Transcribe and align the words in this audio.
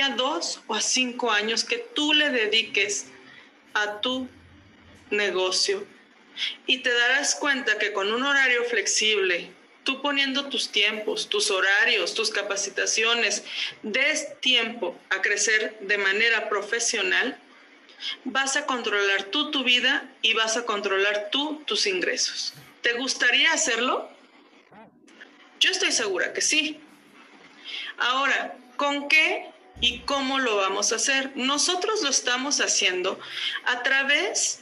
a 0.00 0.10
dos 0.10 0.60
o 0.66 0.74
a 0.74 0.80
cinco 0.80 1.30
años 1.30 1.64
que 1.64 1.78
tú 1.78 2.12
le 2.12 2.30
dediques 2.30 3.06
a 3.74 4.00
tu 4.00 4.28
negocio. 5.10 5.86
Y 6.66 6.78
te 6.78 6.92
darás 6.92 7.34
cuenta 7.34 7.78
que 7.78 7.92
con 7.92 8.12
un 8.12 8.22
horario 8.22 8.64
flexible, 8.64 9.50
tú 9.84 10.02
poniendo 10.02 10.48
tus 10.48 10.70
tiempos, 10.70 11.28
tus 11.28 11.50
horarios, 11.50 12.14
tus 12.14 12.30
capacitaciones, 12.30 13.44
des 13.82 14.38
tiempo 14.40 14.98
a 15.10 15.22
crecer 15.22 15.78
de 15.80 15.96
manera 15.96 16.48
profesional, 16.48 17.38
vas 18.24 18.56
a 18.56 18.66
controlar 18.66 19.24
tú 19.24 19.50
tu 19.50 19.64
vida 19.64 20.10
y 20.22 20.34
vas 20.34 20.56
a 20.56 20.66
controlar 20.66 21.30
tú 21.30 21.62
tus 21.66 21.86
ingresos. 21.86 22.52
¿Te 22.82 22.94
gustaría 22.94 23.52
hacerlo? 23.52 24.10
Yo 25.60 25.70
estoy 25.70 25.92
segura 25.92 26.32
que 26.34 26.42
sí. 26.42 26.80
Ahora, 27.96 28.58
¿con 28.76 29.08
qué 29.08 29.50
y 29.80 30.00
cómo 30.00 30.38
lo 30.38 30.56
vamos 30.56 30.92
a 30.92 30.96
hacer? 30.96 31.32
Nosotros 31.34 32.02
lo 32.02 32.08
estamos 32.08 32.60
haciendo 32.60 33.18
a 33.64 33.82
través 33.82 34.60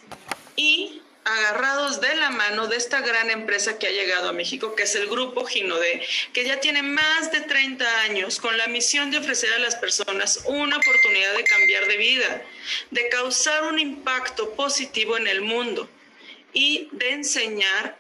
y 0.57 1.01
agarrados 1.25 2.01
de 2.01 2.15
la 2.17 2.31
mano 2.31 2.67
de 2.67 2.77
esta 2.77 3.01
gran 3.01 3.31
empresa 3.31 3.79
que 3.79 3.87
ha 3.87 3.91
llegado 3.91 4.29
a 4.29 4.33
México, 4.33 4.75
que 4.75 4.83
es 4.83 4.95
el 4.95 5.09
Grupo 5.09 5.45
Ginode, 5.47 6.07
que 6.33 6.45
ya 6.45 6.61
tiene 6.61 6.83
más 6.83 7.33
de 7.33 7.41
30 7.41 8.03
años 8.03 8.41
con 8.41 8.57
la 8.59 8.67
misión 8.67 9.11
de 9.11 9.19
ofrecer 9.19 9.53
a 9.55 9.59
las 9.59 9.77
personas 9.77 10.43
una 10.45 10.77
oportunidad 10.77 11.35
de 11.35 11.45
cambiar 11.45 11.87
de 11.87 11.97
vida, 11.97 12.43
de 12.91 13.09
causar 13.09 13.65
un 13.65 13.79
impacto 13.79 14.55
positivo 14.55 15.17
en 15.17 15.27
el 15.27 15.41
mundo 15.41 15.89
y 16.53 16.89
de 16.93 17.11
enseñar 17.13 17.97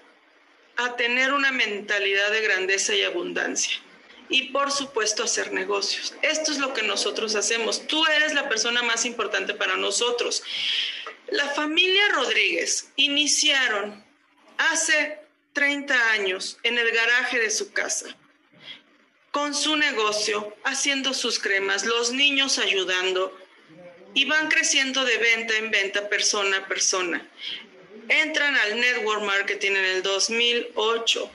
a 0.76 0.96
tener 0.96 1.32
una 1.32 1.50
mentalidad 1.50 2.30
de 2.30 2.42
grandeza 2.42 2.94
y 2.94 3.02
abundancia. 3.02 3.83
Y 4.28 4.44
por 4.52 4.72
supuesto 4.72 5.22
hacer 5.22 5.52
negocios. 5.52 6.14
Esto 6.22 6.52
es 6.52 6.58
lo 6.58 6.72
que 6.72 6.82
nosotros 6.82 7.34
hacemos. 7.34 7.86
Tú 7.86 8.04
eres 8.06 8.34
la 8.34 8.48
persona 8.48 8.82
más 8.82 9.04
importante 9.04 9.54
para 9.54 9.76
nosotros. 9.76 10.42
La 11.28 11.48
familia 11.50 12.08
Rodríguez 12.10 12.90
iniciaron 12.96 14.04
hace 14.58 15.18
30 15.52 16.12
años 16.12 16.58
en 16.62 16.78
el 16.78 16.90
garaje 16.90 17.38
de 17.38 17.50
su 17.50 17.72
casa, 17.72 18.16
con 19.30 19.54
su 19.54 19.76
negocio, 19.76 20.56
haciendo 20.64 21.14
sus 21.14 21.38
cremas, 21.38 21.84
los 21.84 22.12
niños 22.12 22.58
ayudando, 22.58 23.36
y 24.14 24.26
van 24.26 24.48
creciendo 24.48 25.04
de 25.04 25.18
venta 25.18 25.56
en 25.56 25.70
venta, 25.70 26.08
persona 26.08 26.58
a 26.58 26.68
persona. 26.68 27.26
Entran 28.08 28.56
al 28.56 28.80
network 28.80 29.22
marketing 29.22 29.72
en 29.72 29.84
el 29.84 30.02
2008 30.02 31.30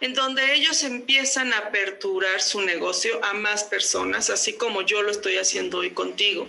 en 0.00 0.14
donde 0.14 0.54
ellos 0.54 0.82
empiezan 0.82 1.52
a 1.52 1.58
aperturar 1.58 2.40
su 2.42 2.60
negocio 2.60 3.24
a 3.24 3.32
más 3.34 3.64
personas, 3.64 4.30
así 4.30 4.54
como 4.54 4.82
yo 4.82 5.02
lo 5.02 5.10
estoy 5.10 5.36
haciendo 5.36 5.78
hoy 5.78 5.90
contigo 5.90 6.48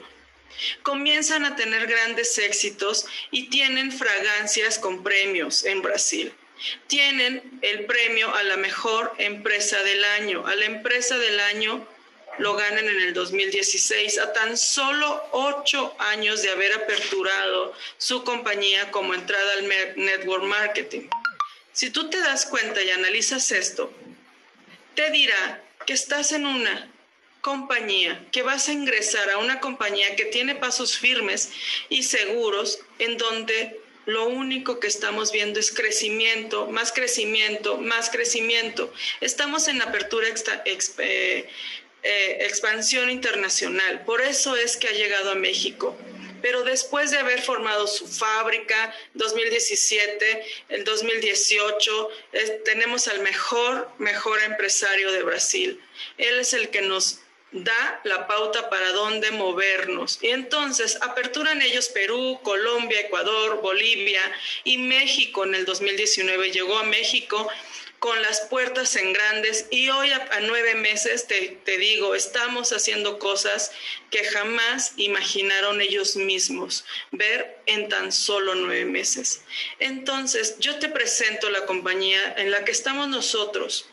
comienzan 0.83 1.45
a 1.45 1.55
tener 1.55 1.87
grandes 1.87 2.37
éxitos 2.37 3.05
y 3.31 3.49
tienen 3.49 3.91
fragancias 3.91 4.79
con 4.79 5.03
premios 5.03 5.63
en 5.65 5.81
Brasil. 5.81 6.33
Tienen 6.87 7.59
el 7.61 7.85
premio 7.85 8.33
a 8.35 8.43
la 8.43 8.57
mejor 8.57 9.13
empresa 9.17 9.81
del 9.83 10.03
año. 10.03 10.45
A 10.45 10.55
la 10.55 10.65
empresa 10.65 11.17
del 11.17 11.39
año 11.39 11.87
lo 12.37 12.55
ganan 12.55 12.87
en 12.87 13.01
el 13.01 13.13
2016, 13.13 14.17
a 14.19 14.33
tan 14.33 14.57
solo 14.57 15.23
ocho 15.31 15.95
años 15.99 16.41
de 16.41 16.49
haber 16.49 16.73
aperturado 16.73 17.73
su 17.97 18.23
compañía 18.23 18.91
como 18.91 19.13
entrada 19.13 19.53
al 19.53 19.67
network 19.95 20.43
marketing. 20.43 21.07
Si 21.79 21.91
tú 21.91 22.09
te 22.09 22.19
das 22.19 22.45
cuenta 22.45 22.83
y 22.83 22.89
analizas 22.89 23.53
esto, 23.53 23.89
te 24.95 25.11
dirá 25.11 25.63
que 25.85 25.93
estás 25.93 26.33
en 26.33 26.45
una 26.45 26.91
compañía, 27.39 28.21
que 28.33 28.41
vas 28.41 28.67
a 28.67 28.73
ingresar 28.73 29.29
a 29.29 29.37
una 29.37 29.61
compañía 29.61 30.17
que 30.17 30.25
tiene 30.25 30.55
pasos 30.55 30.97
firmes 30.97 31.51
y 31.87 32.03
seguros, 32.03 32.79
en 32.97 33.17
donde 33.17 33.79
lo 34.05 34.27
único 34.27 34.81
que 34.81 34.87
estamos 34.87 35.31
viendo 35.31 35.57
es 35.57 35.71
crecimiento, 35.71 36.67
más 36.67 36.91
crecimiento, 36.91 37.77
más 37.77 38.09
crecimiento. 38.09 38.93
Estamos 39.21 39.69
en 39.69 39.81
apertura, 39.81 40.27
eh, 40.97 41.49
eh, 42.03 42.37
expansión 42.41 43.09
internacional. 43.09 44.03
Por 44.05 44.21
eso 44.21 44.55
es 44.55 44.77
que 44.77 44.87
ha 44.87 44.93
llegado 44.93 45.31
a 45.31 45.35
México. 45.35 45.97
Pero 46.41 46.63
después 46.63 47.11
de 47.11 47.17
haber 47.17 47.41
formado 47.41 47.85
su 47.87 48.07
fábrica, 48.07 48.95
2017, 49.13 50.45
el 50.69 50.83
2018, 50.85 52.09
tenemos 52.63 53.09
al 53.09 53.19
mejor, 53.19 53.89
mejor 53.97 54.41
empresario 54.43 55.11
de 55.11 55.23
Brasil. 55.23 55.81
Él 56.17 56.39
es 56.39 56.53
el 56.53 56.69
que 56.69 56.81
nos 56.81 57.19
da 57.51 58.01
la 58.03 58.27
pauta 58.27 58.69
para 58.69 58.91
dónde 58.91 59.31
movernos. 59.31 60.19
Y 60.21 60.29
entonces 60.29 60.97
aperturan 61.01 61.61
ellos 61.61 61.89
Perú, 61.89 62.39
Colombia, 62.43 62.99
Ecuador, 63.01 63.61
Bolivia 63.61 64.21
y 64.63 64.77
México 64.77 65.43
en 65.43 65.55
el 65.55 65.65
2019. 65.65 66.51
Llegó 66.51 66.77
a 66.77 66.83
México 66.83 67.49
con 67.99 68.21
las 68.21 68.41
puertas 68.41 68.95
en 68.95 69.13
grandes 69.13 69.67
y 69.69 69.89
hoy 69.89 70.11
a, 70.11 70.39
nueve 70.41 70.75
meses 70.75 71.27
te, 71.27 71.59
te, 71.63 71.77
digo, 71.77 72.15
estamos 72.15 72.71
haciendo 72.71 73.19
cosas 73.19 73.71
que 74.09 74.23
jamás 74.23 74.93
imaginaron 74.97 75.81
ellos 75.81 76.15
mismos 76.15 76.85
ver 77.11 77.57
en 77.65 77.89
tan 77.89 78.11
solo 78.11 78.55
nueve 78.55 78.85
meses. 78.85 79.41
Entonces, 79.79 80.57
yo 80.59 80.79
te 80.79 80.89
presento 80.89 81.49
la 81.49 81.65
compañía 81.65 82.35
en 82.37 82.51
la 82.51 82.63
que 82.63 82.71
estamos 82.71 83.09
nosotros 83.09 83.85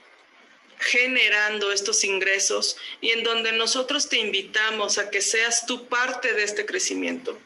generando 0.79 1.73
estos 1.73 2.05
ingresos 2.05 2.77
y 3.01 3.11
en 3.11 3.23
donde 3.23 3.53
nosotros 3.53 4.09
te 4.09 4.19
invitamos 4.19 4.99
a 4.99 5.11
que 5.11 5.23
seas 5.23 5.67
tu 5.67 5.89
parte 5.89 6.35
de 6.35 6.45
este 6.45 6.67
crecimiento. 6.67 7.39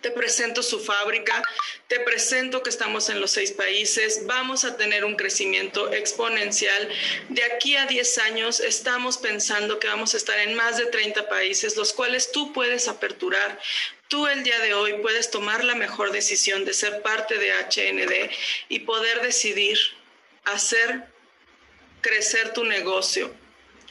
Te 0.00 0.12
presento 0.12 0.62
su 0.62 0.78
fábrica, 0.78 1.42
te 1.88 1.98
presento 2.00 2.62
que 2.62 2.70
estamos 2.70 3.08
en 3.08 3.20
los 3.20 3.32
seis 3.32 3.50
países, 3.50 4.26
vamos 4.26 4.64
a 4.64 4.76
tener 4.76 5.04
un 5.04 5.16
crecimiento 5.16 5.92
exponencial. 5.92 6.88
De 7.28 7.42
aquí 7.42 7.74
a 7.74 7.86
10 7.86 8.18
años 8.18 8.60
estamos 8.60 9.18
pensando 9.18 9.80
que 9.80 9.88
vamos 9.88 10.14
a 10.14 10.18
estar 10.18 10.38
en 10.38 10.54
más 10.54 10.78
de 10.78 10.86
30 10.86 11.28
países, 11.28 11.76
los 11.76 11.92
cuales 11.92 12.30
tú 12.30 12.52
puedes 12.52 12.86
aperturar. 12.86 13.58
Tú 14.06 14.28
el 14.28 14.44
día 14.44 14.60
de 14.60 14.72
hoy 14.74 14.94
puedes 15.02 15.30
tomar 15.30 15.64
la 15.64 15.74
mejor 15.74 16.12
decisión 16.12 16.64
de 16.64 16.74
ser 16.74 17.02
parte 17.02 17.36
de 17.36 17.50
HND 17.50 18.30
y 18.68 18.80
poder 18.80 19.20
decidir 19.22 19.78
hacer 20.44 21.06
crecer 22.00 22.52
tu 22.52 22.64
negocio, 22.64 23.34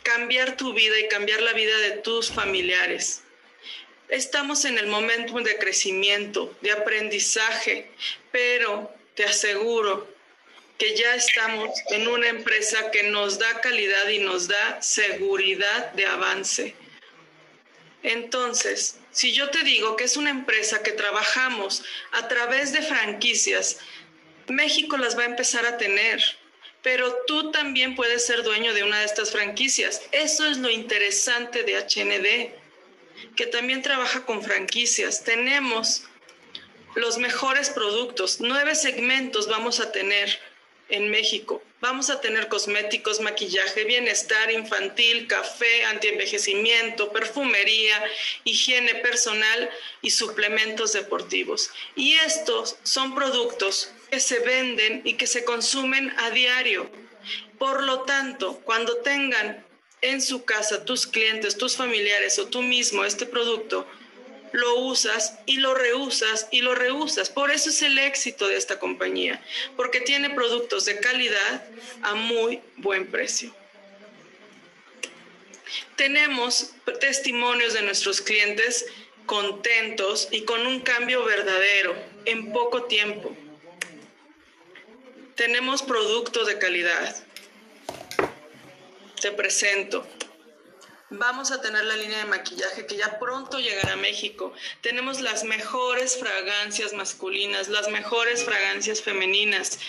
cambiar 0.04 0.56
tu 0.56 0.74
vida 0.74 0.98
y 1.00 1.10
cambiar 1.10 1.42
la 1.42 1.52
vida 1.52 1.78
de 1.80 1.92
tus 1.98 2.32
familiares. 2.32 3.24
Estamos 4.10 4.66
en 4.66 4.78
el 4.78 4.88
momento 4.88 5.34
de 5.40 5.58
crecimiento, 5.58 6.56
de 6.62 6.72
aprendizaje, 6.72 7.92
pero 8.32 8.92
te 9.16 9.26
aseguro 9.26 10.08
que 10.78 10.96
ya 10.96 11.16
estamos 11.16 11.70
en 11.90 12.08
una 12.08 12.30
empresa 12.30 12.92
que 12.92 13.04
nos 13.04 13.40
da 13.40 13.60
calidad 13.62 14.08
y 14.10 14.20
nos 14.20 14.48
da 14.48 14.82
seguridad 14.82 15.92
de 15.94 16.06
avance. 16.06 16.76
Entonces, 18.04 18.98
si 19.12 19.34
yo 19.34 19.50
te 19.50 19.64
digo 19.64 19.96
que 19.96 20.06
es 20.06 20.16
una 20.16 20.30
empresa 20.30 20.84
que 20.84 20.92
trabajamos 20.92 21.84
a 22.12 22.28
través 22.28 22.72
de 22.72 22.84
franquicias, 22.84 23.80
México 24.48 24.98
las 24.98 25.18
va 25.18 25.24
a 25.24 25.28
empezar 25.28 25.66
a 25.66 25.78
tener 25.78 26.24
pero 26.88 27.14
tú 27.28 27.52
también 27.52 27.96
puedes 27.96 28.26
ser 28.26 28.44
dueño 28.44 28.74
de 28.74 28.84
una 28.84 29.00
de 29.00 29.06
estas 29.06 29.32
franquicias. 29.32 30.04
Eso 30.14 30.46
es 30.46 30.58
lo 30.58 30.70
interesante 30.70 31.64
de 31.64 31.76
HND, 31.76 32.54
que 33.36 33.46
también 33.46 33.82
trabaja 33.82 34.26
con 34.26 34.44
franquicias. 34.44 35.24
Tenemos 35.24 36.04
los 36.96 37.18
mejores 37.18 37.70
productos, 37.70 38.38
nueve 38.40 38.76
segmentos 38.76 39.48
vamos 39.48 39.80
a 39.80 39.92
tener 39.92 40.40
en 40.90 41.10
México. 41.10 41.62
Vamos 41.80 42.10
a 42.10 42.22
tener 42.22 42.48
cosméticos, 42.48 43.20
maquillaje, 43.20 43.84
bienestar 43.84 44.52
infantil, 44.52 45.28
café, 45.28 45.86
antienvejecimiento, 45.86 47.12
perfumería, 47.12 48.04
higiene 48.44 48.96
personal 48.96 49.70
y 50.02 50.10
suplementos 50.10 50.94
deportivos. 50.94 51.70
Y 51.96 52.14
estos 52.14 52.78
son 52.84 53.14
productos 53.14 53.92
que 54.10 54.20
se 54.20 54.40
venden 54.40 55.02
y 55.06 55.14
que 55.14 55.28
se 55.28 55.44
consumen 55.44 56.14
a 56.18 56.32
diario. 56.32 56.90
Por 57.60 57.84
lo 57.84 58.02
tanto, 58.02 58.60
cuando 58.64 58.98
tengan 58.98 59.67
en 60.10 60.22
su 60.22 60.46
casa 60.46 60.86
tus 60.86 61.08
clientes, 61.08 61.58
tus 61.58 61.76
familiares 61.76 62.40
o 62.40 62.48
tú 62.48 62.62
mismo 62.62 63.06
este 63.06 63.26
producto, 63.26 63.88
lo 64.54 64.76
usas 64.80 65.38
y 65.46 65.58
lo 65.58 65.74
reusas 65.74 66.48
y 66.52 66.62
lo 66.62 66.74
reusas. 66.74 67.30
Por 67.30 67.52
eso 67.52 67.70
es 67.70 67.82
el 67.82 67.98
éxito 68.00 68.48
de 68.48 68.58
esta 68.58 68.80
compañía, 68.80 69.44
porque 69.76 70.02
tiene 70.02 70.30
productos 70.30 70.86
de 70.86 71.00
calidad 71.00 71.66
a 72.02 72.16
muy 72.16 72.62
buen 72.78 73.08
precio. 73.08 73.54
Tenemos 75.96 76.72
testimonios 77.00 77.74
de 77.74 77.82
nuestros 77.82 78.22
clientes 78.22 78.86
contentos 79.26 80.30
y 80.32 80.44
con 80.44 80.66
un 80.66 80.80
cambio 80.80 81.26
verdadero 81.26 81.96
en 82.26 82.54
poco 82.54 82.84
tiempo 82.84 83.36
tenemos 85.38 85.84
productos 85.84 86.48
de 86.48 86.58
calidad. 86.58 87.16
Te 89.22 89.32
presento 89.32 90.06
Vamos 91.10 91.52
a 91.52 91.62
tener 91.62 91.86
la 91.86 91.96
línea 91.96 92.18
de 92.18 92.26
maquillaje 92.26 92.86
que 92.86 92.98
ya 92.98 93.18
pronto 93.18 93.62
llegará 93.62 93.94
a 93.94 93.96
México. 93.96 94.52
Tenemos 94.82 95.22
las 95.22 95.46
mejores 95.46 96.18
fragancias 96.18 96.92
masculinas, 96.92 97.70
las 97.70 97.88
mejores 97.88 98.44
fragancias 98.44 99.02
femeninas. 99.02 99.80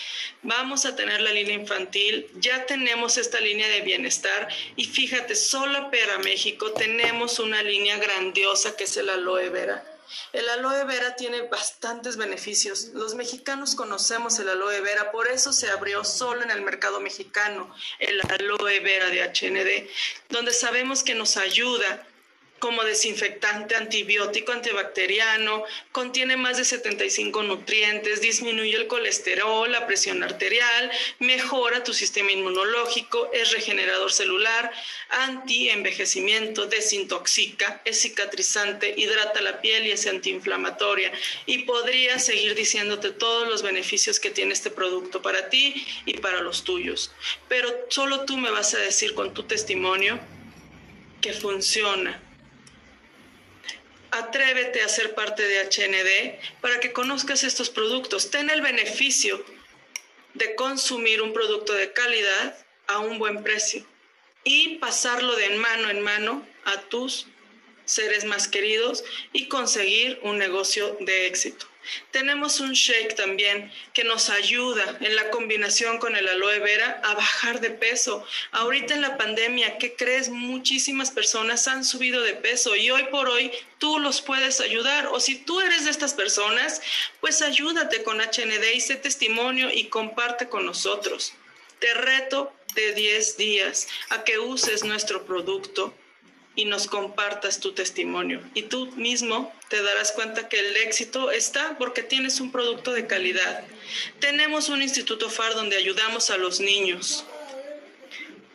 Vamos 0.43 0.85
a 0.87 0.95
tener 0.95 1.21
la 1.21 1.33
línea 1.33 1.57
infantil. 1.57 2.31
Ya 2.37 2.67
tenemos 2.67 3.19
esta 3.19 3.41
línea 3.41 3.67
de 3.67 3.81
bienestar. 3.81 4.47
Y 4.77 4.85
fíjate, 4.85 5.35
solo 5.35 5.91
para 5.91 6.19
México 6.19 6.71
tenemos 6.71 7.41
una 7.41 7.65
línea 7.65 7.97
grandiosa 7.99 8.77
que 8.77 8.85
es 8.85 8.97
el 8.97 9.11
aloe 9.11 9.49
vera 9.49 9.98
el 10.33 10.49
aloe 10.49 10.85
vera 10.85 11.17
tiene 11.17 11.43
bastantes 11.43 12.17
beneficios. 12.17 12.91
Los 12.95 13.15
mexicanos 13.15 13.75
conocemos 13.75 14.39
el 14.39 14.49
aloe 14.49 14.81
vera, 14.81 15.11
por 15.11 15.29
eso 15.29 15.53
se 15.53 15.71
abrió 15.71 16.05
solo 16.05 16.43
en 16.43 16.51
el 16.51 16.63
mercado 16.63 17.01
mexicano 17.01 17.75
el 17.99 18.21
aloe 18.21 18.81
vera 18.81 19.09
de 19.11 19.23
HND, 19.23 19.89
donde 20.29 20.53
sabemos 20.53 21.03
que 21.03 21.15
nos 21.15 21.37
ayuda 21.37 22.07
como 22.59 22.85
desinfectante, 22.85 23.77
antibiótico, 23.77 24.53
antibacteriano, 24.53 25.65
contiene 25.93 26.37
más 26.37 26.57
de 26.57 26.65
75 26.65 27.43
nutrientes, 27.43 28.21
disminuye 28.21 28.77
el 28.77 28.87
colesterol, 28.87 29.71
la 29.71 29.87
presión 29.87 30.23
arterial, 30.23 30.91
mejora 31.19 31.85
tu 31.85 31.95
sistema 31.95 32.33
inmunológico, 32.33 33.31
es 33.33 33.53
regenerador 33.53 34.13
celular, 34.13 34.71
anti-envejecimiento, 35.11 36.67
desintoxica, 36.67 37.81
es 37.85 38.01
cicatrizante, 38.01 38.95
hidrata 38.97 39.41
la 39.41 39.61
piel 39.61 39.87
y 39.87 39.93
es 39.93 40.07
antiinflamatoria. 40.07 41.13
Y 41.47 41.59
podría 41.59 42.19
seguir 42.19 42.55
diciéndote 42.55 43.11
todos 43.11 43.49
los 43.49 43.63
beneficios 43.63 44.21
que 44.21 44.31
tiene 44.31 44.53
este 44.53 44.71
producto 44.71 45.23
para 45.23 45.49
ti 45.49 45.87
y 46.07 46.15
para 46.15 46.41
los 46.41 46.65
tuyos. 46.65 47.13
Pero 47.49 47.69
solo 47.89 48.25
tú 48.25 48.37
me 48.37 48.51
vas 48.51 48.75
a 48.75 48.79
decir 48.79 49.15
con 49.15 49.35
tu 49.35 49.45
testimonio 49.45 50.19
que 51.21 51.33
funciona 51.33 52.23
Atrévete 54.29 54.83
a 54.83 54.89
ser 54.89 55.15
parte 55.15 55.43
de 55.43 55.65
HND 55.65 56.61
para 56.61 56.81
que 56.81 56.93
conozcas 56.93 57.45
estos 57.45 57.71
productos. 57.71 58.31
Ten 58.31 58.51
el 58.51 58.61
beneficio 58.61 59.43
de 60.35 60.55
consumir 60.55 61.23
un 61.23 61.33
producto 61.33 61.73
de 61.73 61.95
calidad 61.95 62.55
a 62.89 62.99
un 62.99 63.19
buen 63.19 63.43
precio 63.43 63.87
y 64.45 64.77
pasarlo 64.77 65.35
de 65.35 65.49
mano 65.57 65.89
en 65.89 66.03
mano 66.03 66.47
a 66.67 66.79
tus 66.83 67.27
seres 67.87 68.27
más 68.27 68.49
queridos 68.49 69.03
y 69.33 69.49
conseguir 69.49 70.21
un 70.23 70.37
negocio 70.37 70.99
de 71.01 71.27
éxito. 71.27 71.67
Tenemos 72.11 72.61
un 72.61 72.73
shake 72.73 73.15
también 73.15 73.73
que 73.93 74.05
nos 74.05 74.31
ayuda 74.31 74.97
en 75.01 75.17
la 75.17 75.31
combinación 75.31 75.99
con 75.99 76.17
el 76.17 76.29
aloe 76.29 76.61
vera 76.61 77.01
a 77.05 77.15
bajar 77.15 77.61
de 77.61 77.71
peso. 77.71 78.25
Ahorita 78.53 78.95
en 78.95 79.03
la 79.03 79.17
pandemia, 79.17 79.79
¿qué 79.79 79.95
crees? 79.95 80.29
Muchísimas 80.29 81.11
personas 81.11 81.69
han 81.69 81.85
subido 81.85 82.23
de 82.23 82.35
peso 82.35 82.77
y 82.77 82.91
hoy 82.91 83.05
por 83.11 83.29
hoy 83.29 83.51
tú 83.79 83.99
los 83.99 84.21
puedes 84.21 84.61
ayudar. 84.61 85.09
O 85.09 85.21
si 85.21 85.37
tú 85.37 85.61
eres 85.61 85.85
de 85.85 85.91
estas 85.91 86.15
personas, 86.15 86.81
pues 87.21 87.43
ayúdate 87.43 88.03
con 88.03 88.21
HND 88.21 88.75
y 88.75 88.81
sé 88.81 88.97
testimonio 88.97 89.71
y 89.73 89.85
comparte 89.85 90.49
con 90.49 90.67
nosotros. 90.67 91.35
Te 91.79 91.95
reto 91.95 92.53
de 92.75 92.93
10 92.93 93.37
días 93.37 93.89
a 94.11 94.25
que 94.25 94.39
uses 94.39 94.85
nuestro 94.85 95.25
producto 95.25 95.95
y 96.59 96.65
nos 96.65 96.89
compartas 96.89 97.61
tu 97.61 97.73
testimonio. 97.73 98.43
Y 98.53 98.63
tú 98.63 98.91
mismo 98.97 99.55
te 99.69 99.81
darás 99.81 100.11
cuenta 100.11 100.49
que 100.49 100.59
el 100.59 100.77
éxito 100.79 101.31
está 101.31 101.79
porque 101.79 102.03
tienes 102.03 102.41
un 102.41 102.51
producto 102.51 102.91
de 102.91 103.07
calidad. 103.07 103.63
Tenemos 104.19 104.69
un 104.69 104.83
Instituto 104.83 105.31
FAR 105.31 105.55
donde 105.55 105.77
ayudamos 105.77 106.31
a 106.31 106.37
los 106.37 106.59
niños. 106.59 107.25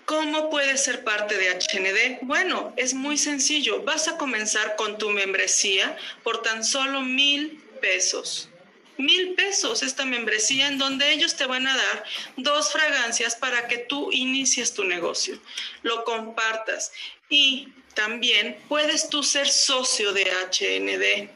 ¿Cómo 0.03 0.49
puedes 0.49 0.83
ser 0.83 1.05
parte 1.05 1.37
de 1.37 1.49
HND? 1.49 2.25
Bueno, 2.25 2.73
es 2.75 2.93
muy 2.93 3.17
sencillo. 3.17 3.83
Vas 3.83 4.09
a 4.09 4.17
comenzar 4.17 4.75
con 4.75 4.97
tu 4.97 5.09
membresía 5.09 5.97
por 6.23 6.41
tan 6.41 6.65
solo 6.65 7.03
mil 7.03 7.63
pesos 7.79 8.49
mil 8.97 9.33
pesos 9.33 9.81
esta 9.81 10.05
membresía 10.05 10.67
en 10.67 10.77
donde 10.77 11.11
ellos 11.13 11.35
te 11.35 11.47
van 11.47 11.67
a 11.67 11.75
dar 11.75 12.03
dos 12.37 12.71
fragancias 12.71 13.35
para 13.35 13.67
que 13.67 13.79
tú 13.79 14.11
inicies 14.11 14.75
tu 14.75 14.83
negocio, 14.83 15.39
lo 15.81 16.03
compartas 16.03 16.91
y 17.27 17.69
también 17.93 18.57
puedes 18.67 19.09
tú 19.09 19.23
ser 19.23 19.47
socio 19.47 20.13
de 20.13 20.23
HND 20.23 21.29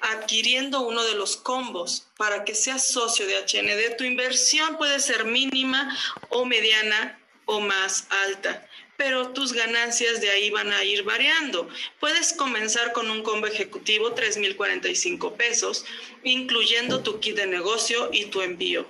adquiriendo 0.00 0.80
uno 0.82 1.04
de 1.04 1.14
los 1.14 1.36
combos 1.36 2.06
para 2.16 2.44
que 2.44 2.54
seas 2.54 2.88
socio 2.88 3.26
de 3.26 3.34
HND. 3.34 3.96
Tu 3.96 4.04
inversión 4.04 4.76
puede 4.76 5.00
ser 5.00 5.24
mínima 5.24 5.96
o 6.28 6.44
mediana 6.44 7.18
o 7.46 7.60
más 7.60 8.06
alta, 8.26 8.66
pero 8.96 9.30
tus 9.30 9.52
ganancias 9.52 10.20
de 10.20 10.30
ahí 10.30 10.50
van 10.50 10.72
a 10.72 10.84
ir 10.84 11.02
variando. 11.02 11.68
Puedes 12.00 12.32
comenzar 12.32 12.92
con 12.92 13.10
un 13.10 13.22
combo 13.22 13.46
ejecutivo 13.46 14.14
3.045 14.14 15.36
pesos, 15.36 15.84
incluyendo 16.24 17.02
tu 17.02 17.20
kit 17.20 17.36
de 17.36 17.46
negocio 17.46 18.10
y 18.12 18.26
tu 18.26 18.42
envío. 18.42 18.86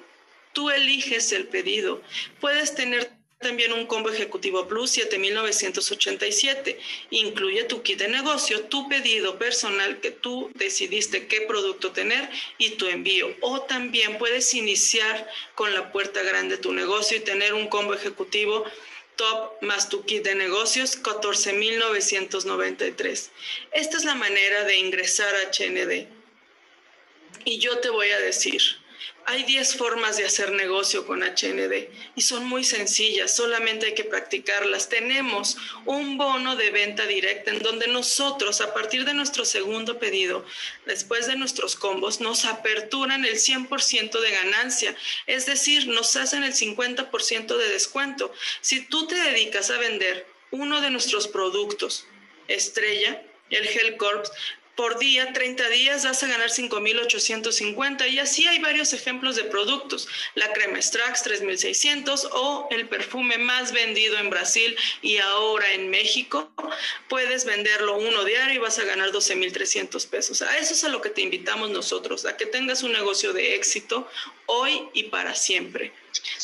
Tú 0.52 0.70
eliges 0.70 1.32
el 1.32 1.46
pedido. 1.46 2.02
Puedes 2.40 2.75
tener 2.75 3.18
también 3.38 3.73
un 3.73 3.87
combo 3.87 4.11
ejecutivo 4.11 4.67
plus 4.67 4.90
7987. 4.90 6.79
Incluye 7.11 7.62
tu 7.64 7.82
kit 7.82 7.99
de 7.99 8.08
negocio, 8.08 8.64
tu 8.64 8.88
pedido 8.88 9.38
personal 9.38 10.00
que 10.00 10.11
tú 10.11 10.50
decidiste 10.55 11.29
qué 11.29 11.43
producto 11.43 11.93
tener 11.93 12.29
y 12.58 12.70
tu 12.70 12.87
envío. 12.87 13.32
O 13.40 13.61
también 13.62 14.19
puedes 14.19 14.52
iniciar 14.55 15.31
con 15.55 15.73
la 15.73 15.93
puerta 15.93 16.20
grande 16.23 16.56
de 16.56 16.62
tu 16.62 16.73
negocio 16.73 17.17
y 17.17 17.20
tener 17.20 17.55
un 17.55 17.69
combo 17.69 17.94
ejecutivo 17.94 18.64
top 19.14 19.62
más 19.62 19.88
tu 19.88 20.05
kit 20.05 20.25
de 20.25 20.35
negocios 20.35 21.00
14.993. 21.02 23.31
Esta 23.73 23.96
es 23.96 24.05
la 24.05 24.17
manera 24.17 24.64
de 24.64 24.79
ingresar 24.79 25.32
a 25.35 25.50
HND. 25.50 26.08
Y 27.44 27.58
yo 27.58 27.79
te 27.79 27.90
voy 27.90 28.11
a 28.11 28.19
decir, 28.19 28.61
hay 29.29 29.43
10 29.43 29.77
formas 29.77 30.17
de 30.17 30.25
hacer 30.25 30.53
negocio 30.53 31.07
con 31.07 31.23
HND 31.23 31.91
y 32.17 32.23
son 32.23 32.47
muy 32.47 32.65
sencillas, 32.65 33.37
solamente 33.37 33.85
hay 33.85 33.95
que 33.95 34.05
practicarlas. 34.05 34.89
Tenemos 34.89 35.59
un 35.85 36.17
bono 36.17 36.57
de 36.57 36.71
venta 36.71 37.07
directa 37.07 37.51
en 37.51 37.59
donde 37.59 37.89
nosotros, 37.89 38.63
a 38.63 38.73
partir 38.73 39.05
de 39.05 39.13
nuestro 39.13 39.45
segundo 39.45 39.99
pedido, 39.99 40.47
después 40.87 41.27
de 41.27 41.37
nuestros 41.37 41.77
combos, 41.77 42.23
nos 42.23 42.47
aperturan 42.47 43.27
el 43.27 43.35
100% 43.35 44.19
de 44.19 44.31
ganancia, 44.31 44.97
es 45.27 45.45
decir, 45.45 45.89
nos 45.89 46.17
hacen 46.17 46.43
el 46.43 46.55
50% 46.55 47.57
de 47.59 47.69
descuento. 47.69 48.33
Si 48.63 48.81
tú 48.81 49.07
te 49.09 49.15
dedicas 49.15 49.69
a 49.71 49.77
vender 49.77 50.27
uno 50.53 50.81
de 50.81 50.89
nuestros 50.89 51.29
productos, 51.29 52.07
estrella, 52.47 53.23
el 53.51 53.67
Gel 53.67 53.97
Corps, 53.99 54.31
por 54.79 54.97
día, 55.00 55.33
30 55.33 55.71
días, 55.71 56.05
vas 56.05 56.23
a 56.23 56.29
ganar 56.29 56.50
5.850 56.50 58.09
y 58.12 58.21
así 58.21 58.47
hay 58.47 58.61
varios 58.61 58.93
ejemplos 58.93 59.35
de 59.35 59.43
productos. 59.43 60.07
La 60.37 60.52
crema 60.52 60.81
Strax 60.81 61.26
3.600 61.26 62.29
o 62.31 62.69
el 62.71 62.88
perfume 62.88 63.38
más 63.38 63.73
vendido 63.73 64.17
en 64.19 64.31
Brasil 64.31 64.76
y 65.02 65.19
ahora 65.19 65.73
en 65.73 65.91
México, 65.91 66.52
puedes 67.09 67.45
venderlo 67.45 67.97
uno 67.99 68.23
diario 68.23 68.55
y 68.55 68.59
vas 68.59 68.79
a 68.79 68.85
ganar 68.85 69.11
12.300 69.11 70.07
pesos. 70.07 70.43
A 70.43 70.57
eso 70.59 70.75
es 70.75 70.85
a 70.85 70.91
lo 70.91 71.02
que 71.02 71.11
te 71.11 71.23
invitamos 71.23 71.71
nosotros, 71.71 72.25
a 72.25 72.37
que 72.37 72.47
tengas 72.47 72.85
un 72.85 72.93
negocio 72.93 73.33
de 73.33 73.57
éxito 73.57 74.09
hoy 74.47 74.88
y 74.95 75.05
para 75.05 75.35
siempre. 75.35 75.93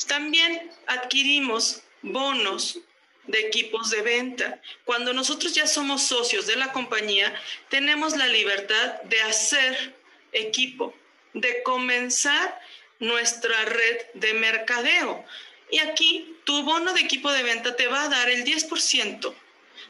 También 0.08 0.72
adquirimos 0.88 1.82
bonos 2.02 2.80
de 3.26 3.40
equipos 3.40 3.90
de 3.90 4.02
venta. 4.02 4.60
Cuando 4.84 5.12
nosotros 5.12 5.54
ya 5.54 5.66
somos 5.66 6.02
socios 6.02 6.46
de 6.46 6.56
la 6.56 6.72
compañía, 6.72 7.34
tenemos 7.68 8.16
la 8.16 8.26
libertad 8.26 9.02
de 9.02 9.20
hacer 9.22 9.94
equipo, 10.32 10.94
de 11.32 11.62
comenzar 11.62 12.60
nuestra 12.98 13.64
red 13.64 13.98
de 14.14 14.34
mercadeo. 14.34 15.24
Y 15.70 15.78
aquí 15.80 16.36
tu 16.44 16.62
bono 16.62 16.92
de 16.92 17.00
equipo 17.00 17.32
de 17.32 17.42
venta 17.42 17.76
te 17.76 17.88
va 17.88 18.04
a 18.04 18.08
dar 18.08 18.28
el 18.28 18.44
10% 18.44 19.34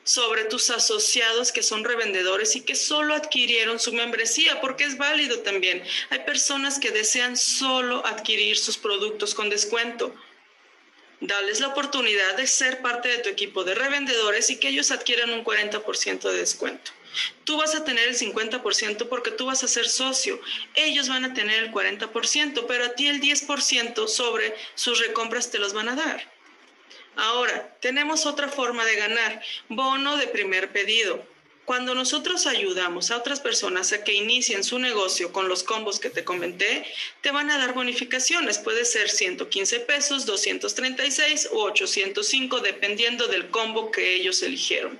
sobre 0.02 0.44
tus 0.44 0.70
asociados 0.70 1.52
que 1.52 1.62
son 1.62 1.84
revendedores 1.84 2.56
y 2.56 2.60
que 2.60 2.74
solo 2.74 3.14
adquirieron 3.14 3.78
su 3.80 3.92
membresía, 3.92 4.60
porque 4.60 4.84
es 4.84 4.98
válido 4.98 5.40
también. 5.40 5.82
Hay 6.10 6.20
personas 6.20 6.78
que 6.78 6.90
desean 6.90 7.36
solo 7.36 8.04
adquirir 8.06 8.58
sus 8.58 8.76
productos 8.76 9.34
con 9.34 9.50
descuento 9.50 10.14
Dales 11.20 11.60
la 11.60 11.68
oportunidad 11.68 12.36
de 12.36 12.46
ser 12.46 12.82
parte 12.82 13.08
de 13.08 13.18
tu 13.18 13.28
equipo 13.28 13.64
de 13.64 13.74
revendedores 13.74 14.50
y 14.50 14.58
que 14.58 14.68
ellos 14.68 14.90
adquieran 14.90 15.30
un 15.30 15.44
40% 15.44 16.30
de 16.30 16.38
descuento. 16.38 16.90
Tú 17.44 17.56
vas 17.56 17.74
a 17.74 17.84
tener 17.84 18.08
el 18.08 18.18
50% 18.18 19.08
porque 19.08 19.30
tú 19.30 19.46
vas 19.46 19.62
a 19.62 19.68
ser 19.68 19.88
socio. 19.88 20.40
Ellos 20.74 21.08
van 21.08 21.24
a 21.24 21.34
tener 21.34 21.62
el 21.62 21.70
40%, 21.70 22.64
pero 22.66 22.84
a 22.84 22.94
ti 22.94 23.06
el 23.06 23.20
10% 23.20 24.08
sobre 24.08 24.54
sus 24.74 24.98
recompras 24.98 25.50
te 25.50 25.58
los 25.58 25.72
van 25.72 25.88
a 25.88 25.96
dar. 25.96 26.32
Ahora, 27.16 27.76
tenemos 27.80 28.26
otra 28.26 28.48
forma 28.48 28.84
de 28.84 28.96
ganar, 28.96 29.40
bono 29.68 30.16
de 30.16 30.26
primer 30.26 30.72
pedido. 30.72 31.24
Cuando 31.64 31.94
nosotros 31.94 32.46
ayudamos 32.46 33.10
a 33.10 33.16
otras 33.16 33.40
personas 33.40 33.92
a 33.92 34.04
que 34.04 34.12
inicien 34.12 34.62
su 34.62 34.78
negocio 34.78 35.32
con 35.32 35.48
los 35.48 35.62
combos 35.62 35.98
que 35.98 36.10
te 36.10 36.22
comenté, 36.22 36.84
te 37.22 37.30
van 37.30 37.50
a 37.50 37.56
dar 37.56 37.72
bonificaciones. 37.72 38.58
Puede 38.58 38.84
ser 38.84 39.08
115 39.08 39.80
pesos, 39.80 40.26
236 40.26 41.48
o 41.52 41.62
805, 41.64 42.60
dependiendo 42.60 43.28
del 43.28 43.48
combo 43.48 43.90
que 43.90 44.14
ellos 44.14 44.42
eligieron. 44.42 44.98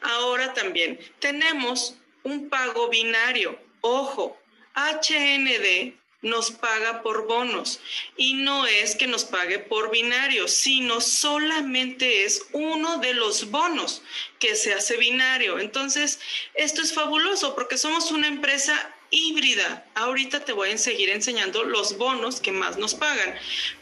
Ahora 0.00 0.52
también 0.52 0.98
tenemos 1.20 1.94
un 2.24 2.48
pago 2.48 2.88
binario. 2.88 3.56
Ojo, 3.82 4.36
HND 4.74 5.94
nos 6.22 6.52
paga 6.52 7.02
por 7.02 7.26
bonos 7.26 7.80
y 8.16 8.34
no 8.34 8.66
es 8.66 8.94
que 8.94 9.08
nos 9.08 9.24
pague 9.24 9.58
por 9.58 9.90
binario, 9.90 10.46
sino 10.48 11.00
solamente 11.00 12.24
es 12.24 12.46
uno 12.52 12.98
de 12.98 13.12
los 13.12 13.50
bonos 13.50 14.02
que 14.38 14.54
se 14.54 14.72
hace 14.72 14.96
binario. 14.96 15.58
Entonces, 15.58 16.20
esto 16.54 16.80
es 16.80 16.94
fabuloso 16.94 17.54
porque 17.54 17.76
somos 17.76 18.12
una 18.12 18.28
empresa 18.28 18.94
híbrida. 19.10 19.84
Ahorita 19.94 20.44
te 20.44 20.52
voy 20.52 20.70
a 20.70 20.78
seguir 20.78 21.10
enseñando 21.10 21.64
los 21.64 21.98
bonos 21.98 22.40
que 22.40 22.52
más 22.52 22.78
nos 22.78 22.94
pagan. 22.94 23.34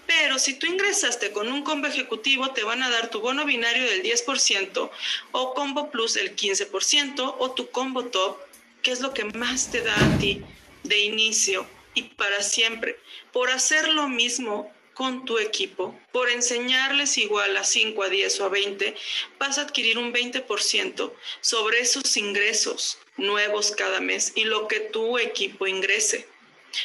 Pero 0.07 0.39
si 0.39 0.55
tú 0.55 0.67
ingresaste 0.67 1.33
con 1.33 1.53
un 1.53 1.63
combo 1.63 1.87
ejecutivo, 1.87 2.51
te 2.51 2.65
van 2.65 2.83
a 2.83 2.91
dar 2.91 3.11
tu 3.11 3.21
bono 3.21 3.45
binario 3.45 3.85
del 3.85 4.03
10% 4.03 4.91
o 5.33 5.55
combo 5.55 5.91
plus 5.91 6.15
del 6.15 6.35
15% 6.35 7.37
o 7.39 7.51
tu 7.53 7.71
combo 7.71 8.07
top, 8.07 8.39
que 8.83 8.93
es 8.93 9.01
lo 9.01 9.13
que 9.13 9.25
más 9.25 9.71
te 9.71 9.83
da 9.83 9.95
a 9.95 10.19
ti 10.19 10.43
de 10.83 10.99
inicio 11.01 11.67
y 11.95 12.03
para 12.03 12.43
siempre, 12.43 12.99
por 13.33 13.51
hacer 13.51 13.89
lo 13.89 14.09
mismo 14.09 14.73
con 14.95 15.25
tu 15.25 15.39
equipo, 15.39 15.99
por 16.13 16.29
enseñarles 16.29 17.17
igual 17.19 17.57
a 17.57 17.65
5, 17.65 18.03
a 18.03 18.09
10 18.09 18.41
o 18.41 18.45
a 18.45 18.49
20, 18.49 18.95
vas 19.39 19.59
a 19.59 19.63
adquirir 19.63 19.99
un 19.99 20.13
20% 20.13 21.13
sobre 21.41 21.81
esos 21.81 22.17
ingresos 22.17 22.99
nuevos 23.17 23.71
cada 23.71 24.01
mes 24.01 24.33
y 24.35 24.45
lo 24.45 24.69
que 24.69 24.81
tu 24.81 25.19
equipo 25.19 25.67
ingrese. 25.67 26.27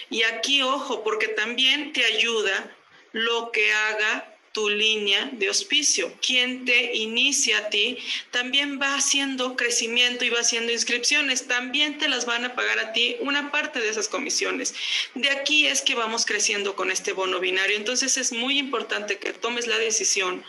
Y 0.09 0.23
aquí, 0.23 0.61
ojo, 0.61 1.03
porque 1.03 1.27
también 1.27 1.93
te 1.93 2.05
ayuda 2.05 2.75
lo 3.11 3.51
que 3.51 3.71
haga 3.71 4.34
tu 4.55 4.69
línea 4.69 5.29
de 5.33 5.49
auspicio. 5.49 6.13
Quien 6.25 6.63
te 6.63 6.95
inicia 6.95 7.57
a 7.57 7.69
ti 7.69 7.97
también 8.31 8.79
va 8.81 8.95
haciendo 8.95 9.57
crecimiento 9.57 10.23
y 10.23 10.29
va 10.29 10.39
haciendo 10.39 10.71
inscripciones. 10.71 11.45
También 11.45 11.97
te 11.97 12.07
las 12.07 12.25
van 12.25 12.45
a 12.45 12.55
pagar 12.55 12.79
a 12.79 12.93
ti 12.93 13.17
una 13.19 13.51
parte 13.51 13.81
de 13.81 13.89
esas 13.89 14.07
comisiones. 14.07 14.73
De 15.13 15.29
aquí 15.29 15.67
es 15.67 15.81
que 15.81 15.93
vamos 15.93 16.25
creciendo 16.25 16.77
con 16.77 16.89
este 16.89 17.11
bono 17.11 17.41
binario. 17.41 17.75
Entonces 17.75 18.15
es 18.15 18.31
muy 18.31 18.57
importante 18.57 19.17
que 19.17 19.33
tomes 19.33 19.67
la 19.67 19.77
decisión 19.77 20.41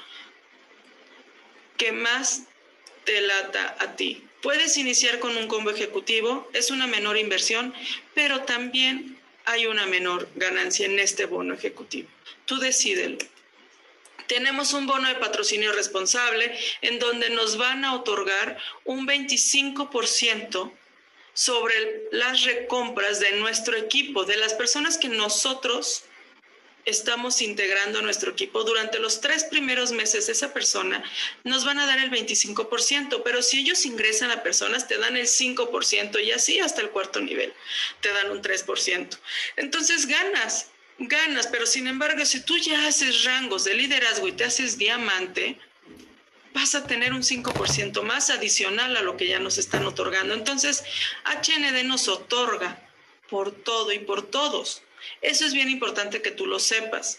que 1.77 1.91
más 1.91 2.45
te 3.03 3.21
lata 3.23 3.77
a 3.81 3.97
ti. 3.97 4.23
Puedes 4.41 4.77
iniciar 4.77 5.19
con 5.19 5.37
un 5.37 5.49
combo 5.49 5.71
ejecutivo, 5.71 6.49
es 6.53 6.71
una 6.71 6.87
menor 6.87 7.19
inversión, 7.19 7.75
pero 8.15 8.43
también 8.43 9.19
hay 9.47 9.67
una 9.67 9.85
menor 9.87 10.29
ganancia 10.37 10.87
en 10.87 11.01
este 11.01 11.27
bono 11.27 11.55
ejecutivo. 11.55 12.09
Tú 12.45 12.61
decídelo. 12.61 13.19
Tenemos 14.27 14.73
un 14.73 14.87
bono 14.87 15.09
de 15.09 15.15
patrocinio 15.17 15.73
responsable 15.73 16.59
en 16.83 16.99
donde 16.99 17.31
nos 17.31 17.57
van 17.57 17.85
a 17.85 17.95
otorgar 17.95 18.59
un 18.85 19.07
25% 19.07 20.73
sobre 21.33 22.09
las 22.13 22.45
recompras 22.45 23.21
de 23.21 23.33
nuestro 23.33 23.77
equipo, 23.77 24.25
de 24.25 24.37
las 24.37 24.55
personas 24.55 24.97
que 24.97 25.09
nosotros 25.09 26.05
estamos 26.87 27.43
integrando 27.43 27.99
a 27.99 28.03
nuestro 28.03 28.31
equipo. 28.31 28.65
Durante 28.65 28.99
los 28.99 29.21
tres 29.21 29.45
primeros 29.45 29.93
meses, 29.93 30.29
esa 30.29 30.55
persona 30.55 31.05
nos 31.45 31.65
van 31.65 31.79
a 31.79 31.87
dar 31.87 31.99
el 31.99 32.11
25%, 32.11 33.23
pero 33.23 33.43
si 33.43 33.59
ellos 33.59 33.85
ingresan 33.85 34.31
a 34.31 34.43
personas, 34.43 34.89
te 34.89 34.97
dan 34.97 35.17
el 35.17 35.27
5% 35.27 36.25
y 36.25 36.31
así 36.31 36.61
hasta 36.61 36.81
el 36.81 36.91
cuarto 36.91 37.21
nivel, 37.21 37.53
te 38.01 38.13
dan 38.13 38.31
un 38.31 38.41
3%. 38.41 39.19
Entonces 39.57 40.07
ganas 40.07 40.69
ganas, 40.99 41.47
pero 41.47 41.67
sin 41.67 41.87
embargo, 41.87 42.25
si 42.25 42.41
tú 42.41 42.57
ya 42.59 42.87
haces 42.87 43.25
rangos 43.25 43.65
de 43.65 43.75
liderazgo 43.75 44.29
y 44.29 44.33
te 44.33 44.45
haces 44.45 44.79
diamante, 44.79 45.59
vas 46.55 46.75
a 46.75 46.87
tener 46.87 47.13
un 47.13 47.23
5% 47.23 48.03
más 48.03 48.31
adicional 48.31 48.97
a 48.97 49.03
lo 49.03 49.17
que 49.17 49.27
ya 49.27 49.39
nos 49.39 49.59
están 49.59 49.85
otorgando. 49.85 50.35
Entonces, 50.35 50.85
HND 51.25 51.85
nos 51.85 52.09
otorga 52.09 52.83
por 53.29 53.53
todo 53.53 53.93
y 53.93 53.99
por 53.99 54.23
todos. 54.23 54.83
Eso 55.21 55.45
es 55.45 55.53
bien 55.53 55.71
importante 55.71 56.23
que 56.23 56.31
tú 56.31 56.47
lo 56.47 56.59
sepas. 56.59 57.19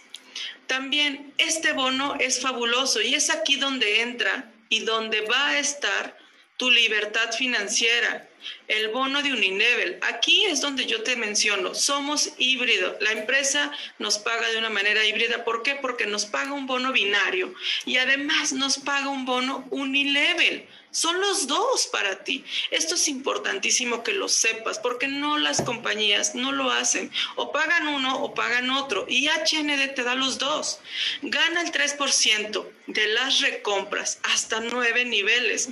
También 0.65 1.33
este 1.37 1.73
bono 1.73 2.15
es 2.19 2.41
fabuloso 2.41 3.01
y 3.01 3.15
es 3.15 3.29
aquí 3.29 3.55
donde 3.55 4.01
entra 4.01 4.51
y 4.69 4.79
donde 4.81 5.21
va 5.21 5.49
a 5.49 5.59
estar 5.59 6.17
tu 6.57 6.71
libertad 6.71 7.31
financiera, 7.33 8.27
el 8.67 8.89
bono 8.89 9.21
de 9.21 9.31
Unilevel. 9.31 9.99
Aquí 10.01 10.45
es 10.45 10.59
donde 10.59 10.87
yo 10.87 11.03
te 11.03 11.15
menciono, 11.15 11.75
somos 11.75 12.33
híbrido. 12.39 12.97
La 12.99 13.11
empresa 13.11 13.71
nos 13.99 14.17
paga 14.17 14.49
de 14.49 14.57
una 14.57 14.69
manera 14.69 15.05
híbrida. 15.05 15.43
¿Por 15.45 15.61
qué? 15.61 15.75
Porque 15.75 16.07
nos 16.07 16.25
paga 16.25 16.53
un 16.53 16.65
bono 16.65 16.91
binario 16.91 17.53
y 17.85 17.97
además 17.97 18.53
nos 18.53 18.77
paga 18.79 19.09
un 19.09 19.25
bono 19.25 19.67
Unilevel. 19.69 20.67
Son 20.89 21.19
los 21.21 21.45
dos 21.45 21.87
para 21.91 22.23
ti. 22.23 22.43
Esto 22.71 22.95
es 22.95 23.07
importantísimo 23.07 24.03
que 24.03 24.13
lo 24.13 24.27
sepas 24.27 24.79
porque 24.79 25.07
no 25.07 25.37
las 25.37 25.61
compañías 25.61 26.33
no 26.33 26.51
lo 26.51 26.71
hacen. 26.71 27.11
O 27.35 27.51
pagan 27.51 27.87
uno 27.87 28.23
o 28.23 28.33
pagan 28.33 28.71
otro. 28.71 29.05
Y 29.07 29.27
HND 29.27 29.93
te 29.93 30.03
da 30.03 30.15
los 30.15 30.39
dos. 30.39 30.79
Gana 31.21 31.61
el 31.61 31.71
3% 31.71 32.65
de 32.87 33.07
las 33.09 33.41
recompras 33.41 34.19
hasta 34.23 34.59
nueve 34.61 35.05
niveles 35.05 35.69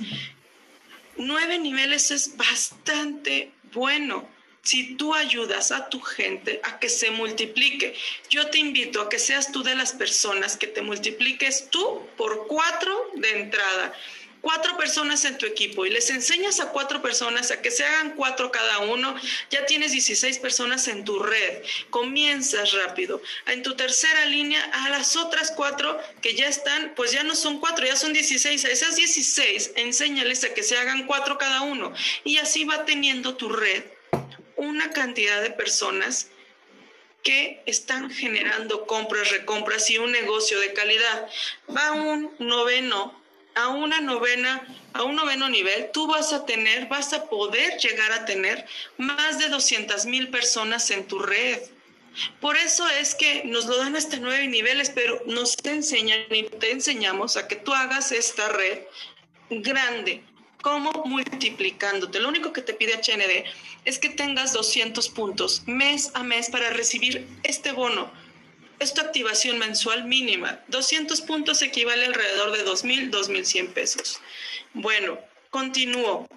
nueve 1.16 1.58
niveles 1.58 2.10
es 2.10 2.36
bastante 2.36 3.52
bueno. 3.72 4.28
Si 4.62 4.96
tú 4.96 5.14
ayudas 5.14 5.70
a 5.70 5.88
tu 5.88 6.00
gente 6.00 6.60
a 6.64 6.80
que 6.80 6.88
se 6.88 7.12
multiplique, 7.12 7.94
yo 8.30 8.50
te 8.50 8.58
invito 8.58 9.00
a 9.00 9.08
que 9.08 9.20
seas 9.20 9.52
tú 9.52 9.62
de 9.62 9.76
las 9.76 9.92
personas 9.92 10.56
que 10.56 10.66
te 10.66 10.82
multipliques 10.82 11.70
tú 11.70 12.04
por 12.16 12.48
cuatro 12.48 13.10
de 13.14 13.42
entrada 13.42 13.94
cuatro 14.46 14.76
personas 14.76 15.24
en 15.24 15.38
tu 15.38 15.44
equipo 15.44 15.86
y 15.86 15.90
les 15.90 16.08
enseñas 16.08 16.60
a 16.60 16.70
cuatro 16.70 17.02
personas 17.02 17.50
a 17.50 17.60
que 17.60 17.72
se 17.72 17.84
hagan 17.84 18.14
cuatro 18.14 18.52
cada 18.52 18.78
uno, 18.78 19.16
ya 19.50 19.66
tienes 19.66 19.90
16 19.90 20.38
personas 20.38 20.86
en 20.86 21.04
tu 21.04 21.18
red. 21.18 21.64
Comienzas 21.90 22.70
rápido. 22.70 23.20
En 23.48 23.64
tu 23.64 23.74
tercera 23.74 24.24
línea, 24.26 24.62
a 24.72 24.88
las 24.90 25.16
otras 25.16 25.50
cuatro 25.50 25.98
que 26.22 26.36
ya 26.36 26.46
están, 26.46 26.92
pues 26.94 27.10
ya 27.10 27.24
no 27.24 27.34
son 27.34 27.58
cuatro, 27.58 27.86
ya 27.86 27.96
son 27.96 28.12
16. 28.12 28.64
A 28.66 28.70
esas 28.70 28.94
16, 28.94 29.72
enséñales 29.74 30.44
a 30.44 30.54
que 30.54 30.62
se 30.62 30.78
hagan 30.78 31.08
cuatro 31.08 31.38
cada 31.38 31.62
uno. 31.62 31.92
Y 32.22 32.36
así 32.36 32.62
va 32.62 32.84
teniendo 32.84 33.34
tu 33.34 33.48
red 33.48 33.82
una 34.54 34.90
cantidad 34.90 35.42
de 35.42 35.50
personas 35.50 36.28
que 37.24 37.64
están 37.66 38.12
generando 38.12 38.86
compras, 38.86 39.28
recompras 39.32 39.90
y 39.90 39.98
un 39.98 40.12
negocio 40.12 40.60
de 40.60 40.72
calidad. 40.72 41.28
Va 41.68 41.90
un 41.90 42.32
noveno 42.38 43.25
a 43.56 43.68
una 43.68 44.00
novena, 44.00 44.64
a 44.92 45.02
un 45.02 45.16
noveno 45.16 45.48
nivel, 45.48 45.90
tú 45.92 46.06
vas 46.06 46.32
a 46.32 46.44
tener, 46.44 46.86
vas 46.86 47.12
a 47.12 47.24
poder 47.24 47.78
llegar 47.78 48.12
a 48.12 48.24
tener 48.26 48.66
más 48.98 49.38
de 49.38 49.48
200 49.48 50.06
mil 50.06 50.28
personas 50.28 50.90
en 50.90 51.06
tu 51.06 51.18
red. 51.18 51.58
Por 52.40 52.56
eso 52.56 52.86
es 52.88 53.14
que 53.14 53.44
nos 53.44 53.66
lo 53.66 53.76
dan 53.78 53.96
hasta 53.96 54.18
nueve 54.18 54.46
niveles, 54.46 54.90
pero 54.90 55.22
nos 55.26 55.56
enseñan 55.64 56.20
y 56.30 56.44
te 56.44 56.70
enseñamos 56.70 57.36
a 57.36 57.48
que 57.48 57.56
tú 57.56 57.72
hagas 57.72 58.12
esta 58.12 58.48
red 58.50 58.80
grande. 59.50 60.22
¿Cómo? 60.62 60.90
Multiplicándote. 61.04 62.20
Lo 62.20 62.28
único 62.28 62.52
que 62.52 62.62
te 62.62 62.74
pide 62.74 62.94
HND 62.94 63.44
es 63.84 63.98
que 63.98 64.08
tengas 64.10 64.52
200 64.52 65.08
puntos 65.10 65.62
mes 65.66 66.10
a 66.14 66.22
mes 66.22 66.50
para 66.50 66.70
recibir 66.70 67.26
este 67.42 67.72
bono 67.72 68.10
es 68.78 68.94
tu 68.94 69.00
activación 69.00 69.58
mensual 69.58 70.04
mínima. 70.04 70.60
200 70.68 71.20
puntos 71.22 71.62
equivale 71.62 72.06
alrededor 72.06 72.52
de 72.52 72.64
2.000, 72.64 73.10
2.100 73.10 73.72
pesos. 73.72 74.20
Bueno, 74.74 75.18
continúo. 75.50 76.28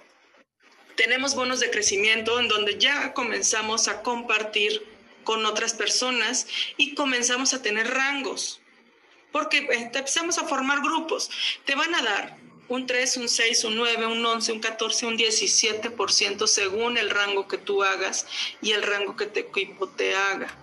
Tenemos 0.96 1.36
bonos 1.36 1.60
de 1.60 1.69
crecimiento 1.69 2.39
en 2.39 2.48
donde 2.48 2.77
ya 2.77 3.13
comenzamos 3.13 3.88
a 3.88 4.01
compartir 4.01 4.84
con 5.24 5.46
otras 5.46 5.74
personas 5.74 6.48
y 6.77 6.96
comenzamos 6.96 7.53
a 7.53 7.62
tener 7.62 7.88
rangos. 7.88 8.62
Porque 9.31 9.60
eh, 9.60 9.91
empezamos 9.93 10.38
a 10.38 10.48
formar 10.48 10.81
grupos. 10.81 11.29
Te 11.65 11.75
van 11.75 11.93
a 11.96 12.01
dar 12.01 12.38
un 12.69 12.86
3, 12.86 13.17
un 13.17 13.29
6, 13.29 13.63
un 13.65 13.75
9, 13.75 14.05
un 14.08 14.25
11, 14.25 14.51
un 14.53 14.60
14, 14.60 15.05
un 15.05 15.17
17% 15.17 16.48
según 16.48 16.98
el 16.98 17.10
rango 17.10 17.48
que 17.48 17.58
tú 17.58 17.84
hagas 17.84 18.27
y 18.62 18.72
el 18.72 18.84
rango 18.84 19.15
que 19.15 19.25
tu 19.25 19.39
equipo 19.39 19.89
te 19.89 20.15
haga. 20.15 20.55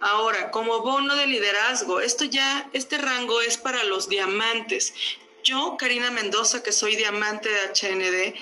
Ahora, 0.00 0.50
como 0.50 0.80
bono 0.80 1.16
de 1.16 1.26
liderazgo, 1.26 2.00
esto 2.00 2.24
ya, 2.24 2.68
este 2.72 2.98
rango 2.98 3.40
es 3.40 3.56
para 3.56 3.84
los 3.84 4.08
diamantes. 4.08 4.94
Yo, 5.42 5.76
Karina 5.78 6.10
Mendoza, 6.10 6.62
que 6.62 6.72
soy 6.72 6.96
diamante 6.96 7.48
de 7.48 7.68
HND, 7.68 8.34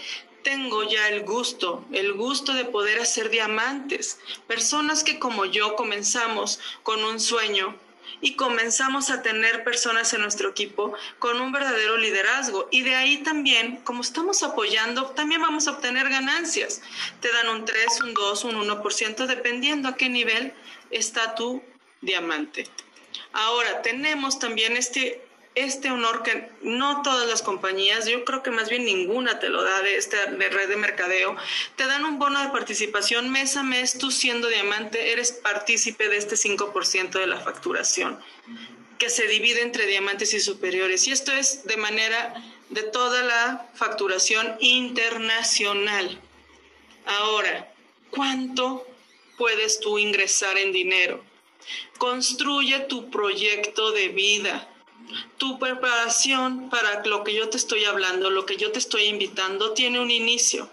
tengo 0.42 0.82
ya 0.84 1.08
el 1.08 1.24
gusto, 1.24 1.84
el 1.92 2.14
gusto 2.14 2.54
de 2.54 2.64
poder 2.64 3.00
hacer 3.00 3.30
diamantes. 3.30 4.18
Personas 4.46 5.04
que 5.04 5.18
como 5.18 5.44
yo 5.44 5.76
comenzamos 5.76 6.60
con 6.82 7.04
un 7.04 7.20
sueño, 7.20 7.78
y 8.20 8.34
comenzamos 8.34 9.10
a 9.10 9.22
tener 9.22 9.64
personas 9.64 10.12
en 10.12 10.22
nuestro 10.22 10.50
equipo 10.50 10.92
con 11.18 11.40
un 11.40 11.52
verdadero 11.52 11.96
liderazgo. 11.96 12.68
Y 12.70 12.82
de 12.82 12.94
ahí 12.94 13.18
también, 13.18 13.76
como 13.84 14.02
estamos 14.02 14.42
apoyando, 14.42 15.06
también 15.10 15.40
vamos 15.40 15.68
a 15.68 15.72
obtener 15.72 16.08
ganancias. 16.08 16.82
Te 17.20 17.32
dan 17.32 17.48
un 17.48 17.64
3, 17.64 18.00
un 18.02 18.14
2, 18.14 18.44
un 18.44 18.68
1%, 18.68 19.26
dependiendo 19.26 19.88
a 19.88 19.96
qué 19.96 20.08
nivel 20.08 20.52
está 20.90 21.34
tu 21.34 21.62
diamante. 22.00 22.66
Ahora, 23.32 23.82
tenemos 23.82 24.38
también 24.38 24.76
este 24.76 25.22
este 25.54 25.90
honor 25.90 26.22
que 26.22 26.48
no 26.62 27.02
todas 27.02 27.28
las 27.28 27.42
compañías, 27.42 28.06
yo 28.06 28.24
creo 28.24 28.44
que 28.44 28.52
más 28.52 28.68
bien 28.68 28.84
ninguna 28.84 29.40
te 29.40 29.48
lo 29.48 29.64
da 29.64 29.82
de 29.82 29.96
esta 29.96 30.26
de 30.26 30.48
red 30.48 30.68
de 30.68 30.76
mercadeo, 30.76 31.36
te 31.74 31.86
dan 31.86 32.04
un 32.04 32.20
bono 32.20 32.40
de 32.40 32.50
participación 32.50 33.30
mes 33.30 33.56
a 33.56 33.64
mes, 33.64 33.98
tú 33.98 34.12
siendo 34.12 34.46
diamante 34.46 35.10
eres 35.12 35.32
partícipe 35.32 36.08
de 36.08 36.16
este 36.16 36.36
5% 36.36 37.10
de 37.10 37.26
la 37.26 37.40
facturación 37.40 38.20
que 38.98 39.10
se 39.10 39.26
divide 39.26 39.62
entre 39.62 39.86
diamantes 39.86 40.34
y 40.34 40.40
superiores. 40.40 41.06
Y 41.06 41.12
esto 41.12 41.32
es 41.32 41.64
de 41.64 41.76
manera 41.76 42.34
de 42.68 42.82
toda 42.82 43.22
la 43.22 43.68
facturación 43.74 44.56
internacional. 44.60 46.20
Ahora, 47.06 47.72
¿cuánto 48.10 48.86
puedes 49.38 49.80
tú 49.80 49.98
ingresar 49.98 50.58
en 50.58 50.72
dinero? 50.72 51.24
Construye 51.96 52.80
tu 52.80 53.10
proyecto 53.10 53.92
de 53.92 54.08
vida 54.08 54.68
tu 55.38 55.58
preparación 55.58 56.68
para 56.70 57.02
lo 57.04 57.24
que 57.24 57.34
yo 57.34 57.48
te 57.48 57.56
estoy 57.56 57.84
hablando, 57.84 58.30
lo 58.30 58.46
que 58.46 58.56
yo 58.56 58.72
te 58.72 58.78
estoy 58.78 59.04
invitando, 59.04 59.72
tiene 59.72 60.00
un 60.00 60.10
inicio. 60.10 60.68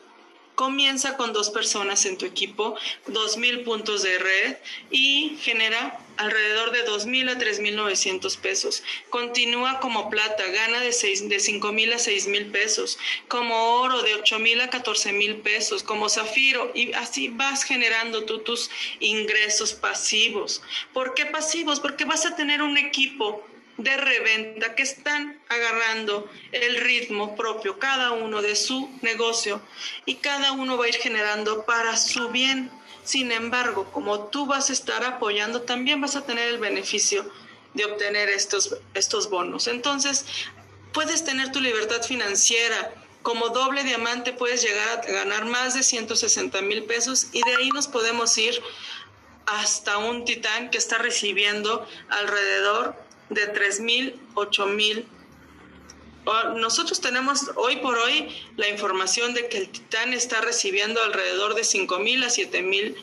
Comienza 0.56 1.18
con 1.18 1.34
dos 1.34 1.50
personas 1.50 2.06
en 2.06 2.18
tu 2.18 2.26
equipo, 2.26 2.76
dos 3.08 3.38
mil 3.38 3.62
puntos 3.62 4.04
de 4.04 4.18
red 4.18 4.58
y 4.90 5.38
genera 5.42 6.00
alrededor 6.18 6.72
de 6.72 6.84
dos 6.84 7.06
mil 7.06 7.30
a 7.30 7.38
tres 7.38 7.60
mil 7.60 7.76
novecientos 7.76 8.38
pesos. 8.38 8.84
Continúa 9.10 9.80
como 9.80 10.10
plata, 10.10 10.44
gana 10.48 10.80
de, 10.80 10.94
seis, 10.94 11.28
de 11.28 11.40
cinco 11.40 11.72
mil 11.72 11.92
a 11.94 12.00
seis 12.00 12.28
mil 12.28 12.48
pesos. 12.48 12.98
Como 13.28 13.82
oro, 13.82 14.02
de 14.02 14.16
ocho 14.16 14.40
mil 14.40 14.62
a 14.62 14.70
catorce 14.70 15.12
mil 15.12 15.38
pesos. 15.38 15.84
Como 15.84 16.10
zafiro, 16.10 16.72
y 16.74 16.94
así 16.94 17.30
vas 17.30 17.64
generando 17.64 18.26
tú 18.26 18.40
tus 18.40 18.70
ingresos 19.00 19.74
pasivos. 19.74 20.62
¿Por 20.94 21.14
qué 21.14 21.26
pasivos? 21.26 21.80
Porque 21.80 22.06
vas 22.06 22.26
a 22.26 22.36
tener 22.36 22.62
un 22.62 22.78
equipo 22.78 23.46
de 23.78 23.98
reventa 23.98 24.74
que 24.74 24.84
están 24.84 25.38
agarrando 25.50 26.32
el 26.54 26.78
ritmo 26.78 27.36
propio, 27.36 27.78
cada 27.78 28.14
uno 28.14 28.42
de 28.42 28.56
su 28.56 28.90
negocio 29.02 29.62
y 30.06 30.16
cada 30.16 30.54
uno 30.54 30.78
va 30.78 30.86
a 30.86 30.88
ir 30.88 30.96
generando 30.96 31.66
para 31.66 31.98
su 31.98 32.30
bien. 32.30 32.72
Sin 33.06 33.32
embargo, 33.32 33.86
como 33.92 34.26
tú 34.26 34.48
vas 34.48 34.70
a 34.70 34.74
estar 34.74 35.04
apoyando, 35.06 35.62
también 35.62 36.02
vas 36.02 36.16
a 36.16 36.26
tener 36.26 36.50
el 36.50 36.58
beneficio 36.58 37.32
de 37.76 37.86
obtener 37.86 38.30
estos, 38.30 38.76
estos 38.96 39.30
bonos. 39.30 39.68
Entonces, 39.68 40.26
puedes 40.92 41.24
tener 41.24 41.52
tu 41.52 41.62
libertad 41.62 42.02
financiera. 42.02 42.94
Como 43.22 43.50
doble 43.50 43.84
diamante 43.84 44.34
puedes 44.34 44.64
llegar 44.64 45.00
a 45.00 45.12
ganar 45.12 45.46
más 45.46 45.76
de 45.76 45.84
160 45.84 46.62
mil 46.62 46.84
pesos 46.84 47.28
y 47.32 47.42
de 47.44 47.56
ahí 47.56 47.70
nos 47.70 47.88
podemos 47.88 48.38
ir 48.38 48.62
hasta 49.46 49.98
un 49.98 50.26
titán 50.26 50.70
que 50.70 50.78
está 50.78 50.98
recibiendo 50.98 51.88
alrededor 52.10 52.96
de 53.30 53.54
3.000, 53.54 54.16
8.000. 54.36 55.06
Nosotros 56.56 57.02
tenemos 57.02 57.52
hoy 57.56 57.78
por 57.78 57.98
hoy 57.98 58.30
la 58.58 58.68
información 58.68 59.34
de 59.34 59.48
que 59.48 59.58
el 59.60 59.70
Titán 59.70 60.14
está 60.14 60.42
recibiendo 60.42 61.02
alrededor 61.04 61.56
de 61.56 61.62
5.000 61.62 62.24
a 62.24 62.28
7.000 62.28 62.96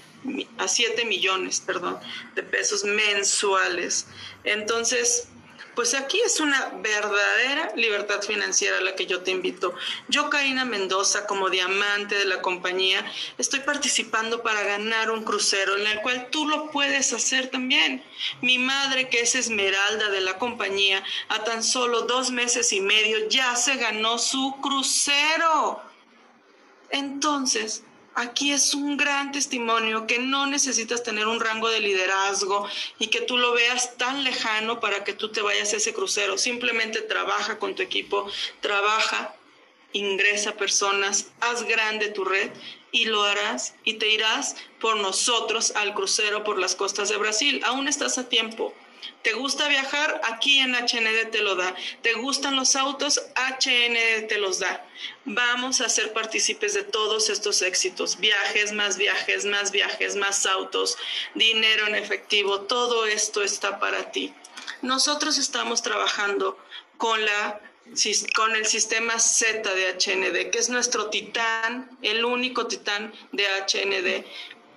a 0.59 0.69
7 0.69 1.05
millones, 1.05 1.61
perdón, 1.61 1.99
de 2.35 2.43
pesos 2.43 2.85
mensuales. 2.85 4.07
Entonces, 4.45 5.29
pues 5.75 5.95
aquí 5.95 6.21
es 6.21 6.41
una 6.41 6.71
verdadera 6.83 7.73
libertad 7.77 8.21
financiera 8.23 8.79
a 8.79 8.83
la 8.83 8.95
que 8.95 9.07
yo 9.07 9.23
te 9.23 9.31
invito. 9.31 9.75
Yo, 10.09 10.29
Karina 10.29 10.65
Mendoza, 10.65 11.27
como 11.27 11.51
diamante 11.51 12.15
de 12.15 12.27
la 12.27 12.43
compañía, 12.43 13.05
estoy 13.39 13.61
participando 13.61 14.43
para 14.43 14.63
ganar 14.63 15.11
un 15.11 15.25
crucero 15.25 15.77
en 15.77 15.87
el 15.87 16.01
cual 16.03 16.29
tú 16.31 16.47
lo 16.49 16.71
puedes 16.71 17.13
hacer 17.13 17.49
también. 17.49 18.05
Mi 18.41 18.59
madre, 18.59 19.09
que 19.09 19.21
es 19.21 19.35
esmeralda 19.35 20.11
de 20.11 20.21
la 20.21 20.39
compañía, 20.39 21.03
a 21.29 21.45
tan 21.45 21.63
solo 21.63 22.03
dos 22.03 22.31
meses 22.31 22.73
y 22.73 22.81
medio 22.81 23.29
ya 23.29 23.57
se 23.57 23.77
ganó 23.77 24.19
su 24.19 24.57
crucero. 24.61 25.83
Entonces, 26.91 27.85
Aquí 28.15 28.53
es 28.53 28.75
un 28.75 28.99
gran 28.99 29.33
testimonio 29.33 30.07
que 30.07 30.19
no 30.19 30.47
necesitas 30.47 31.03
tener 31.03 31.27
un 31.27 31.41
rango 31.41 31.71
de 31.71 31.81
liderazgo 31.81 32.69
y 32.99 33.07
que 33.07 33.23
tú 33.23 33.39
lo 33.39 33.53
veas 33.53 33.97
tan 33.97 34.23
lejano 34.23 34.81
para 34.81 35.03
que 35.03 35.15
tú 35.15 35.31
te 35.31 35.41
vayas 35.41 35.73
a 35.73 35.77
ese 35.77 35.95
crucero. 35.95 36.37
Simplemente 36.37 37.01
trabaja 37.01 37.59
con 37.59 37.75
tu 37.75 37.83
equipo, 37.83 38.31
trabaja, 38.61 39.35
ingresa 39.93 40.57
personas, 40.57 41.29
haz 41.41 41.63
grande 41.63 42.09
tu 42.09 42.25
red 42.25 42.51
y 42.91 43.07
lo 43.07 43.23
harás 43.23 43.75
y 43.85 43.95
te 43.95 44.09
irás 44.11 44.57
por 44.79 44.97
nosotros 44.97 45.73
al 45.77 45.95
crucero 45.95 46.45
por 46.45 46.59
las 46.59 46.75
costas 46.77 47.09
de 47.09 47.17
Brasil. 47.17 47.63
Aún 47.65 47.89
estás 47.89 48.19
a 48.19 48.29
tiempo. 48.29 48.75
¿Te 49.23 49.35
gusta 49.35 49.69
viajar? 49.69 50.21
Aquí 50.25 50.59
en 50.59 50.75
HND 50.75 51.31
te 51.31 51.43
lo 51.43 51.55
da. 51.55 51.75
¿Te 52.03 52.15
gustan 52.15 52.57
los 52.57 52.77
autos? 52.77 53.21
HND 53.37 54.27
te 54.29 54.39
los 54.39 54.59
da. 54.59 54.85
Vamos 55.25 55.81
a 55.81 55.89
ser 55.89 56.13
partícipes 56.13 56.75
de 56.75 56.83
todos 56.83 57.29
estos 57.29 57.63
éxitos. 57.63 58.19
Viajes, 58.19 58.73
más 58.73 58.97
viajes, 58.97 59.45
más 59.45 59.71
viajes, 59.71 60.17
más 60.17 60.47
autos, 60.47 60.99
dinero 61.35 61.87
en 61.87 61.95
efectivo. 61.95 62.63
Todo 62.63 63.07
esto 63.07 63.43
está 63.43 63.79
para 63.79 64.11
ti. 64.11 64.35
Nosotros 64.83 65.39
estamos 65.39 65.83
trabajando 65.83 66.59
con 66.97 67.25
la 67.25 67.61
con 68.37 68.55
el 68.55 68.65
sistema 68.65 69.19
Z 69.19 69.75
de 69.75 69.93
HND, 69.95 70.51
que 70.51 70.59
es 70.61 70.69
nuestro 70.69 71.11
titán, 71.11 71.91
el 72.01 72.25
único 72.25 72.69
titán 72.69 73.13
de 73.33 73.45
HND 73.45 74.25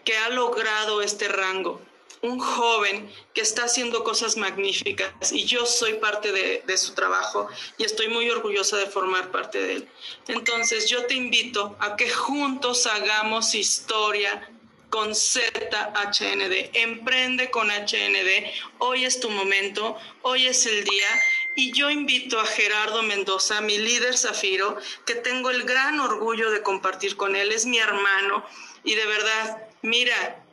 que 0.03 0.17
ha 0.17 0.29
logrado 0.29 1.01
este 1.01 1.27
rango 1.27 1.81
un 2.25 2.39
joven 2.39 3.09
que 3.33 3.41
está 3.41 3.65
haciendo 3.65 4.03
cosas 4.03 4.37
magníficas 4.37 5.31
y 5.31 5.45
yo 5.45 5.65
soy 5.65 5.95
parte 5.95 6.31
de, 6.31 6.77
su 6.77 6.93
trabajo 6.93 7.47
y 7.77 7.85
estoy 7.85 8.09
muy 8.09 8.29
orgullosa 8.29 8.75
de 8.77 8.87
formar 8.87 9.31
parte 9.31 9.61
de 9.61 9.73
él. 9.73 9.87
Entonces 10.27 10.89
yo 10.89 11.05
te 11.05 11.13
invito 11.13 11.75
a 11.79 11.95
que 11.95 12.09
juntos 12.09 12.85
hagamos 12.85 13.55
historia 13.55 14.49
con 14.89 15.15
ZHND. 15.15 16.71
Emprende 16.73 17.49
con 17.49 17.69
HND. 17.69 18.51
Hoy 18.79 19.05
es 19.05 19.19
tu 19.19 19.29
momento, 19.29 19.97
hoy 20.21 20.47
es 20.47 20.65
el 20.65 20.83
día. 20.83 21.21
Y 21.55 21.71
yo 21.71 21.89
invito 21.89 22.39
a 22.39 22.45
Gerardo 22.45 23.01
Mendoza, 23.03 23.61
mi 23.61 23.77
líder 23.77 24.17
Zafiro, 24.17 24.77
que 25.05 25.15
tengo 25.15 25.49
el 25.49 25.63
gran 25.63 25.99
orgullo 25.99 26.51
de 26.51 26.61
compartir 26.61 27.15
con 27.15 27.35
él. 27.35 27.51
Es 27.51 27.65
mi 27.65 27.77
hermano. 27.77 28.45
Y 28.83 28.95
de 28.95 29.05
verdad, 29.05 29.67
mira, 29.81 30.44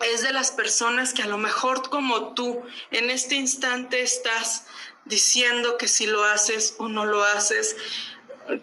es 0.00 0.22
de 0.22 0.32
las 0.32 0.50
personas 0.50 1.12
que 1.12 1.22
a 1.22 1.26
lo 1.26 1.38
mejor 1.38 1.88
como 1.88 2.34
tú 2.34 2.62
en 2.90 3.10
este 3.10 3.34
instante 3.34 4.00
estás 4.00 4.66
diciendo 5.04 5.78
que 5.78 5.88
si 5.88 6.06
lo 6.06 6.24
haces 6.24 6.74
o 6.78 6.88
no 6.88 7.04
lo 7.04 7.22
haces, 7.24 7.76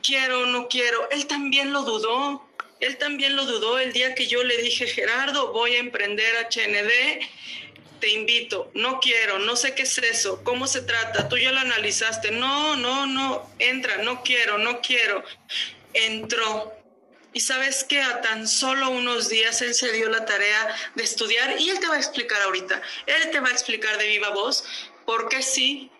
quiero 0.01 0.41
o 0.41 0.45
no 0.45 0.67
quiero. 0.67 1.09
Él 1.11 1.27
también 1.27 1.73
lo 1.73 1.83
dudó. 1.83 2.47
Él 2.79 2.97
también 2.97 3.35
lo 3.35 3.45
dudó 3.45 3.79
el 3.79 3.93
día 3.93 4.15
que 4.15 4.27
yo 4.27 4.43
le 4.43 4.57
dije, 4.57 4.85
Gerardo, 4.87 5.53
voy 5.53 5.75
a 5.75 5.79
emprender 5.79 6.35
HND, 6.49 7.25
te 8.01 8.09
invito, 8.09 8.69
no 8.73 8.99
quiero, 8.99 9.39
no 9.39 9.55
sé 9.55 9.73
qué 9.73 9.83
es 9.83 9.97
eso, 9.97 10.43
cómo 10.43 10.67
se 10.67 10.81
trata, 10.81 11.29
tú 11.29 11.37
ya 11.37 11.53
lo 11.53 11.59
analizaste, 11.59 12.31
no, 12.31 12.75
no, 12.75 13.07
no, 13.07 13.49
entra, 13.59 13.97
no 14.03 14.21
quiero, 14.23 14.57
no 14.57 14.81
quiero. 14.81 15.23
Entró, 15.93 16.73
y 17.35 17.41
sabes 17.41 17.83
que 17.83 18.01
a 18.01 18.21
tan 18.21 18.47
solo 18.47 18.89
unos 18.91 19.27
días 19.27 19.61
él 19.61 19.73
se 19.73 19.91
dio 19.91 20.09
la 20.09 20.23
tarea 20.23 20.73
de 20.95 21.03
estudiar 21.03 21.59
y 21.59 21.69
él 21.69 21.81
te 21.81 21.87
va 21.87 21.95
a 21.95 21.97
explicar 21.97 22.41
ahorita, 22.43 22.81
él 23.07 23.29
te 23.29 23.41
va 23.41 23.49
a 23.49 23.51
explicar 23.51 23.97
de 23.97 24.07
viva 24.07 24.29
voz 24.29 24.63
por 25.05 25.27
qué 25.27 25.41
sí 25.41 25.91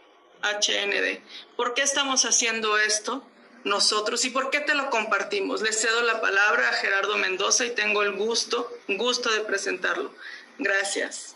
HND, 0.42 1.20
por 1.58 1.74
qué 1.74 1.82
estamos 1.82 2.24
haciendo 2.24 2.80
esto 2.80 3.28
nosotros 3.66 4.24
y 4.24 4.30
por 4.30 4.50
qué 4.50 4.62
te 4.62 4.76
lo 4.76 4.90
compartimos. 4.90 5.62
Le 5.62 5.74
cedo 5.74 6.04
la 6.04 6.22
palabra 6.22 6.70
a 6.70 6.74
Gerardo 6.74 7.18
Mendoza 7.18 7.66
y 7.66 7.72
tengo 7.72 8.02
el 8.04 8.14
gusto, 8.14 8.72
gusto 8.88 9.30
de 9.30 9.42
presentarlo. 9.42 10.16
Gracias. 10.58 11.36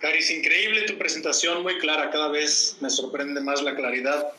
Caris, 0.00 0.30
increíble 0.30 0.86
tu 0.86 0.96
presentación, 0.96 1.62
muy 1.62 1.78
clara. 1.80 2.10
Cada 2.10 2.28
vez 2.28 2.78
me 2.80 2.88
sorprende 2.88 3.42
más 3.42 3.60
la 3.60 3.76
claridad 3.76 4.32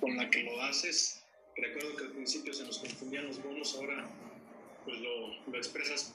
con 0.00 0.16
la 0.16 0.28
que 0.30 0.42
lo 0.42 0.60
haces. 0.62 1.20
Recuerdo 1.56 1.94
que 1.94 2.04
al 2.06 2.10
principio 2.10 2.52
se 2.52 2.64
nos 2.64 2.78
confundían 2.78 3.28
los 3.28 3.40
bonos, 3.40 3.76
ahora 3.76 4.04
pues 4.84 4.98
lo, 5.00 5.28
lo 5.46 5.56
expresas 5.56 6.14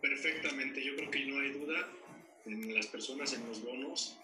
perfectamente. 0.00 0.82
Yo 0.82 0.96
creo 0.96 1.10
que 1.10 1.24
no 1.26 1.40
hay 1.40 1.50
duda 1.52 1.88
en 2.46 2.74
las 2.74 2.86
personas 2.86 3.32
en 3.32 3.46
los 3.46 3.62
bonos. 3.62 4.18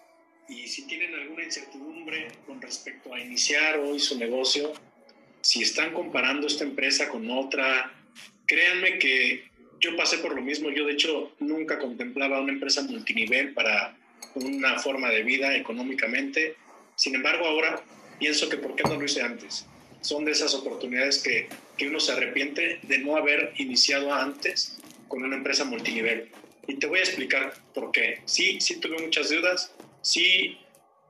Y 0.49 0.67
si 0.67 0.87
tienen 0.87 1.13
alguna 1.13 1.43
incertidumbre 1.43 2.29
con 2.45 2.61
respecto 2.61 3.13
a 3.13 3.19
iniciar 3.19 3.79
hoy 3.79 3.99
su 3.99 4.17
negocio, 4.17 4.73
si 5.41 5.61
están 5.61 5.93
comparando 5.93 6.47
esta 6.47 6.63
empresa 6.63 7.09
con 7.09 7.29
otra, 7.29 7.91
créanme 8.45 8.97
que 8.97 9.49
yo 9.79 9.95
pasé 9.95 10.17
por 10.19 10.35
lo 10.35 10.41
mismo. 10.41 10.69
Yo 10.69 10.85
de 10.85 10.93
hecho 10.93 11.33
nunca 11.39 11.79
contemplaba 11.79 12.41
una 12.41 12.53
empresa 12.53 12.81
multinivel 12.83 13.53
para 13.53 13.97
una 14.35 14.79
forma 14.79 15.09
de 15.09 15.23
vida 15.23 15.55
económicamente. 15.55 16.55
Sin 16.95 17.15
embargo, 17.15 17.45
ahora 17.45 17.83
pienso 18.19 18.49
que 18.49 18.57
¿por 18.57 18.75
qué 18.75 18.83
no 18.83 18.95
lo 18.95 19.05
hice 19.05 19.21
antes? 19.21 19.65
Son 20.07 20.23
de 20.23 20.31
esas 20.31 20.53
oportunidades 20.53 21.21
que, 21.21 21.49
que 21.75 21.89
uno 21.89 21.99
se 21.99 22.13
arrepiente 22.13 22.79
de 22.81 22.97
no 22.99 23.17
haber 23.17 23.51
iniciado 23.57 24.13
antes 24.13 24.77
con 25.09 25.21
una 25.21 25.35
empresa 25.35 25.65
multinivel. 25.65 26.31
Y 26.65 26.75
te 26.75 26.87
voy 26.87 26.99
a 26.99 27.03
explicar 27.03 27.53
por 27.73 27.91
qué. 27.91 28.21
Sí, 28.23 28.61
sí 28.61 28.79
tuve 28.79 28.97
muchas 28.99 29.29
dudas, 29.29 29.73
sí 30.01 30.59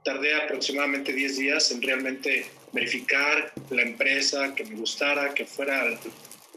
tardé 0.04 0.34
aproximadamente 0.34 1.14
10 1.14 1.38
días 1.38 1.70
en 1.70 1.84
realmente 1.84 2.48
verificar 2.74 3.54
la 3.70 3.84
empresa, 3.84 4.56
que 4.56 4.64
me 4.64 4.74
gustara, 4.76 5.32
que 5.36 5.46
fuera 5.46 5.84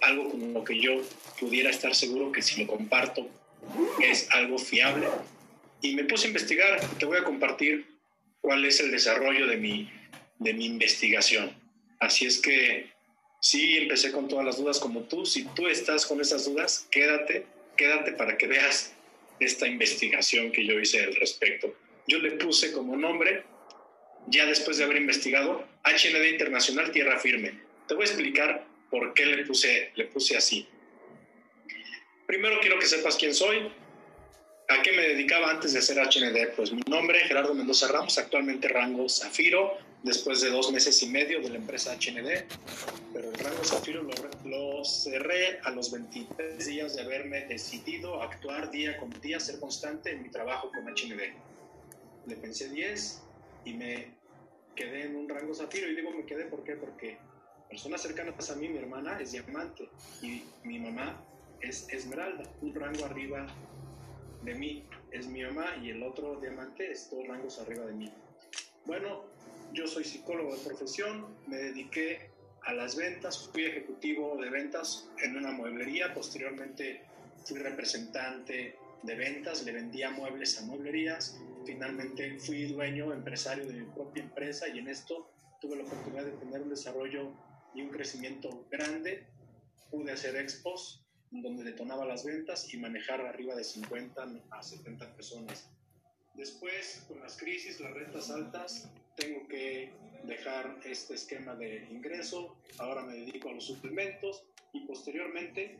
algo 0.01 0.31
con 0.31 0.55
lo 0.55 0.65
que 0.65 0.81
yo 0.81 1.03
pudiera 1.39 1.69
estar 1.69 1.95
seguro 1.95 2.33
que 2.33 2.41
si 2.41 2.63
lo 2.63 2.67
comparto 2.67 3.29
es 4.03 4.31
algo 4.31 4.59
fiable. 4.59 5.09
Y 5.83 5.95
me 5.95 6.05
puse 6.05 6.25
a 6.25 6.29
investigar, 6.29 6.81
te 6.99 7.05
voy 7.05 7.19
a 7.19 7.25
compartir 7.25 7.85
cuál 8.41 8.65
es 8.65 8.81
el 8.81 8.91
desarrollo 8.91 9.47
de 9.47 9.59
mi, 9.59 9.91
de 10.39 10.55
mi 10.55 10.65
investigación. 10.65 11.60
Así 12.01 12.27
es 12.27 12.41
que 12.41 12.91
sí, 13.41 13.77
empecé 13.77 14.11
con 14.11 14.27
todas 14.27 14.45
las 14.45 14.57
dudas 14.57 14.81
como 14.81 15.03
tú. 15.03 15.27
Si 15.27 15.45
tú 15.45 15.69
estás 15.69 16.07
con 16.07 16.21
esas 16.21 16.47
dudas, 16.47 16.89
quédate, 16.91 17.47
quédate 17.77 18.13
para 18.13 18.37
que 18.37 18.47
veas 18.47 18.95
esta 19.39 19.67
investigación 19.67 20.51
que 20.51 20.67
yo 20.67 20.81
hice 20.81 21.05
al 21.05 21.15
respecto. 21.15 21.75
Yo 22.07 22.19
le 22.19 22.33
puse 22.33 22.73
como 22.73 22.97
nombre, 22.97 23.45
ya 24.27 24.47
después 24.47 24.79
de 24.79 24.85
haber 24.85 24.97
investigado, 24.97 25.67
HND 25.85 26.31
Internacional 26.31 26.91
Tierra 26.91 27.19
Firme. 27.19 27.61
Te 27.87 27.95
voy 27.95 28.05
a 28.05 28.07
explicar 28.07 28.67
por 28.91 29.13
qué 29.15 29.27
le 29.27 29.45
puse, 29.45 29.93
le 29.95 30.07
puse 30.07 30.37
así. 30.37 30.67
Primero 32.27 32.61
quiero 32.61 32.79
que 32.79 32.87
sepas 32.87 33.17
quién 33.17 33.35
soy, 33.35 33.71
a 34.69 34.83
qué 34.83 34.93
me 34.93 35.03
dedicaba 35.03 35.51
antes 35.51 35.73
de 35.73 35.81
hacer 35.81 35.99
HND. 35.99 36.55
Pues 36.55 36.73
mi 36.73 36.83
nombre, 36.87 37.21
Gerardo 37.21 37.55
Mendoza 37.55 37.89
Ramos, 37.89 38.19
actualmente 38.19 38.69
rango 38.69 39.09
Zafiro, 39.09 39.79
después 40.03 40.41
de 40.41 40.51
dos 40.51 40.73
meses 40.73 41.03
y 41.03 41.09
medio 41.09 41.41
de 41.41 41.51
la 41.51 41.57
empresa 41.57 41.95
HND, 41.95 42.45
pero 43.13 43.31
el 43.31 43.39
rango 43.39 43.65
Zafiro 43.65 44.03
lo, 44.03 44.13
lo, 44.45 44.85
cerré 44.85 45.61
a 45.65 45.71
los 45.71 45.91
23 45.91 46.65
días 46.65 46.97
de 46.97 47.03
haberme 47.03 47.47
decidido 47.47 48.23
actuar 48.23 48.71
día 48.71 48.97
con 48.97 49.11
día, 49.21 49.39
ser 49.41 49.61
constante 49.61 50.13
en 50.13 50.23
mi 50.23 50.31
trabajo 50.31 50.71
con 50.71 50.85
HND. 50.87 51.35
Le 52.27 52.37
pensé 52.37 52.69
10 52.69 53.23
y 53.65 53.75
me 53.75 54.15
quedé 54.75 55.07
en 55.07 55.17
un 55.17 55.29
rango 55.29 55.55
Zafiro 55.55 55.91
y 55.91 55.97
digo 55.97 56.11
me 56.11 56.25
quedé 56.25 56.45
¿por 56.47 56.65
qué? 56.65 56.77
Porque 56.77 57.19
personas 57.69 58.03
cercanas 58.03 58.51
a 58.51 58.57
mí, 58.57 58.69
mi 58.69 58.79
hermana 58.79 59.21
es 59.21 59.33
diamante 59.33 59.89
y 60.23 60.43
mi 60.65 60.79
mamá 60.79 61.23
es 61.61 61.89
esmeralda, 61.91 62.45
un 62.63 62.75
rango 62.75 63.05
arriba 63.05 63.47
de 64.43 64.55
mí 64.55 64.85
es 65.13 65.27
mi 65.27 65.43
mamá 65.43 65.77
y 65.83 65.91
el 65.91 66.03
otro 66.03 66.41
diamante 66.41 66.91
es 66.91 67.11
dos 67.11 67.27
rangos 67.27 67.59
arriba 67.59 67.85
de 67.87 67.93
mí. 67.93 68.13
Bueno, 68.87 69.25
yo 69.73 69.87
soy 69.87 70.05
psicólogo 70.05 70.55
de 70.57 70.63
profesión, 70.63 71.27
me 71.47 71.57
dediqué 71.57 72.31
a 72.63 72.73
las 72.73 72.97
ventas, 72.97 73.49
fui 73.53 73.65
ejecutivo 73.65 74.37
de 74.41 74.51
ventas 74.51 75.09
en 75.23 75.37
una 75.37 75.51
mueblería, 75.51 76.15
posteriormente 76.15 77.03
fui 77.45 77.59
representante 77.59 78.77
de 79.03 79.15
ventas, 79.15 79.65
le 79.65 79.73
vendía 79.73 80.11
muebles 80.11 80.59
a 80.59 80.67
mueblerías, 80.67 81.39
finalmente 81.65 82.39
fui 82.39 82.67
dueño, 82.67 83.13
empresario 83.13 83.67
de 83.67 83.75
mi 83.75 83.87
propia 83.87 84.23
empresa 84.23 84.69
y 84.69 84.79
en 84.79 84.89
esto 84.89 85.31
tuve 85.61 85.77
la 85.77 85.85
oportunidad 85.85 86.25
de 86.25 86.33
tener 86.33 86.61
un 86.63 86.69
desarrollo 86.69 87.33
y 87.75 87.83
un 87.83 87.91
crecimiento 87.91 88.67
grande, 88.71 89.27
pude 89.91 90.13
hacer 90.13 90.37
expos 90.37 91.05
donde 91.31 91.63
detonaba 91.63 92.05
las 92.05 92.25
ventas 92.25 92.73
y 92.75 92.77
manejar 92.77 93.21
arriba 93.21 93.55
de 93.55 93.63
50 93.63 94.27
a 94.51 94.63
70 94.63 95.15
personas. 95.15 95.71
Después, 96.35 97.05
con 97.07 97.21
las 97.21 97.37
crisis, 97.37 97.81
las 97.81 97.93
rentas 97.93 98.31
altas, 98.31 98.91
tengo 99.21 99.47
que 99.47 99.93
dejar 100.25 100.81
este 100.85 101.15
esquema 101.15 101.55
de 101.55 101.87
ingreso, 101.91 102.57
ahora 102.79 103.03
me 103.03 103.15
dedico 103.15 103.51
a 103.51 103.53
los 103.53 103.65
suplementos 103.65 104.43
y 104.73 104.81
posteriormente, 104.87 105.79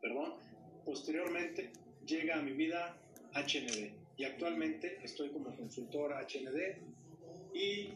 perdón, 0.00 0.34
posteriormente 0.84 1.70
llega 2.06 2.38
a 2.38 2.42
mi 2.42 2.52
vida 2.52 2.96
HND 3.34 3.92
y 4.16 4.24
actualmente 4.24 4.98
estoy 5.02 5.30
como 5.30 5.54
consultor 5.56 6.12
HND 6.12 6.76
y 7.54 7.90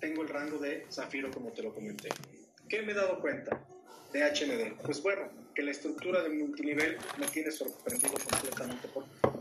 tengo 0.00 0.22
el 0.22 0.28
rango 0.28 0.58
de 0.58 0.86
Zafiro 0.90 1.30
como 1.30 1.50
te 1.52 1.62
lo 1.62 1.74
comenté. 1.74 2.08
¿Qué 2.68 2.82
me 2.82 2.92
he 2.92 2.94
dado 2.94 3.20
cuenta 3.20 3.64
de 4.12 4.20
HND? 4.20 4.82
Pues 4.82 5.02
bueno, 5.02 5.30
que 5.54 5.62
la 5.62 5.70
estructura 5.70 6.22
de 6.22 6.30
multinivel 6.30 6.98
me 7.18 7.26
tiene 7.28 7.50
sorprendido 7.50 8.12
completamente 8.12 8.88
porque 8.88 9.33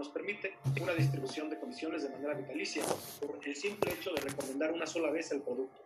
nos 0.00 0.08
permite 0.08 0.54
una 0.80 0.94
distribución 0.94 1.50
de 1.50 1.58
comisiones 1.58 2.02
de 2.02 2.08
manera 2.08 2.32
vitalicia 2.32 2.82
por 3.20 3.38
el 3.46 3.54
simple 3.54 3.92
hecho 3.92 4.10
de 4.14 4.22
recomendar 4.22 4.72
una 4.72 4.86
sola 4.86 5.10
vez 5.10 5.30
el 5.30 5.42
producto. 5.42 5.82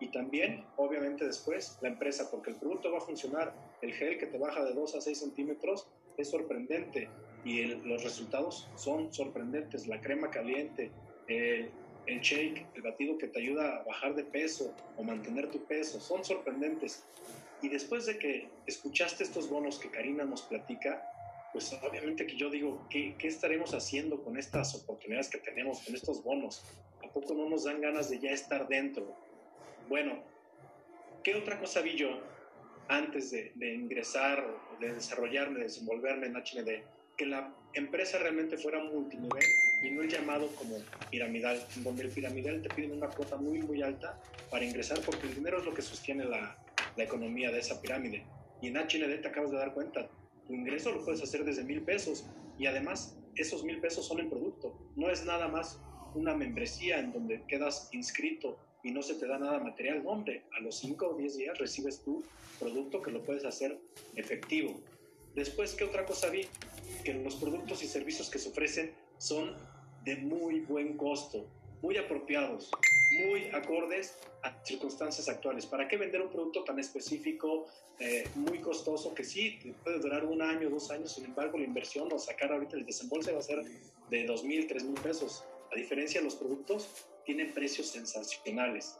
Y 0.00 0.08
también, 0.08 0.64
obviamente, 0.76 1.26
después 1.26 1.76
la 1.82 1.90
empresa, 1.90 2.30
porque 2.30 2.52
el 2.52 2.56
producto 2.56 2.90
va 2.90 2.96
a 2.96 3.02
funcionar. 3.02 3.52
El 3.82 3.92
gel 3.92 4.16
que 4.16 4.26
te 4.26 4.38
baja 4.38 4.64
de 4.64 4.72
2 4.72 4.94
a 4.94 5.00
6 5.02 5.18
centímetros 5.18 5.86
es 6.16 6.30
sorprendente 6.30 7.10
y 7.44 7.66
los 7.66 8.04
resultados 8.04 8.70
son 8.74 9.12
sorprendentes. 9.12 9.86
La 9.86 10.00
crema 10.00 10.30
caliente, 10.30 10.90
el, 11.26 11.70
el 12.06 12.20
shake, 12.20 12.66
el 12.74 12.80
batido 12.80 13.18
que 13.18 13.28
te 13.28 13.38
ayuda 13.38 13.76
a 13.76 13.82
bajar 13.82 14.14
de 14.14 14.24
peso 14.24 14.74
o 14.96 15.02
mantener 15.02 15.50
tu 15.50 15.62
peso, 15.66 16.00
son 16.00 16.24
sorprendentes. 16.24 17.04
Y 17.60 17.68
después 17.68 18.06
de 18.06 18.18
que 18.18 18.48
escuchaste 18.66 19.24
estos 19.24 19.50
bonos 19.50 19.78
que 19.78 19.90
Karina 19.90 20.24
nos 20.24 20.40
platica, 20.40 21.04
pues 21.52 21.72
obviamente 21.82 22.26
que 22.26 22.36
yo 22.36 22.50
digo, 22.50 22.86
¿qué, 22.90 23.14
¿qué, 23.18 23.28
estaremos 23.28 23.72
haciendo 23.74 24.22
con 24.22 24.36
estas 24.36 24.74
oportunidades 24.74 25.28
que 25.28 25.38
tenemos, 25.38 25.80
con 25.80 25.94
estos 25.94 26.22
bonos? 26.22 26.64
¿A 27.04 27.12
poco 27.12 27.34
no 27.34 27.48
nos 27.48 27.64
dan 27.64 27.80
ganas 27.80 28.10
de 28.10 28.18
ya 28.18 28.30
estar 28.30 28.68
dentro? 28.68 29.16
Bueno, 29.88 30.22
¿qué 31.22 31.34
otra 31.34 31.58
cosa 31.58 31.80
vi 31.80 31.96
yo 31.96 32.20
antes 32.88 33.30
de, 33.30 33.52
de 33.54 33.74
ingresar, 33.74 34.44
de 34.80 34.92
desarrollarme, 34.92 35.58
de 35.58 35.64
desenvolverme 35.64 36.26
en 36.26 36.34
HND? 36.34 36.84
Que 37.16 37.26
la 37.26 37.52
empresa 37.72 38.18
realmente 38.18 38.56
fuera 38.58 38.82
multinivel 38.82 39.44
y 39.82 39.90
no 39.90 40.02
el 40.02 40.08
llamado 40.08 40.48
como 40.56 40.76
piramidal, 41.10 41.64
donde 41.76 42.04
el 42.04 42.10
piramidal 42.10 42.62
te 42.62 42.68
piden 42.68 42.92
una 42.92 43.08
cuota 43.08 43.36
muy, 43.36 43.60
muy 43.62 43.82
alta 43.82 44.20
para 44.50 44.64
ingresar 44.64 45.00
porque 45.00 45.26
el 45.26 45.34
dinero 45.34 45.58
es 45.58 45.64
lo 45.64 45.74
que 45.74 45.82
sostiene 45.82 46.24
la, 46.24 46.56
la 46.96 47.04
economía 47.04 47.50
de 47.50 47.60
esa 47.60 47.80
pirámide. 47.80 48.24
Y 48.60 48.68
en 48.68 48.76
HND 48.76 49.22
te 49.22 49.28
acabas 49.28 49.50
de 49.50 49.56
dar 49.56 49.72
cuenta, 49.72 50.08
tu 50.48 50.54
ingreso 50.54 50.90
lo 50.90 51.04
puedes 51.04 51.22
hacer 51.22 51.44
desde 51.44 51.62
mil 51.62 51.82
pesos 51.82 52.24
y 52.58 52.66
además 52.66 53.16
esos 53.36 53.62
mil 53.62 53.80
pesos 53.80 54.06
son 54.06 54.18
el 54.18 54.28
producto. 54.28 54.74
No 54.96 55.10
es 55.10 55.24
nada 55.24 55.46
más 55.46 55.78
una 56.14 56.34
membresía 56.34 56.98
en 56.98 57.12
donde 57.12 57.44
quedas 57.46 57.90
inscrito 57.92 58.58
y 58.82 58.90
no 58.90 59.02
se 59.02 59.14
te 59.14 59.26
da 59.26 59.38
nada 59.38 59.60
material. 59.60 60.02
No, 60.02 60.10
hombre, 60.10 60.44
a 60.56 60.60
los 60.60 60.78
5 60.78 61.06
o 61.06 61.14
10 61.16 61.36
días 61.36 61.58
recibes 61.58 62.00
tu 62.02 62.24
producto 62.58 63.02
que 63.02 63.10
lo 63.10 63.22
puedes 63.22 63.44
hacer 63.44 63.78
efectivo. 64.16 64.80
Después, 65.34 65.74
¿qué 65.74 65.84
otra 65.84 66.06
cosa 66.06 66.30
vi? 66.30 66.46
Que 67.04 67.14
los 67.14 67.36
productos 67.36 67.82
y 67.82 67.86
servicios 67.86 68.30
que 68.30 68.38
se 68.38 68.48
ofrecen 68.48 68.92
son 69.18 69.54
de 70.04 70.16
muy 70.16 70.60
buen 70.60 70.96
costo, 70.96 71.46
muy 71.82 71.96
apropiados, 71.96 72.70
muy 73.24 73.46
acordes 73.50 74.16
a 74.42 74.52
circunstancias 74.64 75.28
actuales. 75.28 75.66
¿Para 75.66 75.88
qué 75.88 75.96
vender 75.96 76.22
un 76.22 76.30
producto 76.30 76.64
tan 76.64 76.78
específico, 76.78 77.66
eh, 77.98 78.28
muy 78.34 78.60
costoso, 78.60 79.14
que 79.14 79.24
sí, 79.24 79.58
puede 79.82 79.98
durar 79.98 80.24
un 80.24 80.42
año, 80.42 80.70
dos 80.70 80.90
años, 80.90 81.12
sin 81.12 81.24
embargo 81.24 81.58
la 81.58 81.64
inversión 81.64 82.12
o 82.12 82.18
sacar 82.18 82.52
ahorita 82.52 82.76
el 82.76 82.86
desembolse 82.86 83.32
va 83.32 83.38
a 83.38 83.42
ser 83.42 83.64
de 84.10 84.24
dos 84.26 84.44
mil, 84.44 84.66
tres 84.66 84.84
mil 84.84 85.00
pesos? 85.00 85.44
A 85.72 85.76
diferencia, 85.76 86.20
los 86.20 86.34
productos 86.34 86.88
tienen 87.24 87.52
precios 87.52 87.88
sensacionales. 87.88 88.98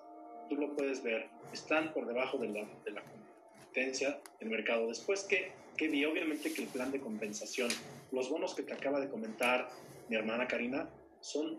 Tú 0.48 0.56
lo 0.56 0.74
puedes 0.74 1.02
ver, 1.02 1.28
están 1.52 1.92
por 1.92 2.06
debajo 2.06 2.38
de 2.38 2.48
la, 2.48 2.68
de 2.84 2.90
la 2.90 3.02
competencia 3.02 4.20
del 4.40 4.50
mercado. 4.50 4.88
Después, 4.88 5.24
¿qué, 5.24 5.52
¿qué 5.76 5.88
vi? 5.88 6.04
Obviamente 6.04 6.52
que 6.52 6.62
el 6.62 6.68
plan 6.68 6.90
de 6.90 7.00
compensación, 7.00 7.68
los 8.12 8.28
bonos 8.28 8.54
que 8.54 8.62
te 8.62 8.72
acaba 8.72 9.00
de 9.00 9.08
comentar 9.08 9.68
mi 10.08 10.16
hermana 10.16 10.46
Karina, 10.46 10.90
son, 11.20 11.58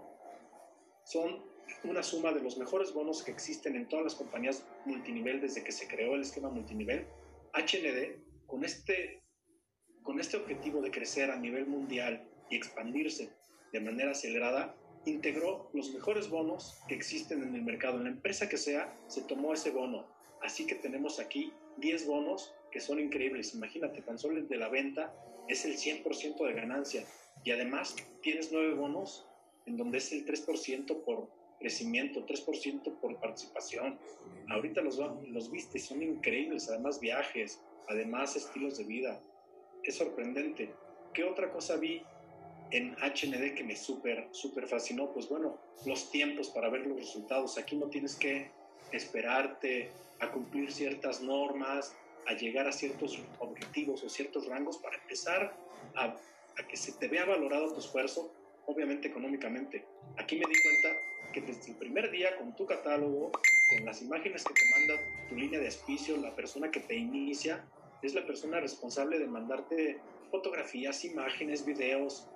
son 1.09 1.41
una 1.83 2.03
suma 2.03 2.31
de 2.33 2.41
los 2.41 2.57
mejores 2.57 2.93
bonos 2.93 3.23
que 3.23 3.31
existen 3.31 3.75
en 3.75 3.87
todas 3.87 4.03
las 4.03 4.15
compañías 4.15 4.63
multinivel 4.85 5.41
desde 5.41 5.63
que 5.63 5.71
se 5.71 5.87
creó 5.87 6.13
el 6.13 6.21
esquema 6.21 6.49
multinivel. 6.49 7.07
HND, 7.53 8.45
con 8.45 8.63
este, 8.63 9.23
con 10.03 10.19
este 10.19 10.37
objetivo 10.37 10.81
de 10.81 10.91
crecer 10.91 11.31
a 11.31 11.39
nivel 11.39 11.65
mundial 11.65 12.27
y 12.49 12.55
expandirse 12.55 13.31
de 13.73 13.79
manera 13.79 14.11
acelerada, 14.11 14.75
integró 15.05 15.71
los 15.73 15.91
mejores 15.93 16.29
bonos 16.29 16.79
que 16.87 16.93
existen 16.93 17.41
en 17.41 17.55
el 17.55 17.63
mercado. 17.63 17.97
En 17.97 18.03
la 18.03 18.09
empresa 18.11 18.47
que 18.47 18.57
sea, 18.57 18.95
se 19.07 19.21
tomó 19.21 19.53
ese 19.53 19.71
bono. 19.71 20.05
Así 20.43 20.67
que 20.67 20.75
tenemos 20.75 21.19
aquí 21.19 21.51
10 21.77 22.05
bonos 22.05 22.53
que 22.71 22.79
son 22.79 22.99
increíbles. 22.99 23.55
Imagínate, 23.55 24.03
tan 24.03 24.19
solo 24.19 24.37
el 24.37 24.47
de 24.47 24.57
la 24.57 24.69
venta 24.69 25.13
es 25.47 25.65
el 25.65 25.75
100% 25.75 26.45
de 26.45 26.53
ganancia. 26.53 27.03
Y 27.43 27.51
además 27.51 27.95
tienes 28.21 28.51
9 28.51 28.75
bonos 28.75 29.28
en 29.69 29.77
donde 29.77 29.99
es 29.99 30.11
el 30.11 30.25
3% 30.25 31.03
por 31.03 31.29
crecimiento, 31.59 32.25
3% 32.25 32.99
por 32.99 33.19
participación. 33.19 33.97
Ahorita 34.49 34.81
los, 34.81 34.99
los 35.27 35.51
viste, 35.51 35.79
son 35.79 36.01
increíbles, 36.01 36.69
además 36.69 36.99
viajes, 36.99 37.61
además 37.87 38.35
estilos 38.35 38.77
de 38.77 38.83
vida. 38.85 39.21
Es 39.83 39.95
sorprendente. 39.95 40.73
¿Qué 41.13 41.23
otra 41.23 41.51
cosa 41.51 41.77
vi? 41.77 42.01
en 42.71 42.95
HND 42.97 43.55
que 43.55 43.63
me 43.63 43.75
súper, 43.75 44.27
súper 44.31 44.67
fascinó, 44.67 45.11
pues 45.11 45.27
bueno, 45.27 45.57
los 45.85 46.11
tiempos 46.11 46.49
para 46.49 46.69
ver 46.69 46.85
los 46.85 46.97
resultados. 46.97 47.57
Aquí 47.57 47.75
no 47.75 47.87
tienes 47.87 48.15
que 48.15 48.51
esperarte 48.91 49.89
a 50.19 50.31
cumplir 50.31 50.71
ciertas 50.71 51.21
normas, 51.21 51.95
a 52.27 52.33
llegar 52.33 52.67
a 52.67 52.71
ciertos 52.71 53.17
objetivos 53.39 54.03
o 54.03 54.09
ciertos 54.09 54.45
rangos 54.45 54.77
para 54.77 54.97
empezar 54.97 55.55
a, 55.95 56.15
a 56.57 56.67
que 56.67 56.77
se 56.77 56.91
te 56.91 57.07
vea 57.07 57.25
valorado 57.25 57.73
tu 57.73 57.79
esfuerzo, 57.79 58.31
obviamente 58.69 59.07
económicamente. 59.07 59.85
Aquí 60.17 60.35
me 60.35 60.45
di 60.47 60.55
cuenta 60.61 60.99
que 61.33 61.41
desde 61.41 61.71
el 61.71 61.77
primer 61.77 62.11
día 62.11 62.37
con 62.37 62.55
tu 62.55 62.65
catálogo, 62.65 63.31
con 63.31 63.85
las 63.85 64.01
imágenes 64.01 64.43
que 64.43 64.53
te 64.53 64.61
manda 64.71 65.27
tu 65.27 65.35
línea 65.35 65.59
de 65.59 65.65
auspicio, 65.65 66.17
la 66.17 66.35
persona 66.35 66.69
que 66.69 66.79
te 66.79 66.95
inicia, 66.95 67.65
es 68.01 68.13
la 68.13 68.25
persona 68.25 68.59
responsable 68.59 69.19
de 69.19 69.27
mandarte 69.27 69.99
fotografías, 70.31 71.03
imágenes, 71.03 71.65
videos, 71.65 72.29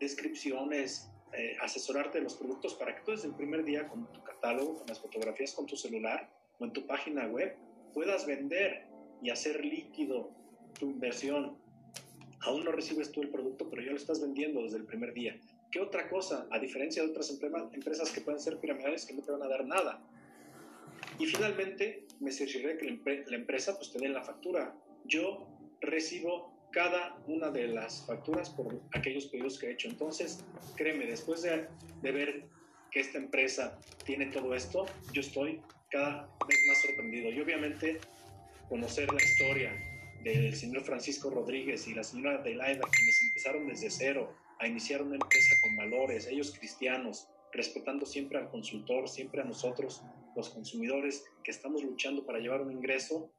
descripciones, 0.00 1.08
eh, 1.32 1.56
asesorarte 1.60 2.18
de 2.18 2.24
los 2.24 2.34
productos 2.34 2.74
para 2.74 2.94
que 2.94 3.02
tú 3.02 3.12
desde 3.12 3.28
el 3.28 3.34
primer 3.34 3.64
día 3.64 3.88
con 3.88 4.10
tu 4.12 4.22
catálogo, 4.22 4.78
con 4.78 4.86
las 4.86 5.00
fotografías 5.00 5.54
con 5.54 5.66
tu 5.66 5.76
celular 5.76 6.28
o 6.58 6.64
en 6.64 6.72
tu 6.72 6.86
página 6.86 7.26
web 7.26 7.56
puedas 7.94 8.26
vender 8.26 8.86
y 9.22 9.30
hacer 9.30 9.64
líquido 9.64 10.30
tu 10.78 10.90
inversión. 10.90 11.56
Aún 12.42 12.64
no 12.64 12.72
recibes 12.72 13.10
tú 13.10 13.22
el 13.22 13.30
producto, 13.30 13.68
pero 13.70 13.82
ya 13.82 13.90
lo 13.90 13.96
estás 13.96 14.20
vendiendo 14.20 14.62
desde 14.62 14.76
el 14.76 14.84
primer 14.84 15.14
día. 15.14 15.40
¿Qué 15.76 15.82
otra 15.82 16.08
cosa? 16.08 16.46
A 16.50 16.58
diferencia 16.58 17.02
de 17.02 17.10
otras 17.10 17.30
empresas 17.30 18.10
que 18.10 18.22
pueden 18.22 18.40
ser 18.40 18.58
piramidales 18.58 19.04
que 19.04 19.12
no 19.12 19.20
te 19.20 19.30
van 19.30 19.42
a 19.42 19.46
dar 19.46 19.66
nada. 19.66 20.02
Y 21.18 21.26
finalmente, 21.26 22.06
me 22.18 22.32
cercioré 22.32 22.78
que 22.78 22.98
la 23.26 23.36
empresa 23.36 23.76
pues 23.76 23.92
te 23.92 23.98
dé 23.98 24.08
la 24.08 24.22
factura. 24.22 24.74
Yo 25.04 25.46
recibo 25.82 26.50
cada 26.72 27.22
una 27.26 27.50
de 27.50 27.68
las 27.68 28.06
facturas 28.06 28.48
por 28.48 28.80
aquellos 28.94 29.26
pedidos 29.26 29.58
que 29.58 29.66
he 29.66 29.72
hecho. 29.72 29.88
Entonces, 29.88 30.42
créeme, 30.76 31.04
después 31.04 31.42
de, 31.42 31.68
de 32.00 32.10
ver 32.10 32.44
que 32.90 33.00
esta 33.00 33.18
empresa 33.18 33.78
tiene 34.06 34.28
todo 34.28 34.54
esto, 34.54 34.86
yo 35.12 35.20
estoy 35.20 35.60
cada 35.90 36.22
vez 36.48 36.58
más 36.68 36.80
sorprendido. 36.80 37.30
Y 37.30 37.38
obviamente 37.38 37.98
conocer 38.70 39.12
la 39.12 39.22
historia 39.22 39.78
del 40.24 40.56
señor 40.56 40.84
Francisco 40.84 41.28
Rodríguez 41.28 41.86
y 41.86 41.92
la 41.92 42.02
señora 42.02 42.36
Adelaida, 42.36 42.80
quienes 42.90 43.20
empezaron 43.20 43.66
desde 43.68 43.90
cero 43.90 44.45
a 44.58 44.66
iniciar 44.66 45.02
una 45.02 45.16
empresa 45.16 45.54
con 45.62 45.76
valores, 45.76 46.26
ellos 46.26 46.54
cristianos, 46.58 47.28
respetando 47.52 48.06
siempre 48.06 48.38
al 48.38 48.50
consultor, 48.50 49.08
siempre 49.08 49.40
a 49.40 49.44
nosotros, 49.44 50.02
los 50.34 50.50
consumidores, 50.50 51.24
que 51.42 51.50
estamos 51.50 51.82
luchando 51.82 52.24
para 52.24 52.38
llevar 52.38 52.60
un 52.60 52.72
ingreso, 52.72 53.30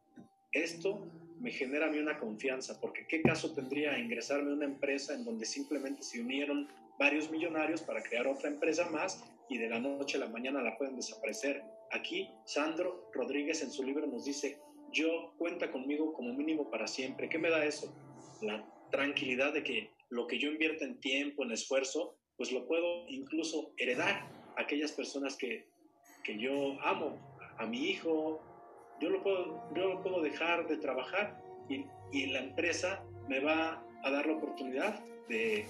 esto 0.51 1.11
me 1.39 1.51
genera 1.51 1.87
a 1.87 1.89
mí 1.89 1.99
una 1.99 2.17
confianza, 2.17 2.79
porque 2.81 3.05
¿qué 3.07 3.21
caso 3.21 3.53
tendría 3.53 3.99
ingresarme 3.99 4.51
a 4.51 4.55
una 4.55 4.65
empresa 4.65 5.13
en 5.13 5.23
donde 5.23 5.45
simplemente 5.45 6.01
se 6.01 6.19
unieron 6.19 6.67
varios 6.97 7.29
millonarios 7.29 7.81
para 7.81 8.01
crear 8.01 8.27
otra 8.27 8.49
empresa 8.49 8.89
más 8.89 9.23
y 9.49 9.57
de 9.57 9.69
la 9.69 9.79
noche 9.79 10.17
a 10.17 10.21
la 10.21 10.29
mañana 10.29 10.61
la 10.61 10.77
pueden 10.77 10.95
desaparecer? 10.95 11.63
Aquí, 11.91 12.29
Sandro 12.45 13.09
Rodríguez 13.13 13.61
en 13.61 13.71
su 13.71 13.83
libro 13.83 14.07
nos 14.07 14.25
dice, 14.25 14.57
yo 14.91 15.33
cuenta 15.37 15.71
conmigo 15.71 16.13
como 16.13 16.33
mínimo 16.33 16.69
para 16.69 16.87
siempre. 16.87 17.29
¿Qué 17.29 17.37
me 17.37 17.49
da 17.49 17.65
eso? 17.65 17.93
La 18.41 18.65
tranquilidad 18.89 19.53
de 19.53 19.63
que 19.63 19.91
lo 20.09 20.27
que 20.27 20.39
yo 20.39 20.49
invierto 20.49 20.83
en 20.83 20.99
tiempo, 20.99 21.43
en 21.43 21.51
esfuerzo, 21.51 22.17
pues 22.37 22.51
lo 22.51 22.65
puedo 22.67 23.07
incluso 23.09 23.71
heredar 23.77 24.27
a 24.55 24.61
aquellas 24.61 24.91
personas 24.91 25.35
que, 25.35 25.67
que 26.23 26.37
yo 26.37 26.79
amo, 26.81 27.17
a 27.57 27.65
mi 27.65 27.89
hijo, 27.89 28.41
yo 29.01 29.09
lo 29.09 29.23
puedo, 29.23 29.63
yo 29.75 30.01
puedo 30.01 30.21
dejar 30.21 30.67
de 30.67 30.77
trabajar 30.77 31.41
y, 31.69 31.85
y, 32.11 32.27
la 32.27 32.39
empresa 32.39 33.03
me 33.27 33.39
va 33.39 33.83
a 34.03 34.11
dar 34.11 34.27
la 34.27 34.33
oportunidad 34.33 35.03
de 35.27 35.65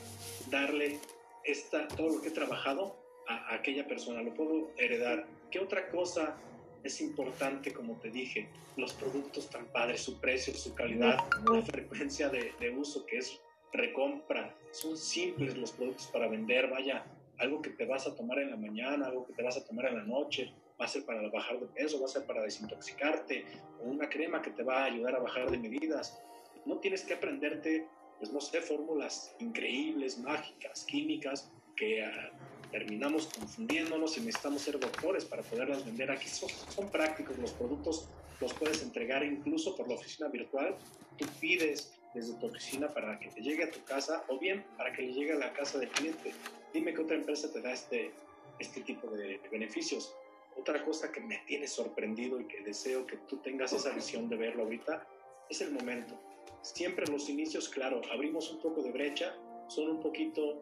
darle 0.49 0.99
esta, 1.43 1.87
todo 1.87 2.09
lo 2.09 2.21
que 2.21 2.27
he 2.27 2.31
trabajado 2.31 2.95
a, 3.27 3.35
a 3.51 3.55
aquella 3.55 3.87
persona, 3.87 4.21
lo 4.21 4.33
puedo 4.33 4.71
heredar. 4.77 5.25
¿Qué 5.49 5.59
otra 5.59 5.89
cosa 5.89 6.37
es 6.83 7.01
importante, 7.01 7.73
como 7.73 7.95
te 7.99 8.09
dije, 8.09 8.49
los 8.75 8.93
productos 8.93 9.49
tan 9.49 9.65
padres, 9.67 10.01
su 10.01 10.19
precio, 10.19 10.53
su 10.53 10.73
calidad, 10.73 11.17
la 11.51 11.61
frecuencia 11.61 12.29
de, 12.29 12.53
de, 12.59 12.69
uso 12.69 13.05
que 13.05 13.17
es 13.17 13.39
recompra, 13.73 14.55
son 14.71 14.97
simples 14.97 15.57
los 15.57 15.71
productos 15.71 16.07
para 16.07 16.27
vender, 16.27 16.69
vaya, 16.69 17.05
algo 17.39 17.61
que 17.61 17.69
te 17.71 17.85
vas 17.85 18.07
a 18.07 18.15
tomar 18.15 18.39
en 18.39 18.51
la 18.51 18.57
mañana, 18.57 19.07
algo 19.07 19.25
que 19.25 19.33
te 19.33 19.43
vas 19.43 19.57
a 19.57 19.65
tomar 19.65 19.85
en 19.85 19.97
la 19.97 20.03
noche, 20.03 20.53
va 20.79 20.85
a 20.85 20.87
ser 20.87 21.05
para 21.05 21.27
bajar 21.29 21.59
de 21.59 21.67
peso, 21.67 21.99
va 21.99 22.05
a 22.05 22.09
ser 22.09 22.25
para 22.25 22.41
desintoxicarte, 22.41 23.45
o 23.81 23.89
una 23.89 24.09
crema 24.09 24.41
que 24.41 24.51
te 24.51 24.63
va 24.63 24.83
a 24.83 24.85
ayudar 24.85 25.15
a 25.15 25.19
bajar 25.19 25.49
de 25.49 25.57
medidas. 25.57 26.19
No 26.65 26.77
tienes 26.79 27.03
que 27.03 27.13
aprenderte, 27.13 27.87
pues 28.19 28.31
no 28.31 28.41
sé, 28.41 28.61
fórmulas 28.61 29.35
increíbles, 29.39 30.17
mágicas, 30.17 30.83
químicas, 30.85 31.51
que 31.75 32.03
uh, 32.03 32.69
terminamos 32.71 33.27
confundiéndonos 33.27 34.17
y 34.17 34.21
necesitamos 34.21 34.61
ser 34.61 34.79
doctores 34.79 35.25
para 35.25 35.43
poderlas 35.43 35.85
vender. 35.85 36.11
Aquí 36.11 36.27
son, 36.27 36.49
son 36.49 36.89
prácticos, 36.89 37.37
los 37.37 37.51
productos 37.51 38.09
los 38.39 38.53
puedes 38.53 38.83
entregar 38.83 39.23
incluso 39.23 39.75
por 39.75 39.87
la 39.87 39.95
oficina 39.95 40.27
virtual. 40.27 40.75
Tú 41.17 41.25
pides 41.39 41.97
desde 42.17 42.33
tu 42.39 42.47
oficina 42.47 42.87
para 42.87 43.19
que 43.19 43.29
te 43.29 43.41
llegue 43.41 43.63
a 43.63 43.71
tu 43.71 43.83
casa 43.83 44.23
o 44.27 44.39
bien 44.39 44.65
para 44.75 44.91
que 44.91 45.03
le 45.03 45.13
llegue 45.13 45.33
a 45.33 45.37
la 45.37 45.53
casa 45.53 45.77
del 45.77 45.89
cliente. 45.89 46.33
Dime 46.73 46.93
qué 46.93 47.01
otra 47.01 47.15
empresa 47.15 47.51
te 47.53 47.61
da 47.61 47.71
este, 47.71 48.11
este 48.59 48.81
tipo 48.81 49.07
de 49.11 49.39
beneficios. 49.51 50.15
Otra 50.57 50.83
cosa 50.83 51.11
que 51.11 51.21
me 51.21 51.37
tiene 51.45 51.67
sorprendido 51.67 52.41
y 52.41 52.45
que 52.45 52.61
deseo 52.61 53.05
que 53.05 53.17
tú 53.29 53.37
tengas 53.37 53.71
esa 53.73 53.91
visión 53.91 54.27
de 54.29 54.35
verlo 54.35 54.63
ahorita 54.63 55.07
es 55.47 55.61
el 55.61 55.71
momento. 55.71 56.19
Siempre 56.63 57.05
los 57.05 57.29
inicios, 57.29 57.69
claro, 57.69 58.01
abrimos 58.11 58.51
un 58.51 58.61
poco 58.61 58.81
de 58.81 58.91
brecha, 58.91 59.35
son 59.67 59.89
un 59.89 59.99
poquito 60.01 60.61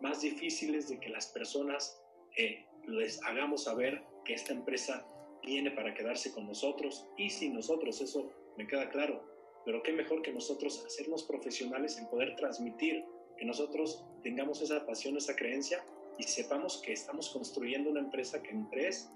más 0.00 0.22
difíciles 0.22 0.88
de 0.88 0.98
que 0.98 1.08
las 1.08 1.26
personas 1.26 2.02
eh, 2.36 2.66
les 2.86 3.22
hagamos 3.22 3.64
saber 3.64 4.02
que 4.24 4.34
esta 4.34 4.52
empresa 4.52 5.06
viene 5.44 5.70
para 5.70 5.94
quedarse 5.94 6.32
con 6.32 6.46
nosotros 6.46 7.06
y 7.16 7.30
sin 7.30 7.54
nosotros, 7.54 8.00
eso 8.00 8.32
me 8.56 8.66
queda 8.66 8.90
claro. 8.90 9.22
Pero 9.70 9.84
qué 9.84 9.92
mejor 9.92 10.20
que 10.20 10.32
nosotros 10.32 10.84
hacernos 10.84 11.22
profesionales 11.22 11.96
en 11.96 12.08
poder 12.08 12.34
transmitir, 12.34 13.04
que 13.38 13.44
nosotros 13.44 14.04
tengamos 14.20 14.60
esa 14.62 14.84
pasión, 14.84 15.16
esa 15.16 15.36
creencia 15.36 15.84
y 16.18 16.24
sepamos 16.24 16.82
que 16.84 16.92
estamos 16.92 17.30
construyendo 17.30 17.88
una 17.88 18.00
empresa 18.00 18.42
que 18.42 18.50
en 18.50 18.68
tres, 18.68 19.08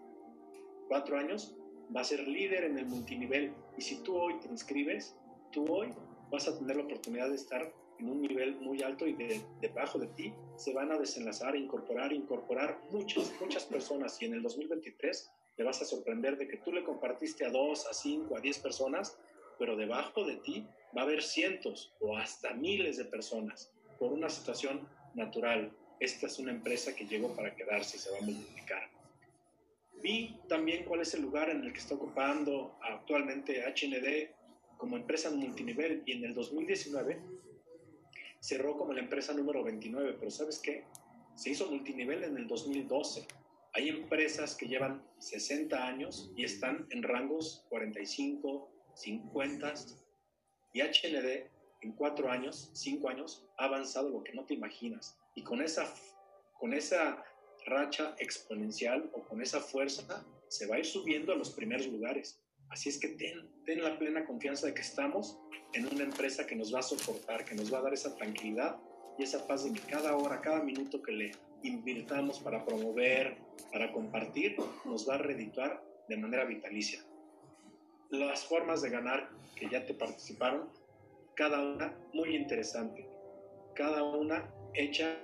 cuatro 0.87 1.19
años 1.19 1.57
va 1.95 2.03
a 2.03 2.05
ser 2.05 2.29
líder 2.29 2.63
en 2.63 2.79
el 2.79 2.87
multinivel. 2.87 3.53
Y 3.77 3.83
si 3.83 3.97
tú 4.05 4.17
hoy 4.17 4.39
te 4.39 4.47
inscribes, 4.47 5.17
tú 5.51 5.65
hoy 5.69 5.89
vas 6.31 6.47
a 6.47 6.57
tener 6.57 6.77
la 6.77 6.85
oportunidad 6.85 7.31
de 7.31 7.35
estar 7.35 7.75
en 7.99 8.09
un 8.09 8.23
nivel 8.23 8.55
muy 8.61 8.81
alto 8.81 9.09
y 9.09 9.15
de, 9.15 9.41
debajo 9.61 9.99
de 9.99 10.07
ti 10.07 10.33
se 10.55 10.73
van 10.73 10.93
a 10.93 10.99
desenlazar, 10.99 11.57
incorporar, 11.57 12.13
incorporar 12.13 12.79
muchas, 12.93 13.35
muchas 13.41 13.65
personas. 13.65 14.23
Y 14.23 14.27
en 14.27 14.35
el 14.35 14.43
2023 14.45 15.33
te 15.57 15.65
vas 15.65 15.83
a 15.83 15.85
sorprender 15.85 16.39
de 16.39 16.47
que 16.47 16.59
tú 16.59 16.71
le 16.71 16.85
compartiste 16.85 17.45
a 17.45 17.51
dos, 17.51 17.89
a 17.89 17.93
cinco, 17.93 18.37
a 18.37 18.41
diez 18.41 18.61
personas, 18.61 19.19
pero 19.59 19.77
debajo 19.77 20.25
de 20.25 20.37
ti 20.37 20.67
va 20.97 21.03
a 21.03 21.05
haber 21.05 21.23
cientos 21.23 21.93
o 22.01 22.17
hasta 22.17 22.55
miles 22.55 22.97
de 22.97 23.05
personas 23.05 23.71
por 23.99 24.13
una 24.13 24.29
situación 24.29 24.89
natural. 25.15 25.73
Esta 26.01 26.27
es 26.27 26.39
una 26.39 26.53
empresa 26.53 26.95
que 26.95 27.07
llegó 27.07 27.35
para 27.35 27.55
quedarse 27.55 27.97
y 27.97 28.01
se 28.01 28.11
va 28.11 28.19
a 28.19 28.23
multiplicar. 28.23 28.89
Vi 30.03 30.37
también 30.49 30.85
cuál 30.85 31.01
es 31.01 31.15
el 31.15 31.23
lugar 31.23 31.49
en 31.49 31.65
el 31.65 31.73
que 31.73 31.79
está 31.79 31.95
ocupando 31.95 32.77
actualmente 32.83 33.63
HND 33.65 34.77
como 34.77 34.97
empresa 34.97 35.31
multinivel 35.31 36.03
y 36.05 36.13
en 36.13 36.25
el 36.25 36.35
2019 36.35 37.19
cerró 38.41 38.77
como 38.77 38.93
la 38.93 39.01
empresa 39.01 39.33
número 39.33 39.65
29, 39.65 40.17
pero 40.19 40.31
¿sabes 40.31 40.59
qué? 40.59 40.85
Se 41.35 41.51
hizo 41.51 41.71
multinivel 41.71 42.23
en 42.25 42.37
el 42.37 42.47
2012. 42.47 43.27
Hay 43.73 43.89
empresas 43.89 44.55
que 44.55 44.69
llevan 44.69 45.03
60 45.19 45.87
años 45.87 46.31
y 46.37 46.45
están 46.45 46.87
en 46.91 47.03
rangos 47.03 47.65
45, 47.71 48.69
50 48.95 49.75
y 50.73 50.81
HND 50.83 51.51
en 51.83 51.93
cuatro 51.93 52.31
años, 52.31 52.71
cinco 52.73 53.09
años, 53.09 53.47
ha 53.59 53.67
avanzado 53.67 54.09
lo 54.09 54.25
que 54.25 54.33
no 54.33 54.45
te 54.45 54.55
imaginas. 54.55 55.19
Y 55.35 55.43
con 55.43 55.63
esa, 55.63 55.93
con 56.59 56.73
esa 56.73 57.23
racha 57.67 58.15
exponencial 58.19 59.11
o 59.13 59.23
con 59.23 59.43
esa 59.43 59.61
fuerza 59.61 60.25
se 60.49 60.67
va 60.67 60.77
a 60.77 60.79
ir 60.79 60.87
subiendo 60.87 61.33
a 61.33 61.37
los 61.37 61.51
primeros 61.51 61.87
lugares. 61.87 62.41
Así 62.71 62.89
es 62.89 62.99
que 62.99 63.09
ten, 63.09 63.51
ten 63.67 63.83
la 63.83 63.99
plena 63.99 64.25
confianza 64.25 64.67
de 64.67 64.75
que 64.75 64.81
estamos 64.81 65.39
en 65.75 65.87
una 65.87 66.05
empresa 66.05 66.47
que 66.47 66.57
nos 66.57 66.75
va 66.75 66.81
a 66.81 66.83
soportar, 66.83 67.45
que 67.45 67.55
nos 67.55 67.73
va 67.73 67.79
a 67.79 67.83
dar 67.83 67.95
esa 67.95 68.15
tranquilidad 68.17 68.77
y 69.19 69.23
esa 69.23 69.47
paz 69.47 69.65
de 69.65 69.73
que 69.73 69.87
cada 69.87 70.17
hora, 70.17 70.41
cada 70.41 70.63
minuto 70.63 71.03
que 71.03 71.13
le 71.13 71.33
invirtamos 71.63 72.41
para 72.41 72.65
promover, 72.65 73.37
para 73.73 73.93
compartir, 73.93 74.57
nos 74.85 75.09
va 75.09 75.15
a 75.15 75.19
redituar 75.19 75.83
de 76.09 76.17
manera 76.17 76.45
vitalicia. 76.45 77.05
Las 78.15 78.45
formas 78.45 78.81
de 78.81 78.91
ganar 78.91 79.29
que 79.57 79.69
ya 79.69 79.85
te 79.85 79.93
participaron, 79.93 80.69
cada 81.35 81.61
una 81.61 81.93
muy 82.13 82.37
interesante, 82.37 83.09
cada 83.75 84.05
una 84.05 84.49
hecha 84.75 85.17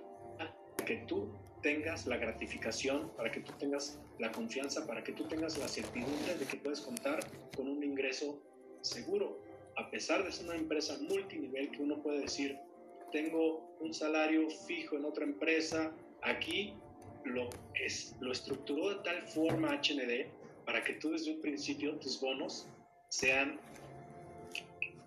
que 0.84 0.96
tú 1.06 1.28
tengas 1.62 2.06
la 2.08 2.16
gratificación, 2.16 3.10
para 3.16 3.30
que 3.30 3.40
tú 3.40 3.52
tengas 3.60 4.00
la 4.18 4.32
confianza, 4.32 4.86
para 4.88 5.04
que 5.04 5.12
tú 5.12 5.24
tengas 5.28 5.56
la 5.56 5.68
certidumbre 5.68 6.34
de 6.34 6.44
que 6.46 6.56
puedes 6.56 6.80
contar 6.80 7.20
con 7.56 7.68
un 7.68 7.84
ingreso 7.84 8.42
seguro. 8.80 9.40
A 9.76 9.88
pesar 9.88 10.24
de 10.24 10.32
ser 10.32 10.46
una 10.46 10.56
empresa 10.56 10.98
multinivel 11.00 11.70
que 11.70 11.82
uno 11.82 12.02
puede 12.02 12.22
decir, 12.22 12.58
tengo 13.12 13.76
un 13.78 13.94
salario 13.94 14.50
fijo 14.66 14.96
en 14.96 15.04
otra 15.04 15.24
empresa. 15.24 15.92
Aquí 16.22 16.74
lo, 17.24 17.50
es, 17.74 18.16
lo 18.18 18.32
estructuró 18.32 18.96
de 18.96 19.04
tal 19.04 19.22
forma 19.22 19.68
HND 19.76 20.26
para 20.64 20.82
que 20.82 20.94
tú 20.94 21.10
desde 21.10 21.32
un 21.32 21.40
principio 21.40 21.94
tus 22.00 22.20
bonos 22.20 22.66
sean, 23.10 23.60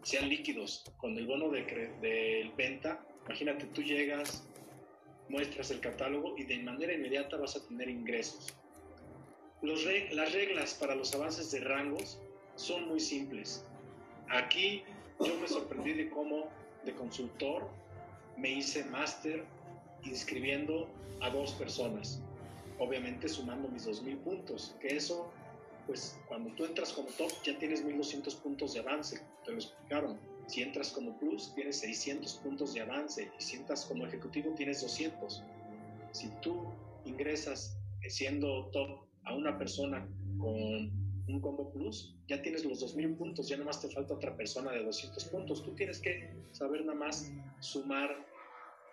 sean 0.04 0.30
líquidos. 0.30 0.84
Con 0.98 1.18
el 1.18 1.26
bono 1.26 1.50
de, 1.50 1.64
de 2.02 2.52
venta, 2.56 3.04
imagínate, 3.26 3.66
tú 3.68 3.82
llegas, 3.82 4.48
muestras 5.30 5.72
el 5.72 5.80
catálogo 5.80 6.38
y 6.38 6.44
de 6.44 6.60
manera 6.60 6.94
inmediata 6.94 7.38
vas 7.38 7.56
a 7.56 7.68
tener 7.68 7.90
ingresos. 7.90 8.56
Los 9.64 9.86
las 10.12 10.34
reglas 10.34 10.74
para 10.76 10.94
los 10.94 11.16
avances 11.16 11.50
de 11.52 11.62
rangos 11.62 12.20
son 12.56 12.88
muy 12.88 13.00
simples. 13.00 13.66
Aquí 14.30 14.84
yo 15.20 15.40
me 15.40 15.48
sorprendí 15.48 15.94
de 15.94 16.10
cómo 16.10 16.50
de 16.86 16.94
consultor 16.94 17.70
me 18.38 18.52
hice 18.52 18.84
máster 18.86 19.46
inscribiendo 20.04 20.90
a 21.22 21.30
dos 21.30 21.54
personas, 21.54 22.22
obviamente 22.78 23.30
sumando 23.30 23.70
mis 23.70 23.88
2.000 23.88 24.18
puntos, 24.18 24.76
que 24.82 24.98
eso, 24.98 25.32
pues 25.86 26.20
cuando 26.28 26.54
tú 26.56 26.66
entras 26.66 26.94
como 26.94 27.10
top 27.10 27.32
ya 27.44 27.58
tienes 27.58 27.86
1.200 27.86 28.36
puntos 28.42 28.74
de 28.74 28.80
avance, 28.80 29.22
te 29.46 29.52
lo 29.52 29.58
explicaron. 29.58 30.20
Si 30.48 30.62
entras 30.62 30.92
como 30.92 31.18
plus, 31.20 31.54
tienes 31.56 31.80
600 31.80 32.34
puntos 32.36 32.74
de 32.74 32.82
avance 32.82 33.32
y 33.38 33.42
si 33.42 33.56
entras 33.58 33.86
como 33.86 34.06
ejecutivo, 34.06 34.54
tienes 34.56 34.82
200. 34.82 35.44
Si 36.12 36.30
tú 36.42 36.68
ingresas 37.06 37.78
siendo 38.10 38.68
top 38.72 39.06
a 39.24 39.36
una 39.36 39.58
persona 39.58 40.08
con 40.38 40.92
un 41.28 41.40
combo 41.42 41.72
plus, 41.72 42.16
ya 42.28 42.42
tienes 42.42 42.66
los 42.66 42.84
2.000 42.84 43.18
puntos, 43.18 43.48
ya 43.48 43.56
nada 43.56 43.68
más 43.68 43.82
te 43.82 43.90
falta 43.90 44.14
otra 44.14 44.36
persona 44.36 44.72
de 44.72 44.84
200 44.84 45.24
puntos. 45.26 45.64
Tú 45.64 45.74
tienes 45.76 46.00
que 46.00 46.30
saber 46.52 46.86
nada 46.86 47.00
más 47.00 47.32
sumar 47.60 48.10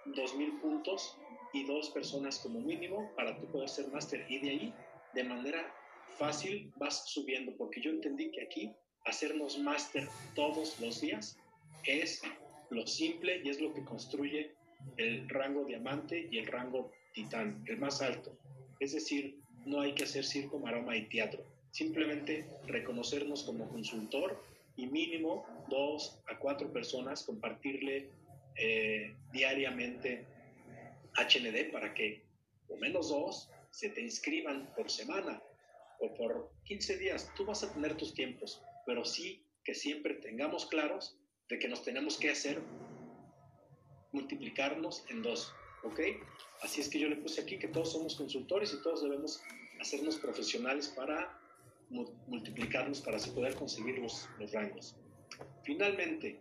2.000 0.06 0.60
puntos 0.60 1.16
y 1.52 1.66
dos 1.66 1.90
personas 1.90 2.38
como 2.38 2.60
mínimo 2.60 3.10
para 3.16 3.38
tú 3.40 3.46
poder 3.46 3.68
ser 3.68 3.88
máster. 3.88 4.24
Y 4.28 4.38
de 4.38 4.50
ahí, 4.50 4.74
de 5.14 5.24
manera 5.24 5.74
fácil, 6.18 6.72
vas 6.76 7.08
subiendo, 7.08 7.54
porque 7.56 7.80
yo 7.80 7.90
entendí 7.90 8.30
que 8.30 8.42
aquí 8.42 8.72
hacernos 9.04 9.58
máster 9.58 10.06
todos 10.34 10.78
los 10.80 11.00
días 11.00 11.38
es 11.84 12.22
lo 12.70 12.86
simple 12.86 13.40
y 13.44 13.48
es 13.48 13.60
lo 13.60 13.72
que 13.72 13.84
construye 13.84 14.52
el 14.96 15.28
rango 15.28 15.64
diamante 15.64 16.28
y 16.30 16.38
el 16.38 16.46
rango 16.46 16.92
titán, 17.12 17.64
el 17.66 17.78
más 17.78 18.02
alto. 18.02 18.36
Es 18.78 18.92
decir, 18.92 19.38
no 19.66 19.80
hay 19.80 19.94
que 19.94 20.04
hacer 20.04 20.24
circo, 20.24 20.58
maroma 20.58 20.96
y 20.96 21.06
teatro. 21.06 21.44
Simplemente 21.70 22.46
reconocernos 22.66 23.44
como 23.44 23.68
consultor 23.68 24.42
y 24.76 24.86
mínimo 24.86 25.44
dos 25.68 26.18
a 26.28 26.38
cuatro 26.38 26.72
personas 26.72 27.24
compartirle 27.24 28.08
eh, 28.56 29.14
diariamente 29.32 30.24
HND 31.16 31.70
para 31.72 31.92
que 31.94 32.22
o 32.68 32.76
menos 32.76 33.08
dos 33.08 33.50
se 33.70 33.90
te 33.90 34.00
inscriban 34.00 34.68
por 34.76 34.90
semana 34.90 35.42
o 36.00 36.14
por 36.14 36.52
15 36.64 36.98
días. 36.98 37.30
Tú 37.36 37.44
vas 37.44 37.62
a 37.62 37.72
tener 37.72 37.96
tus 37.96 38.14
tiempos, 38.14 38.62
pero 38.86 39.04
sí 39.04 39.44
que 39.64 39.74
siempre 39.74 40.14
tengamos 40.14 40.66
claros 40.66 41.16
de 41.48 41.58
que 41.58 41.68
nos 41.68 41.82
tenemos 41.82 42.16
que 42.16 42.30
hacer 42.30 42.62
multiplicarnos 44.12 45.04
en 45.10 45.22
dos, 45.22 45.52
¿ok? 45.84 46.00
Así 46.62 46.80
es 46.80 46.88
que 46.88 46.98
yo 46.98 47.08
le 47.08 47.16
puse 47.16 47.40
aquí 47.40 47.58
que 47.58 47.68
todos 47.68 47.92
somos 47.92 48.16
consultores 48.16 48.72
y 48.72 48.82
todos 48.82 49.02
debemos 49.02 49.40
hacernos 49.80 50.16
profesionales 50.16 50.88
para 50.88 51.38
multiplicarnos 51.90 53.00
para 53.00 53.16
así 53.16 53.30
poder 53.30 53.54
conseguir 53.54 53.98
los, 53.98 54.28
los 54.38 54.52
rangos. 54.52 54.96
Finalmente, 55.64 56.40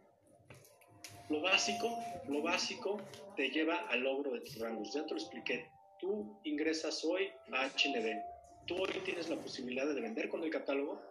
lo 1.29 1.41
básico, 1.41 1.97
lo 2.27 2.41
básico 2.41 3.01
te 3.35 3.49
lleva 3.49 3.77
al 3.89 4.01
logro 4.01 4.31
de 4.31 4.41
tus 4.41 4.59
rangos. 4.59 4.93
Ya 4.93 5.05
te 5.05 5.11
lo 5.11 5.19
expliqué. 5.19 5.69
Tú 5.99 6.39
ingresas 6.43 7.03
hoy 7.03 7.29
a 7.51 7.67
HND. 7.67 8.38
Tú 8.67 8.75
hoy 8.77 8.89
tienes 9.03 9.29
la 9.29 9.39
posibilidad 9.39 9.87
de 9.87 10.01
vender 10.01 10.29
con 10.29 10.43
el 10.43 10.49
catálogo 10.49 11.01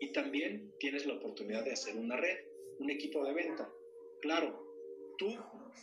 y 0.00 0.12
también 0.12 0.72
tienes 0.78 1.06
la 1.06 1.14
oportunidad 1.14 1.64
de 1.64 1.72
hacer 1.72 1.96
una 1.96 2.16
red, 2.16 2.38
un 2.78 2.90
equipo 2.90 3.24
de 3.24 3.32
venta. 3.32 3.70
Claro, 4.20 4.66
tú 5.18 5.36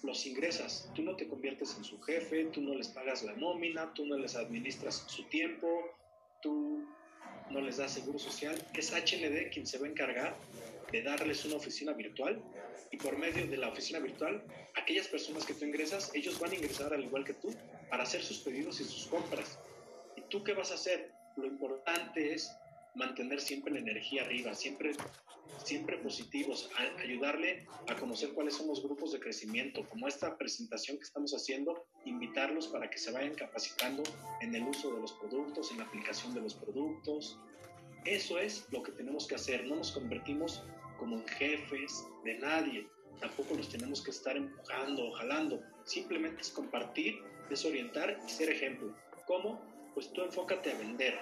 los 0.04 0.26
ingresas, 0.26 0.92
tú 0.96 1.02
no 1.02 1.16
te 1.16 1.28
conviertes 1.28 1.76
en 1.78 1.84
su 1.84 2.00
jefe, 2.02 2.46
tú 2.46 2.62
no 2.62 2.76
les 2.76 2.90
pagas 2.90 3.24
la 3.24 3.34
nómina, 3.34 3.94
tú 3.94 4.06
no 4.06 4.18
les 4.18 4.36
administras 4.36 5.06
su 5.08 5.24
tiempo, 5.26 5.68
tú 6.42 6.86
no 7.50 7.62
les 7.62 7.78
das 7.78 7.94
seguro 7.94 8.20
social. 8.20 8.56
Es 8.74 8.92
HND 8.92 9.52
quien 9.52 9.66
se 9.66 9.78
va 9.78 9.88
a 9.88 9.90
encargar 9.90 10.36
de 10.92 11.02
darles 11.02 11.46
una 11.46 11.56
oficina 11.56 11.94
virtual 11.94 12.42
y 12.92 12.98
por 12.98 13.18
medio 13.18 13.48
de 13.48 13.58
la 13.58 13.70
oficina 13.70 14.00
virtual, 14.00 14.44
aquellas 14.76 15.08
personas 15.08 15.46
que 15.46 15.54
tú 15.54 15.66
ingresas, 15.66 16.12
ellos 16.14 16.40
van 16.40 16.52
a 16.52 16.56
ingresar 16.56 16.94
al 16.94 17.04
igual 17.04 17.24
que 17.24 17.34
tú 17.34 17.54
para 17.90 18.04
hacer 18.04 18.22
sus 18.22 18.40
pedidos 18.40 18.80
y 18.82 18.84
sus 18.84 19.08
compras. 19.08 19.60
¿Y 20.34 20.38
tú 20.38 20.44
qué 20.44 20.54
vas 20.54 20.72
a 20.72 20.74
hacer? 20.74 21.12
Lo 21.36 21.46
importante 21.46 22.34
es 22.34 22.52
mantener 22.96 23.40
siempre 23.40 23.72
la 23.72 23.82
energía 23.82 24.24
arriba, 24.24 24.56
siempre, 24.56 24.94
siempre 25.64 26.00
positivos, 26.00 26.72
ayudarle 26.98 27.68
a 27.88 27.96
conocer 27.96 28.34
cuáles 28.34 28.56
son 28.56 28.68
los 28.68 28.82
grupos 28.82 29.12
de 29.12 29.20
crecimiento, 29.20 29.88
como 29.88 30.08
esta 30.08 30.36
presentación 30.36 30.98
que 30.98 31.04
estamos 31.04 31.36
haciendo, 31.36 31.86
invitarlos 32.06 32.68
para 32.68 32.90
que 32.90 32.98
se 32.98 33.12
vayan 33.12 33.36
capacitando 33.36 34.02
en 34.42 34.56
el 34.56 34.64
uso 34.64 34.96
de 34.96 35.02
los 35.02 35.14
productos, 35.14 35.70
en 35.70 35.78
la 35.78 35.84
aplicación 35.84 36.34
de 36.34 36.42
los 36.42 36.56
productos. 36.56 37.38
Eso 38.04 38.40
es 38.40 38.66
lo 38.72 38.82
que 38.82 38.92
tenemos 38.92 39.28
que 39.28 39.36
hacer, 39.36 39.68
no 39.68 39.76
nos 39.76 39.92
convertimos 39.92 40.64
como 40.98 41.18
en 41.18 41.28
jefes 41.28 42.08
de 42.24 42.40
nadie, 42.40 42.88
tampoco 43.20 43.54
los 43.54 43.70
tenemos 43.70 44.02
que 44.02 44.10
estar 44.10 44.36
empujando 44.36 45.10
o 45.10 45.12
jalando, 45.12 45.62
simplemente 45.84 46.42
es 46.42 46.50
compartir, 46.50 47.22
desorientar 47.52 48.20
y 48.26 48.32
ser 48.32 48.50
ejemplo. 48.50 48.96
¿Cómo? 49.28 49.73
Pues 49.94 50.12
tú 50.14 50.24
enfócate 50.24 50.72
a 50.72 50.78
vender, 50.78 51.20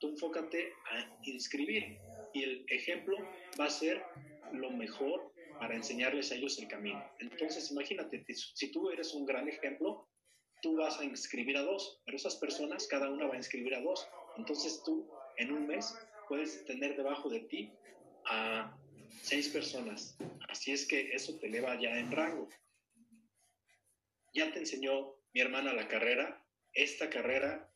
tú 0.00 0.08
enfócate 0.08 0.72
a 0.90 1.18
inscribir 1.22 1.98
y 2.32 2.42
el 2.42 2.66
ejemplo 2.68 3.16
va 3.58 3.66
a 3.66 3.70
ser 3.70 4.02
lo 4.52 4.70
mejor 4.70 5.32
para 5.58 5.74
enseñarles 5.74 6.32
a 6.32 6.34
ellos 6.34 6.58
el 6.58 6.68
camino. 6.68 7.04
Entonces, 7.20 7.70
imagínate, 7.70 8.24
si 8.28 8.72
tú 8.72 8.90
eres 8.90 9.14
un 9.14 9.24
gran 9.24 9.48
ejemplo, 9.48 10.08
tú 10.62 10.76
vas 10.76 10.98
a 10.98 11.04
inscribir 11.04 11.56
a 11.56 11.62
dos, 11.62 12.00
pero 12.04 12.16
esas 12.16 12.36
personas, 12.36 12.86
cada 12.88 13.10
una 13.10 13.26
va 13.26 13.34
a 13.34 13.38
inscribir 13.38 13.74
a 13.74 13.80
dos. 13.80 14.08
Entonces 14.36 14.82
tú, 14.84 15.08
en 15.36 15.52
un 15.52 15.66
mes, 15.66 15.94
puedes 16.28 16.64
tener 16.64 16.96
debajo 16.96 17.28
de 17.28 17.40
ti 17.40 17.72
a 18.26 18.76
seis 19.22 19.48
personas. 19.48 20.16
Así 20.48 20.72
es 20.72 20.86
que 20.86 21.12
eso 21.12 21.38
te 21.38 21.46
eleva 21.46 21.78
ya 21.80 21.98
en 21.98 22.10
rango. 22.10 22.48
Ya 24.32 24.52
te 24.52 24.60
enseñó 24.60 25.14
mi 25.32 25.40
hermana 25.40 25.72
la 25.72 25.86
carrera. 25.86 26.44
Esta 26.72 27.10
carrera 27.10 27.70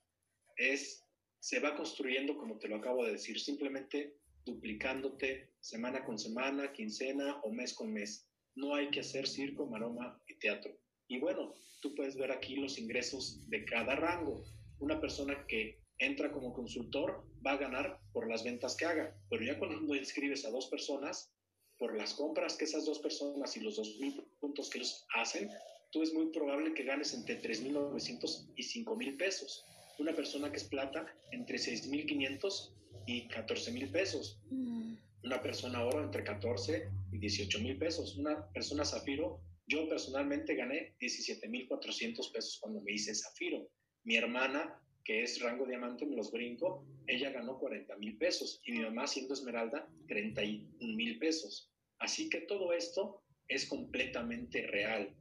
es 0.58 1.04
se 1.40 1.60
va 1.60 1.76
construyendo 1.76 2.36
como 2.36 2.58
te 2.58 2.68
lo 2.68 2.76
acabo 2.76 3.04
de 3.04 3.12
decir, 3.12 3.40
simplemente 3.40 4.16
duplicándote 4.44 5.52
semana 5.60 6.04
con 6.04 6.18
semana, 6.18 6.72
quincena 6.72 7.40
o 7.42 7.50
mes 7.50 7.72
con 7.74 7.92
mes. 7.92 8.26
No 8.54 8.74
hay 8.74 8.90
que 8.90 9.00
hacer 9.00 9.26
circo, 9.26 9.66
maroma 9.66 10.20
y 10.26 10.34
teatro. 10.38 10.76
Y 11.06 11.18
bueno, 11.20 11.54
tú 11.80 11.94
puedes 11.94 12.16
ver 12.16 12.32
aquí 12.32 12.56
los 12.56 12.78
ingresos 12.78 13.48
de 13.48 13.64
cada 13.64 13.94
rango. 13.94 14.44
Una 14.80 15.00
persona 15.00 15.46
que 15.46 15.80
entra 15.98 16.32
como 16.32 16.52
consultor 16.52 17.24
va 17.46 17.52
a 17.52 17.58
ganar 17.58 18.00
por 18.12 18.28
las 18.28 18.42
ventas 18.42 18.76
que 18.76 18.84
haga, 18.84 19.16
pero 19.30 19.44
ya 19.44 19.58
cuando 19.58 19.94
inscribes 19.94 20.44
a 20.44 20.50
dos 20.50 20.66
personas, 20.66 21.32
por 21.78 21.96
las 21.96 22.14
compras 22.14 22.56
que 22.56 22.64
esas 22.64 22.84
dos 22.84 22.98
personas 22.98 23.56
y 23.56 23.60
los 23.60 23.76
dos 23.76 23.96
mil 24.00 24.20
puntos 24.40 24.68
que 24.68 24.78
ellos 24.78 25.06
hacen, 25.14 25.48
tú 25.92 26.02
es 26.02 26.12
muy 26.12 26.32
probable 26.32 26.74
que 26.74 26.82
ganes 26.82 27.14
entre 27.14 27.40
3.900 27.40 28.52
y 28.56 28.62
5.000 28.62 29.16
pesos 29.16 29.64
una 29.98 30.14
persona 30.14 30.50
que 30.50 30.56
es 30.56 30.64
plata 30.64 31.06
entre 31.32 31.58
6.500 31.58 32.72
y 33.06 33.28
14.000 33.28 33.90
pesos. 33.90 34.40
Mm. 34.50 34.94
Una 35.24 35.42
persona 35.42 35.84
oro 35.84 36.02
entre 36.02 36.22
14 36.22 36.88
y 37.12 37.18
18.000 37.18 37.78
pesos. 37.78 38.16
Una 38.16 38.46
persona 38.52 38.84
zafiro, 38.84 39.40
yo 39.66 39.88
personalmente 39.88 40.54
gané 40.54 40.94
17.400 41.00 42.32
pesos 42.32 42.58
cuando 42.60 42.80
me 42.80 42.92
hice 42.92 43.14
zafiro. 43.14 43.68
Mi 44.04 44.16
hermana, 44.16 44.80
que 45.04 45.22
es 45.22 45.40
rango 45.40 45.66
diamante, 45.66 46.06
me 46.06 46.16
los 46.16 46.30
brinco, 46.30 46.86
ella 47.06 47.30
ganó 47.30 47.60
40.000 47.60 48.18
pesos 48.18 48.60
y 48.64 48.72
mi 48.72 48.80
mamá 48.80 49.06
siendo 49.06 49.34
esmeralda 49.34 49.88
31.000 50.06 51.18
pesos. 51.18 51.72
Así 51.98 52.28
que 52.28 52.42
todo 52.42 52.72
esto 52.72 53.22
es 53.48 53.66
completamente 53.66 54.66
real. 54.66 55.14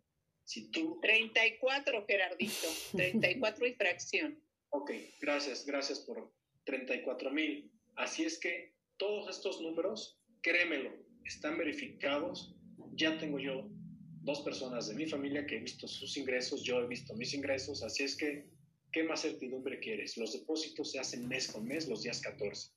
Si 0.44 0.70
tú... 0.70 1.00
34, 1.02 2.06
Gerardito, 2.06 2.68
34 2.96 3.68
y 3.68 3.74
fracción. 3.74 4.47
Ok, 4.70 4.92
gracias, 5.22 5.66
gracias 5.66 6.00
por 6.00 6.32
34 6.66 7.32
mil. 7.32 7.72
Así 7.96 8.26
es 8.26 8.40
que 8.40 8.76
todos 8.98 9.30
estos 9.36 9.62
números, 9.62 10.20
créemelo, 10.42 10.92
están 11.26 11.58
verificados. 11.58 12.56
Ya 12.94 13.18
tengo 13.18 13.40
yo 13.40 13.70
dos 14.22 14.42
personas 14.42 14.88
de 14.88 14.96
mi 14.96 15.06
familia 15.06 15.46
que 15.46 15.56
he 15.56 15.60
visto 15.60 15.88
sus 15.88 16.18
ingresos, 16.18 16.62
yo 16.64 16.82
he 16.82 16.88
visto 16.88 17.16
mis 17.16 17.34
ingresos, 17.34 17.82
así 17.82 18.04
es 18.04 18.18
que, 18.18 18.46
¿qué 18.92 19.04
más 19.04 19.22
certidumbre 19.22 19.80
quieres? 19.80 20.18
Los 20.18 20.34
depósitos 20.34 20.92
se 20.92 21.00
hacen 21.00 21.28
mes 21.28 21.50
con 21.50 21.66
mes, 21.66 21.88
los 21.88 22.04
días 22.04 22.20
14. 22.20 22.72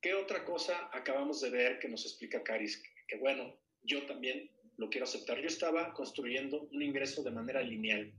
¿Qué 0.00 0.14
otra 0.14 0.44
cosa 0.44 0.88
acabamos 0.92 1.40
de 1.40 1.50
ver 1.50 1.78
que 1.78 1.88
nos 1.88 2.06
explica 2.06 2.42
Caris? 2.42 2.82
Que, 3.08 3.16
bueno, 3.18 3.58
yo 3.82 4.06
también 4.06 4.50
lo 4.76 4.88
quiero 4.88 5.04
aceptar. 5.04 5.40
Yo 5.40 5.48
estaba 5.48 5.92
construyendo 5.92 6.68
un 6.72 6.82
ingreso 6.82 7.22
de 7.22 7.32
manera 7.32 7.60
lineal. 7.62 8.12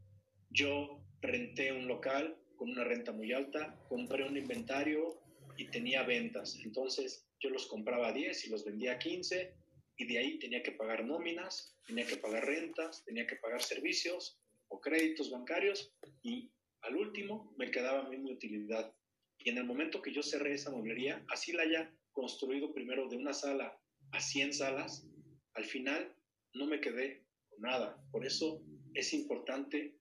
Yo 0.53 1.01
renté 1.21 1.71
un 1.71 1.87
local 1.87 2.37
con 2.57 2.69
una 2.69 2.83
renta 2.83 3.13
muy 3.13 3.31
alta, 3.31 3.79
compré 3.87 4.27
un 4.27 4.37
inventario 4.37 5.21
y 5.57 5.65
tenía 5.67 6.03
ventas. 6.03 6.59
Entonces 6.63 7.25
yo 7.39 7.49
los 7.49 7.67
compraba 7.67 8.09
a 8.09 8.13
10 8.13 8.45
y 8.45 8.49
los 8.49 8.65
vendía 8.65 8.93
a 8.93 8.99
15 8.99 9.55
y 9.97 10.05
de 10.05 10.17
ahí 10.17 10.39
tenía 10.39 10.61
que 10.61 10.73
pagar 10.73 11.05
nóminas, 11.05 11.77
tenía 11.87 12.05
que 12.05 12.17
pagar 12.17 12.45
rentas, 12.45 13.03
tenía 13.05 13.25
que 13.25 13.37
pagar 13.37 13.61
servicios 13.61 14.39
o 14.67 14.81
créditos 14.81 15.31
bancarios 15.31 15.93
y 16.21 16.51
al 16.81 16.97
último 16.97 17.53
me 17.57 17.71
quedaba 17.71 18.09
mi 18.09 18.31
utilidad. 18.31 18.93
Y 19.37 19.49
en 19.49 19.57
el 19.57 19.63
momento 19.63 20.01
que 20.01 20.11
yo 20.11 20.21
cerré 20.21 20.53
esa 20.53 20.71
mueblería, 20.71 21.23
así 21.29 21.53
la 21.53 21.63
haya 21.63 21.95
construido 22.11 22.73
primero 22.73 23.07
de 23.07 23.15
una 23.15 23.33
sala 23.33 23.79
a 24.11 24.19
100 24.19 24.53
salas, 24.53 25.07
al 25.53 25.65
final 25.65 26.13
no 26.53 26.67
me 26.67 26.81
quedé 26.81 27.25
con 27.49 27.61
nada. 27.61 28.03
Por 28.11 28.25
eso 28.25 28.61
es 28.93 29.13
importante 29.13 30.00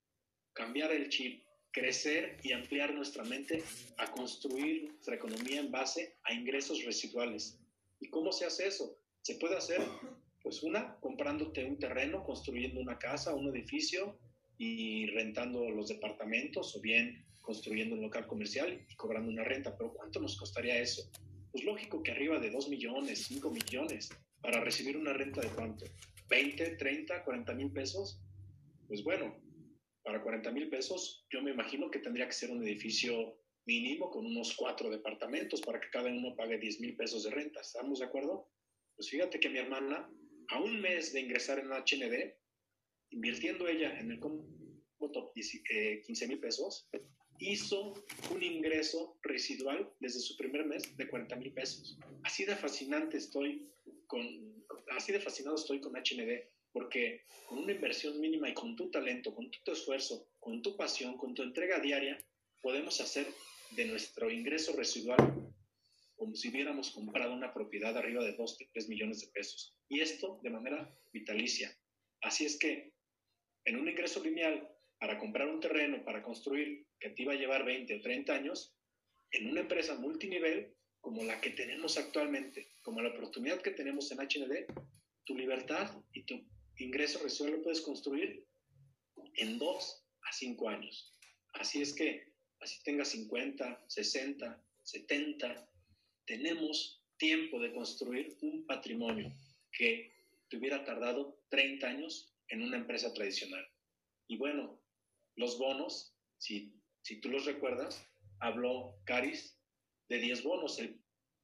cambiar 0.53 0.91
el 0.91 1.09
chip, 1.09 1.43
crecer 1.71 2.37
y 2.43 2.51
ampliar 2.51 2.93
nuestra 2.93 3.23
mente 3.23 3.63
a 3.97 4.11
construir 4.11 4.85
nuestra 4.91 5.15
economía 5.15 5.59
en 5.59 5.71
base 5.71 6.15
a 6.23 6.33
ingresos 6.33 6.83
residuales. 6.83 7.59
¿Y 7.99 8.09
cómo 8.09 8.31
se 8.31 8.45
hace 8.45 8.67
eso? 8.67 8.97
Se 9.21 9.35
puede 9.35 9.55
hacer, 9.55 9.81
pues 10.41 10.63
una, 10.63 10.95
comprándote 10.99 11.63
un 11.63 11.77
terreno, 11.77 12.23
construyendo 12.23 12.81
una 12.81 12.97
casa, 12.97 13.33
un 13.33 13.47
edificio 13.55 14.19
y 14.57 15.07
rentando 15.07 15.69
los 15.69 15.87
departamentos 15.87 16.75
o 16.75 16.81
bien 16.81 17.25
construyendo 17.41 17.95
un 17.95 18.01
local 18.01 18.27
comercial 18.27 18.85
y 18.87 18.95
cobrando 18.95 19.31
una 19.31 19.43
renta. 19.43 19.75
Pero 19.77 19.93
¿cuánto 19.93 20.19
nos 20.19 20.37
costaría 20.37 20.79
eso? 20.79 21.09
Pues 21.51 21.63
lógico 21.63 22.01
que 22.03 22.11
arriba 22.11 22.39
de 22.39 22.49
2 22.49 22.69
millones, 22.69 23.25
5 23.27 23.51
millones, 23.51 24.09
para 24.41 24.61
recibir 24.61 24.97
una 24.97 25.13
renta 25.13 25.41
de 25.41 25.49
cuánto? 25.49 25.85
20, 26.29 26.75
30, 26.77 27.23
40 27.23 27.53
mil 27.53 27.71
pesos. 27.71 28.21
Pues 28.87 29.03
bueno, 29.03 29.35
para 30.03 30.21
40 30.21 30.51
mil 30.51 30.69
pesos, 30.69 31.25
yo 31.29 31.41
me 31.41 31.51
imagino 31.51 31.89
que 31.91 31.99
tendría 31.99 32.27
que 32.27 32.33
ser 32.33 32.51
un 32.51 32.63
edificio 32.63 33.37
mínimo 33.65 34.09
con 34.09 34.25
unos 34.25 34.55
cuatro 34.55 34.89
departamentos 34.89 35.61
para 35.61 35.79
que 35.79 35.89
cada 35.89 36.09
uno 36.09 36.35
pague 36.35 36.57
10 36.57 36.79
mil 36.79 36.95
pesos 36.95 37.23
de 37.23 37.31
renta. 37.31 37.61
¿Estamos 37.61 37.99
de 37.99 38.05
acuerdo? 38.05 38.49
Pues 38.95 39.09
fíjate 39.09 39.39
que 39.39 39.49
mi 39.49 39.59
hermana, 39.59 40.09
a 40.49 40.59
un 40.59 40.81
mes 40.81 41.13
de 41.13 41.21
ingresar 41.21 41.59
en 41.59 41.69
HND, 41.69 42.33
invirtiendo 43.11 43.67
ella 43.67 43.99
en 43.99 44.11
el 44.11 44.19
top 44.19 45.33
15 45.33 46.27
mil 46.27 46.39
pesos, 46.39 46.89
hizo 47.39 47.93
un 48.31 48.43
ingreso 48.43 49.17
residual 49.23 49.91
desde 49.99 50.19
su 50.19 50.37
primer 50.37 50.65
mes 50.65 50.95
de 50.95 51.07
40 51.07 51.35
mil 51.37 51.53
pesos. 51.53 51.97
Así 52.23 52.45
de 52.45 52.55
fascinante 52.55 53.17
estoy 53.17 53.67
con, 54.07 54.21
así 54.89 55.11
de 55.11 55.19
fascinado 55.19 55.55
estoy 55.55 55.81
con 55.81 55.93
HND 55.93 56.43
porque 56.73 57.25
con 57.47 57.59
una 57.59 57.73
inversión 57.73 58.19
mínima 58.19 58.49
y 58.49 58.53
con 58.53 58.75
tu 58.75 58.89
talento, 58.89 59.33
con 59.33 59.49
tu 59.51 59.71
esfuerzo, 59.71 60.29
con 60.39 60.61
tu 60.61 60.75
pasión, 60.77 61.17
con 61.17 61.33
tu 61.33 61.43
entrega 61.43 61.79
diaria, 61.79 62.17
podemos 62.61 62.99
hacer 63.01 63.27
de 63.71 63.85
nuestro 63.85 64.29
ingreso 64.29 64.73
residual 64.75 65.41
como 66.21 66.35
si 66.35 66.49
hubiéramos 66.49 66.91
comprado 66.91 67.33
una 67.33 67.51
propiedad 67.51 67.97
arriba 67.97 68.23
de 68.23 68.33
2, 68.33 68.57
3 68.71 68.89
millones 68.89 69.21
de 69.21 69.27
pesos. 69.33 69.75
Y 69.89 70.01
esto 70.01 70.39
de 70.43 70.51
manera 70.51 70.95
vitalicia. 71.11 71.75
Así 72.21 72.45
es 72.45 72.59
que 72.59 72.93
en 73.65 73.77
un 73.77 73.89
ingreso 73.89 74.23
lineal, 74.23 74.69
para 74.99 75.17
comprar 75.17 75.47
un 75.47 75.59
terreno, 75.59 76.05
para 76.05 76.21
construir, 76.21 76.85
que 76.99 77.09
te 77.09 77.23
iba 77.23 77.33
a 77.33 77.37
llevar 77.37 77.65
20 77.65 77.95
o 77.95 78.01
30 78.01 78.35
años, 78.35 78.75
en 79.31 79.49
una 79.49 79.61
empresa 79.61 79.95
multinivel 79.95 80.75
como 80.99 81.23
la 81.23 81.41
que 81.41 81.49
tenemos 81.49 81.97
actualmente, 81.97 82.67
como 82.83 83.01
la 83.01 83.09
oportunidad 83.09 83.59
que 83.59 83.71
tenemos 83.71 84.11
en 84.11 84.19
HND, 84.19 84.65
tu 85.25 85.35
libertad 85.35 85.89
y 86.13 86.23
tu 86.23 86.45
ingreso 86.83 87.19
residual 87.19 87.53
lo 87.53 87.63
puedes 87.63 87.81
construir 87.81 88.45
en 89.35 89.57
dos 89.57 90.05
a 90.23 90.31
cinco 90.33 90.69
años. 90.69 91.15
Así 91.53 91.81
es 91.81 91.93
que, 91.93 92.33
así 92.59 92.81
tengas 92.83 93.09
50, 93.09 93.85
60, 93.87 94.63
70, 94.83 95.69
tenemos 96.25 97.03
tiempo 97.17 97.59
de 97.59 97.73
construir 97.73 98.37
un 98.41 98.65
patrimonio 98.65 99.33
que 99.71 100.11
te 100.49 100.57
hubiera 100.57 100.83
tardado 100.83 101.39
30 101.49 101.87
años 101.87 102.33
en 102.49 102.63
una 102.63 102.77
empresa 102.77 103.13
tradicional. 103.13 103.65
Y 104.27 104.37
bueno, 104.37 104.81
los 105.35 105.57
bonos, 105.57 106.15
si, 106.37 106.73
si 107.03 107.19
tú 107.21 107.29
los 107.29 107.45
recuerdas, 107.45 108.05
habló 108.39 108.99
Caris 109.05 109.57
de 110.09 110.19
10 110.19 110.43
bonos 110.43 110.79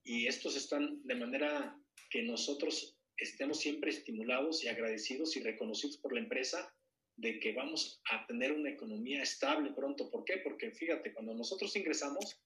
y 0.03 0.27
estos 0.27 0.55
están 0.55 1.01
de 1.03 1.15
manera 1.15 1.79
que 2.09 2.23
nosotros 2.23 2.96
estemos 3.17 3.59
siempre 3.59 3.89
estimulados 3.91 4.63
y 4.63 4.67
agradecidos 4.67 5.35
y 5.35 5.41
reconocidos 5.41 5.97
por 5.97 6.13
la 6.13 6.19
empresa 6.19 6.73
de 7.17 7.39
que 7.39 7.53
vamos 7.53 7.99
a 8.11 8.25
tener 8.27 8.51
una 8.51 8.69
economía 8.69 9.23
estable 9.23 9.71
pronto. 9.73 10.09
¿Por 10.09 10.23
qué? 10.23 10.37
Porque 10.37 10.71
fíjate, 10.71 11.13
cuando 11.13 11.33
nosotros 11.33 11.75
ingresamos, 11.75 12.39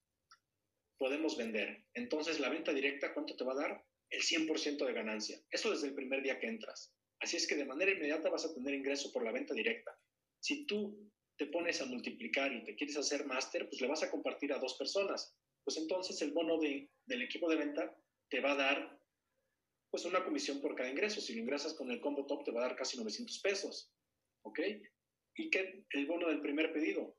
podemos 0.98 1.36
vender. 1.36 1.84
Entonces, 1.94 2.40
la 2.40 2.48
venta 2.48 2.72
directa, 2.72 3.12
¿cuánto 3.12 3.36
te 3.36 3.44
va 3.44 3.52
a 3.52 3.56
dar? 3.56 3.84
El 4.08 4.22
100% 4.22 4.86
de 4.86 4.92
ganancia. 4.92 5.38
Eso 5.50 5.70
desde 5.70 5.88
el 5.88 5.94
primer 5.94 6.22
día 6.22 6.38
que 6.38 6.46
entras. 6.46 6.94
Así 7.20 7.36
es 7.36 7.46
que 7.46 7.56
de 7.56 7.64
manera 7.64 7.92
inmediata 7.92 8.30
vas 8.30 8.44
a 8.44 8.54
tener 8.54 8.74
ingreso 8.74 9.12
por 9.12 9.24
la 9.24 9.32
venta 9.32 9.54
directa. 9.54 9.96
Si 10.40 10.64
tú 10.66 11.10
te 11.36 11.46
pones 11.46 11.80
a 11.80 11.86
multiplicar 11.86 12.52
y 12.52 12.64
te 12.64 12.74
quieres 12.74 12.96
hacer 12.96 13.26
máster, 13.26 13.68
pues 13.68 13.80
le 13.80 13.88
vas 13.88 14.02
a 14.02 14.10
compartir 14.10 14.52
a 14.52 14.58
dos 14.58 14.74
personas. 14.74 15.34
Pues 15.64 15.76
entonces 15.76 16.20
el 16.22 16.32
bono 16.32 16.58
de, 16.58 16.88
del 17.06 17.22
equipo 17.22 17.48
de 17.48 17.56
venta 17.56 17.96
te 18.28 18.40
va 18.40 18.52
a 18.52 18.56
dar 18.56 19.01
pues 19.92 20.06
una 20.06 20.24
comisión 20.24 20.62
por 20.62 20.74
cada 20.74 20.90
ingreso. 20.90 21.20
Si 21.20 21.34
lo 21.34 21.40
ingresas 21.40 21.74
con 21.74 21.90
el 21.90 22.00
combo 22.00 22.24
top, 22.24 22.44
te 22.44 22.50
va 22.50 22.64
a 22.64 22.68
dar 22.68 22.76
casi 22.76 22.96
900 22.96 23.38
pesos. 23.40 23.92
¿Ok? 24.40 24.58
¿Y 25.36 25.50
qué? 25.50 25.84
El 25.90 26.06
bono 26.06 26.28
del 26.28 26.40
primer 26.40 26.72
pedido. 26.72 27.14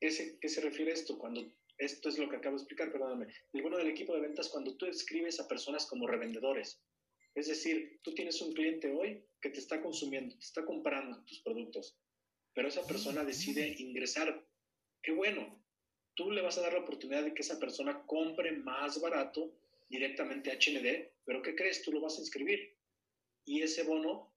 ¿Ese, 0.00 0.38
¿Qué 0.40 0.48
se 0.48 0.62
refiere 0.62 0.92
a 0.92 0.94
esto? 0.94 1.18
Cuando, 1.18 1.46
esto 1.76 2.08
es 2.08 2.18
lo 2.18 2.30
que 2.30 2.36
acabo 2.36 2.56
de 2.56 2.62
explicar, 2.62 2.90
perdóname. 2.90 3.26
El 3.52 3.62
bono 3.62 3.76
del 3.76 3.88
equipo 3.88 4.14
de 4.14 4.22
ventas 4.22 4.48
cuando 4.48 4.74
tú 4.78 4.86
escribes 4.86 5.38
a 5.40 5.46
personas 5.46 5.84
como 5.84 6.06
revendedores. 6.06 6.82
Es 7.34 7.48
decir, 7.48 8.00
tú 8.02 8.14
tienes 8.14 8.40
un 8.40 8.54
cliente 8.54 8.90
hoy 8.90 9.22
que 9.42 9.50
te 9.50 9.58
está 9.58 9.82
consumiendo, 9.82 10.38
te 10.38 10.44
está 10.44 10.64
comprando 10.64 11.22
tus 11.26 11.42
productos, 11.42 11.98
pero 12.54 12.68
esa 12.68 12.86
persona 12.86 13.24
decide 13.24 13.76
ingresar. 13.78 14.42
Qué 15.02 15.12
bueno. 15.12 15.62
Tú 16.14 16.30
le 16.30 16.40
vas 16.40 16.56
a 16.56 16.62
dar 16.62 16.72
la 16.72 16.80
oportunidad 16.80 17.24
de 17.24 17.34
que 17.34 17.42
esa 17.42 17.58
persona 17.58 18.06
compre 18.06 18.52
más 18.52 18.98
barato 19.02 19.52
directamente 19.94 20.50
a 20.50 20.56
HND, 20.56 21.12
pero 21.24 21.40
¿qué 21.40 21.54
crees? 21.54 21.82
Tú 21.82 21.92
lo 21.92 22.00
vas 22.00 22.18
a 22.18 22.20
inscribir 22.20 22.76
y 23.44 23.62
ese 23.62 23.84
bono, 23.84 24.34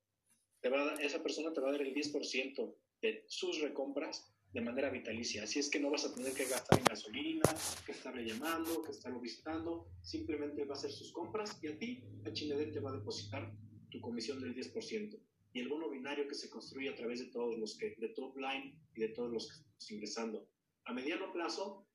te 0.62 0.70
va 0.70 0.94
esa 1.02 1.24
persona 1.24 1.52
te 1.52 1.62
va 1.62 1.70
a 1.70 1.72
dar 1.72 1.82
el 1.82 1.96
10% 1.96 2.76
de 3.02 3.26
sus 3.28 3.60
recompras 3.62 4.32
de 4.54 4.62
manera 4.62 4.90
vitalicia. 4.92 5.44
Así 5.44 5.60
es 5.60 5.70
que 5.70 5.80
no 5.80 5.90
vas 5.90 6.06
a 6.06 6.14
tener 6.14 6.34
que 6.34 6.46
gastar 6.46 6.78
en 6.78 6.86
gasolina, 6.86 7.44
que 7.86 7.92
estarle 7.92 8.24
llamando, 8.24 8.84
que 8.84 8.92
estarlo 8.92 9.20
visitando. 9.20 9.88
Simplemente 10.02 10.64
va 10.66 10.76
a 10.76 10.78
hacer 10.78 10.92
sus 10.92 11.12
compras 11.12 11.58
y 11.62 11.68
a 11.68 11.78
ti, 11.78 12.04
HND 12.24 12.72
te 12.74 12.80
va 12.80 12.92
a 12.92 12.98
depositar 12.98 13.52
tu 13.90 14.00
comisión 14.00 14.40
del 14.40 14.56
10%. 14.56 15.20
Y 15.54 15.60
el 15.60 15.70
bono 15.70 15.90
binario 15.90 16.28
que 16.28 16.36
se 16.36 16.50
construye 16.50 16.90
a 16.90 16.96
través 16.96 17.20
de 17.20 17.32
todos 17.32 17.58
los 17.58 17.78
que, 17.78 17.96
de 17.98 18.10
top 18.10 18.38
line 18.38 18.80
y 18.96 19.02
de 19.02 19.10
todos 19.10 19.32
los 19.32 19.48
que 19.48 19.54
estamos 19.54 19.92
ingresando. 19.92 20.50
A 20.86 20.94
mediano 20.94 21.34
plazo, 21.34 21.88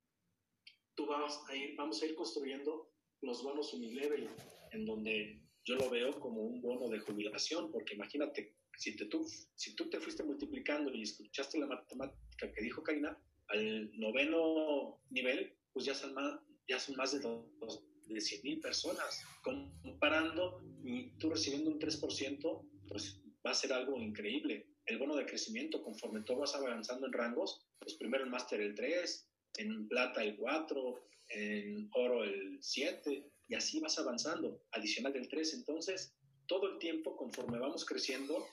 tú 0.95 1.05
vas 1.05 1.39
a 1.47 1.55
ir, 1.55 1.75
vamos 1.77 2.01
a 2.01 2.05
ir 2.05 2.15
construyendo 2.15 2.92
los 3.23 3.43
bonos 3.43 3.73
unilevel, 3.73 4.29
en 4.71 4.85
donde 4.85 5.41
yo 5.65 5.75
lo 5.75 5.89
veo 5.89 6.19
como 6.19 6.41
un 6.41 6.61
bono 6.61 6.89
de 6.89 6.99
jubilación, 6.99 7.71
porque 7.71 7.95
imagínate, 7.95 8.55
si, 8.77 8.95
te, 8.95 9.05
tú, 9.05 9.25
si 9.55 9.75
tú 9.75 9.89
te 9.89 9.99
fuiste 9.99 10.23
multiplicando 10.23 10.93
y 10.93 11.03
escuchaste 11.03 11.57
la 11.57 11.67
matemática 11.67 12.51
que 12.51 12.61
dijo 12.61 12.83
Karina, 12.83 13.17
al 13.47 13.97
noveno 13.97 14.99
nivel, 15.09 15.55
pues 15.71 15.85
ya 15.85 15.95
son 15.95 16.13
más, 16.13 16.39
ya 16.67 16.79
son 16.79 16.95
más 16.95 17.13
de, 17.13 17.19
dos, 17.19 17.83
de 18.07 18.19
100 18.19 18.41
mil 18.43 18.59
personas. 18.59 19.23
Comparando 19.43 20.61
y 20.83 21.11
tú 21.17 21.29
recibiendo 21.29 21.71
un 21.71 21.79
3%, 21.79 22.67
pues 22.87 23.21
va 23.45 23.51
a 23.51 23.55
ser 23.55 23.73
algo 23.73 23.97
increíble. 23.99 24.67
El 24.85 24.97
bono 24.97 25.15
de 25.15 25.25
crecimiento, 25.25 25.81
conforme 25.81 26.21
tú 26.23 26.35
vas 26.35 26.55
avanzando 26.55 27.07
en 27.07 27.13
rangos, 27.13 27.65
pues 27.79 27.95
primero 27.95 28.23
el 28.23 28.29
máster 28.29 28.59
el 28.59 28.75
3, 28.75 29.29
en 29.57 29.87
plata 29.87 30.23
el 30.23 30.35
4, 30.35 31.07
en 31.29 31.89
oro 31.93 32.23
el 32.23 32.57
7 32.61 33.31
y 33.47 33.55
así 33.55 33.79
vas 33.79 33.97
avanzando, 33.99 34.63
adicional 34.71 35.13
del 35.13 35.27
3. 35.27 35.53
Entonces, 35.55 36.15
todo 36.47 36.71
el 36.71 36.79
tiempo, 36.79 37.15
conforme 37.15 37.59
vamos 37.59 37.85
creciendo, 37.85 38.47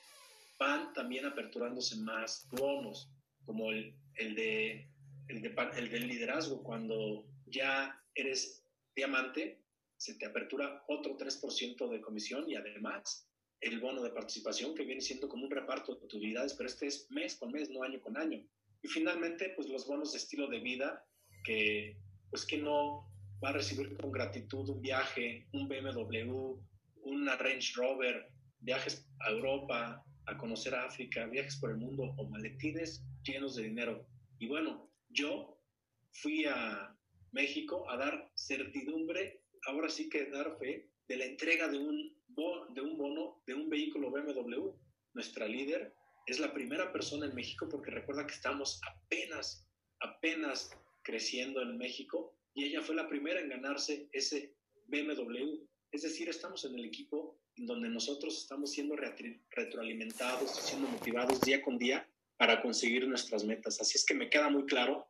van 0.58 0.92
también 0.92 1.26
aperturándose 1.26 1.96
más 1.96 2.46
bonos, 2.50 3.10
como 3.44 3.70
el, 3.70 3.94
el, 4.16 4.34
de, 4.34 4.88
el, 5.28 5.42
de, 5.42 5.54
el 5.76 5.90
del 5.90 6.08
liderazgo. 6.08 6.62
Cuando 6.62 7.26
ya 7.46 8.00
eres 8.14 8.64
diamante, 8.94 9.62
se 9.96 10.14
te 10.14 10.26
apertura 10.26 10.84
otro 10.88 11.16
3% 11.16 11.88
de 11.90 12.00
comisión 12.00 12.48
y 12.48 12.56
además 12.56 13.26
el 13.60 13.78
bono 13.80 14.02
de 14.02 14.10
participación 14.10 14.74
que 14.74 14.84
viene 14.84 15.02
siendo 15.02 15.28
como 15.28 15.44
un 15.44 15.50
reparto 15.50 15.94
de 15.94 16.04
utilidades, 16.04 16.54
pero 16.54 16.68
este 16.68 16.86
es 16.86 17.10
mes 17.10 17.36
con 17.36 17.52
mes, 17.52 17.68
no 17.70 17.82
año 17.82 18.00
con 18.00 18.16
año. 18.16 18.42
Y 18.82 18.88
finalmente, 18.88 19.52
pues 19.56 19.68
los 19.68 19.86
bonos 19.86 20.12
de 20.12 20.18
estilo 20.18 20.48
de 20.48 20.60
vida 20.60 21.06
que 21.44 21.98
pues 22.30 22.46
que 22.46 22.58
no 22.58 23.08
va 23.42 23.50
a 23.50 23.52
recibir 23.52 23.96
con 23.96 24.12
gratitud 24.12 24.68
un 24.68 24.80
viaje, 24.80 25.46
un 25.52 25.68
BMW, 25.68 26.56
una 27.02 27.36
Range 27.36 27.72
Rover, 27.74 28.30
viajes 28.60 29.08
a 29.20 29.30
Europa, 29.30 30.04
a 30.26 30.36
conocer 30.36 30.74
África, 30.74 31.26
viajes 31.26 31.56
por 31.56 31.70
el 31.70 31.78
mundo 31.78 32.14
o 32.16 32.28
maletines 32.28 33.02
llenos 33.22 33.56
de 33.56 33.64
dinero. 33.64 34.06
Y 34.38 34.46
bueno, 34.46 34.90
yo 35.08 35.58
fui 36.12 36.44
a 36.44 36.94
México 37.32 37.88
a 37.90 37.96
dar 37.96 38.30
certidumbre, 38.34 39.42
ahora 39.66 39.88
sí 39.88 40.08
que 40.08 40.26
dar 40.26 40.56
fe 40.58 40.88
de 41.08 41.16
la 41.16 41.24
entrega 41.24 41.68
de 41.68 41.78
un, 41.78 42.16
de 42.74 42.80
un 42.80 42.96
bono 42.96 43.42
de 43.46 43.54
un 43.54 43.68
vehículo 43.68 44.10
BMW. 44.10 44.70
Nuestra 45.14 45.46
líder 45.46 45.92
es 46.26 46.38
la 46.38 46.52
primera 46.52 46.92
persona 46.92 47.26
en 47.26 47.34
México 47.34 47.68
porque 47.68 47.90
recuerda 47.90 48.26
que 48.26 48.34
estamos 48.34 48.80
apenas, 48.86 49.66
apenas 50.00 50.70
creciendo 51.10 51.60
en 51.60 51.76
México 51.76 52.36
y 52.54 52.64
ella 52.64 52.82
fue 52.82 52.94
la 52.94 53.08
primera 53.08 53.40
en 53.40 53.48
ganarse 53.48 54.08
ese 54.12 54.54
BMW. 54.86 55.58
Es 55.90 56.02
decir, 56.02 56.28
estamos 56.28 56.64
en 56.64 56.76
el 56.76 56.84
equipo 56.84 57.40
donde 57.56 57.88
nosotros 57.88 58.38
estamos 58.38 58.70
siendo 58.70 58.94
retroalimentados, 58.94 60.54
siendo 60.60 60.88
motivados 60.88 61.40
día 61.40 61.62
con 61.62 61.78
día 61.78 62.08
para 62.36 62.62
conseguir 62.62 63.08
nuestras 63.08 63.44
metas. 63.44 63.80
Así 63.80 63.98
es 63.98 64.06
que 64.06 64.14
me 64.14 64.30
queda 64.30 64.50
muy 64.50 64.66
claro 64.66 65.08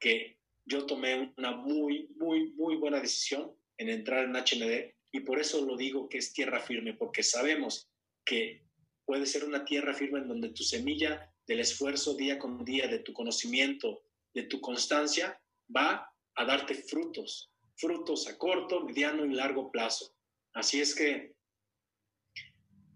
que 0.00 0.38
yo 0.64 0.86
tomé 0.86 1.34
una 1.36 1.52
muy, 1.52 2.08
muy, 2.16 2.52
muy 2.52 2.76
buena 2.76 3.00
decisión 3.00 3.52
en 3.76 3.90
entrar 3.90 4.24
en 4.24 4.34
HND 4.34 4.94
y 5.12 5.20
por 5.20 5.38
eso 5.38 5.64
lo 5.64 5.76
digo 5.76 6.08
que 6.08 6.18
es 6.18 6.32
tierra 6.32 6.58
firme, 6.58 6.94
porque 6.94 7.22
sabemos 7.22 7.90
que 8.24 8.64
puede 9.04 9.26
ser 9.26 9.44
una 9.44 9.66
tierra 9.66 9.92
firme 9.92 10.20
en 10.20 10.28
donde 10.28 10.48
tu 10.48 10.62
semilla 10.62 11.30
del 11.46 11.60
esfuerzo 11.60 12.16
día 12.16 12.38
con 12.38 12.64
día, 12.64 12.88
de 12.88 13.00
tu 13.00 13.12
conocimiento, 13.12 14.02
de 14.34 14.42
tu 14.44 14.60
constancia, 14.60 15.40
va 15.74 16.10
a 16.34 16.44
darte 16.44 16.74
frutos, 16.74 17.50
frutos 17.76 18.28
a 18.28 18.36
corto, 18.36 18.84
mediano 18.84 19.24
y 19.24 19.34
largo 19.34 19.70
plazo. 19.70 20.14
Así 20.52 20.80
es 20.80 20.94
que 20.94 21.34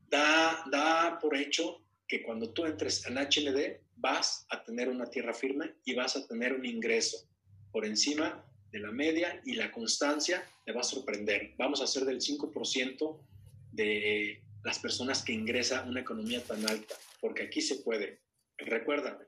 da, 0.09 0.64
da 0.70 1.18
por 1.20 1.36
hecho 1.36 1.84
que 2.07 2.22
cuando 2.22 2.53
tú 2.53 2.64
entres 2.64 3.07
en 3.07 3.16
HND 3.16 3.80
vas 3.97 4.47
a 4.51 4.62
tener 4.64 4.89
una 4.89 5.07
tierra 5.07 5.34
firme 5.34 5.74
y 5.84 5.95
vas 5.95 6.16
a 6.16 6.26
tener 6.26 6.53
un 6.55 6.64
ingreso 6.64 7.28
por 7.70 7.84
encima 7.84 8.45
de 8.70 8.80
la 8.80 8.91
media 8.91 9.41
y 9.45 9.55
la 9.55 9.70
constancia 9.72 10.45
te 10.64 10.72
va 10.72 10.80
a 10.80 10.84
sorprender. 10.84 11.55
Vamos 11.59 11.80
a 11.80 11.86
ser 11.86 12.05
del 12.05 12.20
5% 12.20 13.20
de 13.72 14.43
las 14.64 14.78
personas 14.78 15.22
que 15.22 15.32
ingresan 15.32 15.89
una 15.89 16.01
economía 16.01 16.43
tan 16.43 16.68
alta, 16.68 16.95
porque 17.20 17.45
aquí 17.45 17.61
se 17.61 17.76
puede. 17.76 18.20
Recuerda, 18.57 19.18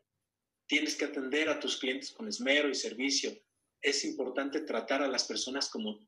tienes 0.71 0.95
que 0.95 1.05
atender 1.05 1.49
a 1.49 1.59
tus 1.59 1.79
clientes 1.79 2.13
con 2.13 2.29
esmero 2.29 2.69
y 2.71 2.77
servicio. 2.77 3.33
Es 3.83 4.05
importante 4.05 4.61
tratar 4.61 5.03
a 5.03 5.09
las 5.09 5.25
personas 5.25 5.69
como, 5.69 5.99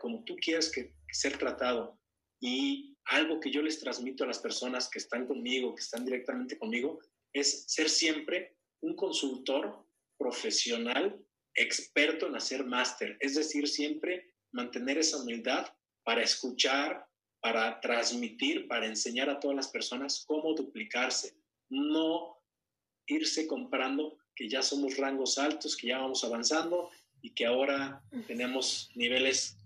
como 0.00 0.24
tú 0.24 0.34
quieres 0.36 0.72
que, 0.72 0.94
ser 1.12 1.36
tratado. 1.36 2.00
Y 2.40 2.96
algo 3.04 3.38
que 3.38 3.50
yo 3.50 3.60
les 3.60 3.78
transmito 3.78 4.24
a 4.24 4.26
las 4.26 4.38
personas 4.38 4.88
que 4.88 4.98
están 4.98 5.26
conmigo, 5.26 5.74
que 5.74 5.82
están 5.82 6.06
directamente 6.06 6.58
conmigo, 6.58 7.00
es 7.34 7.64
ser 7.70 7.90
siempre 7.90 8.56
un 8.80 8.96
consultor 8.96 9.86
profesional, 10.16 11.22
experto 11.54 12.28
en 12.28 12.36
hacer 12.36 12.64
máster. 12.64 13.18
Es 13.20 13.34
decir, 13.34 13.68
siempre 13.68 14.32
mantener 14.52 14.96
esa 14.96 15.18
humildad 15.18 15.66
para 16.02 16.22
escuchar, 16.22 17.06
para 17.42 17.78
transmitir, 17.80 18.68
para 18.68 18.86
enseñar 18.86 19.28
a 19.28 19.38
todas 19.38 19.56
las 19.56 19.68
personas 19.68 20.24
cómo 20.26 20.54
duplicarse, 20.54 21.36
no 21.68 22.37
irse 23.08 23.46
comprando 23.46 24.18
que 24.36 24.48
ya 24.48 24.62
somos 24.62 24.96
rangos 24.96 25.38
altos, 25.38 25.76
que 25.76 25.88
ya 25.88 25.98
vamos 25.98 26.22
avanzando 26.22 26.90
y 27.20 27.30
que 27.30 27.46
ahora 27.46 28.02
tenemos 28.26 28.90
niveles 28.94 29.56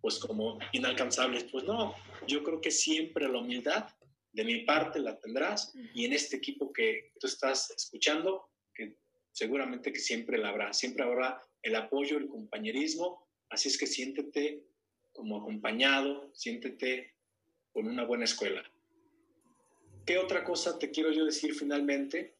pues 0.00 0.18
como 0.18 0.58
inalcanzables. 0.72 1.44
Pues 1.44 1.64
no, 1.64 1.94
yo 2.26 2.44
creo 2.44 2.60
que 2.60 2.70
siempre 2.70 3.28
la 3.28 3.38
humildad 3.38 3.88
de 4.32 4.44
mi 4.44 4.60
parte 4.60 5.00
la 5.00 5.18
tendrás 5.18 5.72
y 5.94 6.04
en 6.04 6.12
este 6.12 6.36
equipo 6.36 6.72
que 6.72 7.12
tú 7.18 7.26
estás 7.26 7.70
escuchando, 7.70 8.50
que 8.74 8.96
seguramente 9.32 9.92
que 9.92 10.00
siempre 10.00 10.38
la 10.38 10.50
habrá, 10.50 10.72
siempre 10.72 11.04
habrá 11.04 11.42
el 11.62 11.76
apoyo, 11.76 12.18
el 12.18 12.28
compañerismo, 12.28 13.26
así 13.50 13.68
es 13.68 13.78
que 13.78 13.86
siéntete 13.86 14.64
como 15.12 15.36
acompañado, 15.36 16.30
siéntete 16.34 17.14
con 17.72 17.86
una 17.86 18.04
buena 18.04 18.24
escuela. 18.24 18.62
¿Qué 20.06 20.18
otra 20.18 20.44
cosa 20.44 20.78
te 20.78 20.90
quiero 20.90 21.12
yo 21.12 21.24
decir 21.24 21.54
finalmente? 21.54 22.34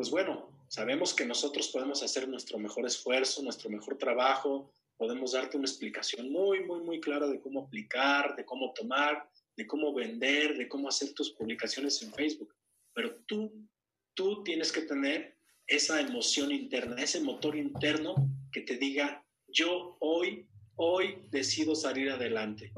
Pues 0.00 0.08
bueno, 0.10 0.48
sabemos 0.68 1.12
que 1.12 1.26
nosotros 1.26 1.68
podemos 1.68 2.02
hacer 2.02 2.26
nuestro 2.26 2.58
mejor 2.58 2.86
esfuerzo, 2.86 3.42
nuestro 3.42 3.68
mejor 3.68 3.98
trabajo, 3.98 4.72
podemos 4.96 5.32
darte 5.32 5.58
una 5.58 5.66
explicación 5.66 6.32
muy, 6.32 6.64
muy, 6.64 6.80
muy 6.80 7.02
clara 7.02 7.26
de 7.26 7.38
cómo 7.38 7.66
aplicar, 7.66 8.34
de 8.34 8.46
cómo 8.46 8.72
tomar, 8.72 9.28
de 9.58 9.66
cómo 9.66 9.92
vender, 9.92 10.56
de 10.56 10.66
cómo 10.70 10.88
hacer 10.88 11.12
tus 11.12 11.32
publicaciones 11.32 12.00
en 12.00 12.14
Facebook. 12.14 12.54
Pero 12.94 13.14
tú, 13.26 13.52
tú 14.14 14.42
tienes 14.42 14.72
que 14.72 14.80
tener 14.80 15.36
esa 15.66 16.00
emoción 16.00 16.50
interna, 16.50 16.96
ese 17.02 17.20
motor 17.20 17.54
interno 17.54 18.14
que 18.52 18.62
te 18.62 18.78
diga, 18.78 19.22
yo 19.48 19.98
hoy, 20.00 20.48
hoy 20.76 21.18
decido 21.28 21.74
salir 21.74 22.08
adelante. 22.08 22.72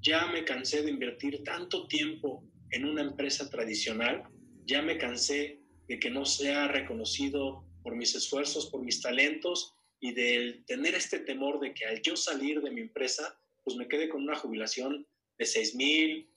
Ya 0.00 0.26
me 0.26 0.44
cansé 0.44 0.82
de 0.82 0.92
invertir 0.92 1.42
tanto 1.42 1.88
tiempo 1.88 2.44
en 2.70 2.84
una 2.84 3.02
empresa 3.02 3.50
tradicional, 3.50 4.22
ya 4.64 4.80
me 4.80 4.96
cansé 4.96 5.58
de 5.88 5.98
que 5.98 6.10
no 6.10 6.24
sea 6.24 6.68
reconocido 6.68 7.64
por 7.82 7.96
mis 7.96 8.14
esfuerzos, 8.14 8.66
por 8.66 8.82
mis 8.82 9.00
talentos 9.00 9.74
y 10.00 10.12
de 10.12 10.62
tener 10.66 10.94
este 10.94 11.20
temor 11.20 11.58
de 11.60 11.74
que 11.74 11.86
al 11.86 12.00
yo 12.02 12.16
salir 12.16 12.60
de 12.60 12.70
mi 12.70 12.82
empresa, 12.82 13.40
pues 13.64 13.76
me 13.76 13.88
quede 13.88 14.08
con 14.08 14.22
una 14.22 14.36
jubilación 14.36 15.06
de 15.38 15.46
6 15.46 15.74
mil, 15.74 16.30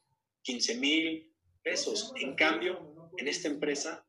15 0.43 0.76
mil 0.76 1.34
pesos. 1.64 2.14
En 2.16 2.36
cambio, 2.36 3.12
en 3.18 3.28
esta 3.28 3.47
empresa 3.47 4.06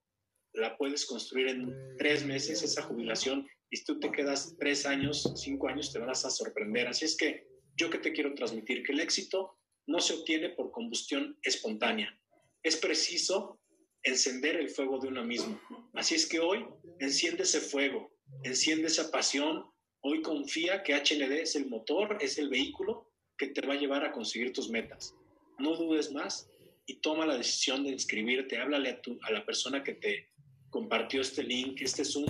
la 0.54 0.76
puedes 0.76 1.04
construir 1.06 1.48
en 1.48 1.96
tres 1.98 2.24
meses 2.24 2.62
esa 2.62 2.82
jubilación 2.82 3.48
y 3.70 3.78
si 3.78 3.84
tú 3.84 3.98
te 3.98 4.12
quedas 4.12 4.54
tres 4.58 4.84
años, 4.84 5.32
cinco 5.36 5.68
años, 5.68 5.92
te 5.92 5.98
vas 5.98 6.24
a 6.24 6.30
sorprender. 6.30 6.88
Así 6.88 7.06
es 7.06 7.16
que 7.16 7.48
yo 7.74 7.88
que 7.88 7.98
te 7.98 8.12
quiero 8.12 8.34
transmitir 8.34 8.82
que 8.82 8.92
el 8.92 9.00
éxito 9.00 9.56
no 9.86 10.00
se 10.00 10.14
obtiene 10.14 10.50
por 10.50 10.70
combustión 10.70 11.38
espontánea. 11.42 12.18
Es 12.62 12.76
preciso 12.76 13.58
encender 14.02 14.56
el 14.56 14.68
fuego 14.68 14.98
de 14.98 15.08
uno 15.08 15.24
mismo. 15.24 15.60
Así 15.94 16.14
es 16.14 16.26
que 16.26 16.40
hoy 16.40 16.66
enciende 16.98 17.44
ese 17.44 17.60
fuego, 17.60 18.12
enciende 18.42 18.88
esa 18.88 19.10
pasión. 19.10 19.64
Hoy 20.00 20.22
confía 20.22 20.82
que 20.82 20.94
HND 20.94 21.32
es 21.32 21.54
el 21.54 21.66
motor, 21.66 22.18
es 22.20 22.38
el 22.38 22.48
vehículo 22.48 23.10
que 23.38 23.48
te 23.48 23.66
va 23.66 23.74
a 23.74 23.78
llevar 23.78 24.04
a 24.04 24.12
conseguir 24.12 24.52
tus 24.52 24.68
metas. 24.68 25.14
No 25.58 25.76
dudes 25.76 26.12
más 26.12 26.50
y 26.86 26.94
toma 26.96 27.26
la 27.26 27.36
decisión 27.36 27.84
de 27.84 27.90
inscribirte. 27.90 28.58
Háblale 28.58 28.90
a, 28.90 29.00
tu, 29.00 29.18
a 29.22 29.30
la 29.30 29.44
persona 29.46 29.82
que 29.84 29.94
te 29.94 30.30
compartió 30.70 31.20
este 31.20 31.42
link, 31.42 31.80
este 31.82 32.04
Zoom, 32.04 32.26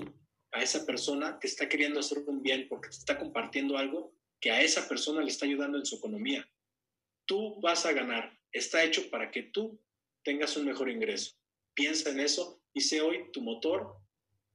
a 0.53 0.63
esa 0.63 0.85
persona 0.85 1.39
que 1.41 1.47
está 1.47 1.69
queriendo 1.69 2.01
hacer 2.01 2.19
un 2.27 2.43
bien 2.43 2.67
porque 2.69 2.91
te 2.91 2.97
está 2.97 3.19
compartiendo 3.19 3.79
algo 3.79 4.15
que 4.41 4.51
a 4.51 4.61
esa 4.61 4.87
persona 4.89 5.23
le 5.23 5.29
está 5.29 5.47
ayudando 5.47 5.79
en 5.79 5.87
su 5.87 5.97
economía. 5.97 6.47
Tú 7.25 7.61
vas 7.61 7.87
a 7.87 7.93
ganar. 7.93 8.39
Está 8.51 8.85
hecho 8.85 9.09
para 9.09 9.31
que 9.31 9.45
tú 9.45 9.81
tengas 10.23 10.57
un 10.57 10.67
mejor 10.67 10.91
ingreso. 10.91 11.37
Piensa 11.75 12.11
en 12.11 12.21
eso 12.21 12.63
y 12.73 12.81
sé 12.81 13.01
hoy 13.01 13.31
tu 13.33 13.41
motor 13.41 13.97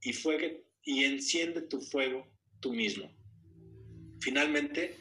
y, 0.00 0.12
fuegue, 0.12 0.64
y 0.82 1.04
enciende 1.04 1.62
tu 1.62 1.80
fuego 1.80 2.26
tú 2.60 2.72
mismo. 2.72 3.10
Finalmente, 4.20 4.96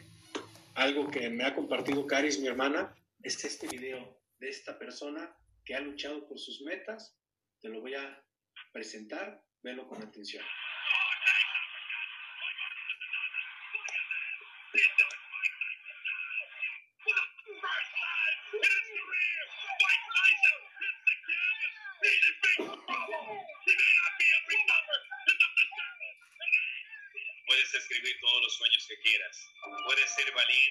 algo 0.76 1.10
que 1.10 1.30
me 1.30 1.44
ha 1.44 1.56
compartido 1.56 2.06
Caris, 2.06 2.40
mi 2.40 2.48
hermana, 2.48 2.96
es 3.24 3.44
este 3.44 3.68
video 3.68 4.22
de 4.40 4.50
esta 4.50 4.78
persona 4.78 5.36
que 5.66 5.76
ha 5.76 5.80
luchado 5.80 6.28
por 6.28 6.40
sus 6.40 6.62
metas. 6.62 7.18
Te 7.60 7.70
lo 7.70 7.82
voy 7.82 7.96
a 7.96 8.24
presentar, 8.72 9.44
velo 9.64 9.88
con 9.88 10.02
atención. 10.02 10.44
Puedes 27.48 27.74
escribir 27.74 28.16
todos 28.22 28.42
los 28.42 28.54
sueños 28.58 28.86
que 28.88 29.00
quieras, 29.00 29.48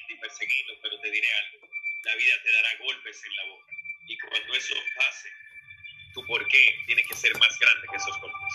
y 0.08 0.14
perseguirlo, 0.16 0.78
pero 0.82 1.00
te 1.00 1.10
diré 1.10 1.28
algo, 1.32 1.68
la 2.04 2.14
vida 2.16 2.34
te 2.42 2.52
dará 2.52 2.76
golpes 2.78 3.24
en 3.24 3.36
la 3.36 3.44
boca. 3.44 3.72
Y 4.06 4.18
cuando 4.18 4.54
eso 4.54 4.74
pase, 4.96 5.28
tu 6.14 6.26
porqué 6.26 6.78
tiene 6.86 7.02
que 7.02 7.14
ser 7.14 7.36
más 7.38 7.58
grande 7.58 7.88
que 7.90 7.96
esos 7.96 8.20
golpes. 8.20 8.54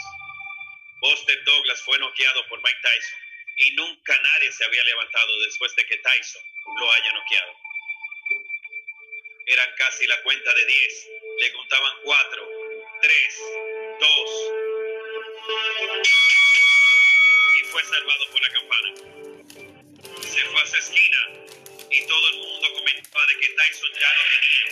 Buster 1.01 1.43
Douglas 1.43 1.81
fue 1.83 1.97
noqueado 1.99 2.47
por 2.47 2.61
Mike 2.61 2.79
Tyson 2.81 3.19
y 3.57 3.71
nunca 3.71 4.19
nadie 4.21 4.51
se 4.51 4.65
había 4.65 4.83
levantado 4.83 5.39
después 5.41 5.75
de 5.75 5.85
que 5.85 5.97
Tyson 5.97 6.43
lo 6.79 6.91
haya 6.91 7.13
noqueado. 7.13 7.55
Eran 9.47 9.69
casi 9.77 10.07
la 10.07 10.21
cuenta 10.23 10.53
de 10.53 10.65
10. 10.65 11.09
Le 11.39 11.53
contaban 11.53 11.97
4, 12.03 12.49
3, 13.01 13.41
2. 13.99 14.51
Y 17.57 17.63
fue 17.65 17.83
salvado 17.83 18.31
por 18.31 18.41
la 18.41 18.49
campana. 18.49 19.20
Fue 20.51 20.61
a 20.61 20.65
su 20.65 20.75
esquina 20.75 21.17
y 21.89 22.05
todo 22.07 22.27
el 22.27 22.35
mundo 22.39 22.73
comentaba 22.73 23.25
de 23.25 23.39
que 23.39 23.47
Tyson 23.55 23.89
ya 23.93 24.09
no 24.17 24.23
tenía. 24.35 24.65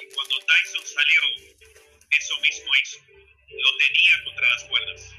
Y 0.00 0.14
cuando 0.14 0.38
Tyson 0.38 0.86
salió, 0.86 1.20
eso 2.18 2.40
mismo 2.40 2.70
hizo. 2.82 2.98
Lo 3.48 3.76
tenía 3.76 4.24
contra 4.24 4.48
las 4.48 4.64
cuerdas. 4.64 5.14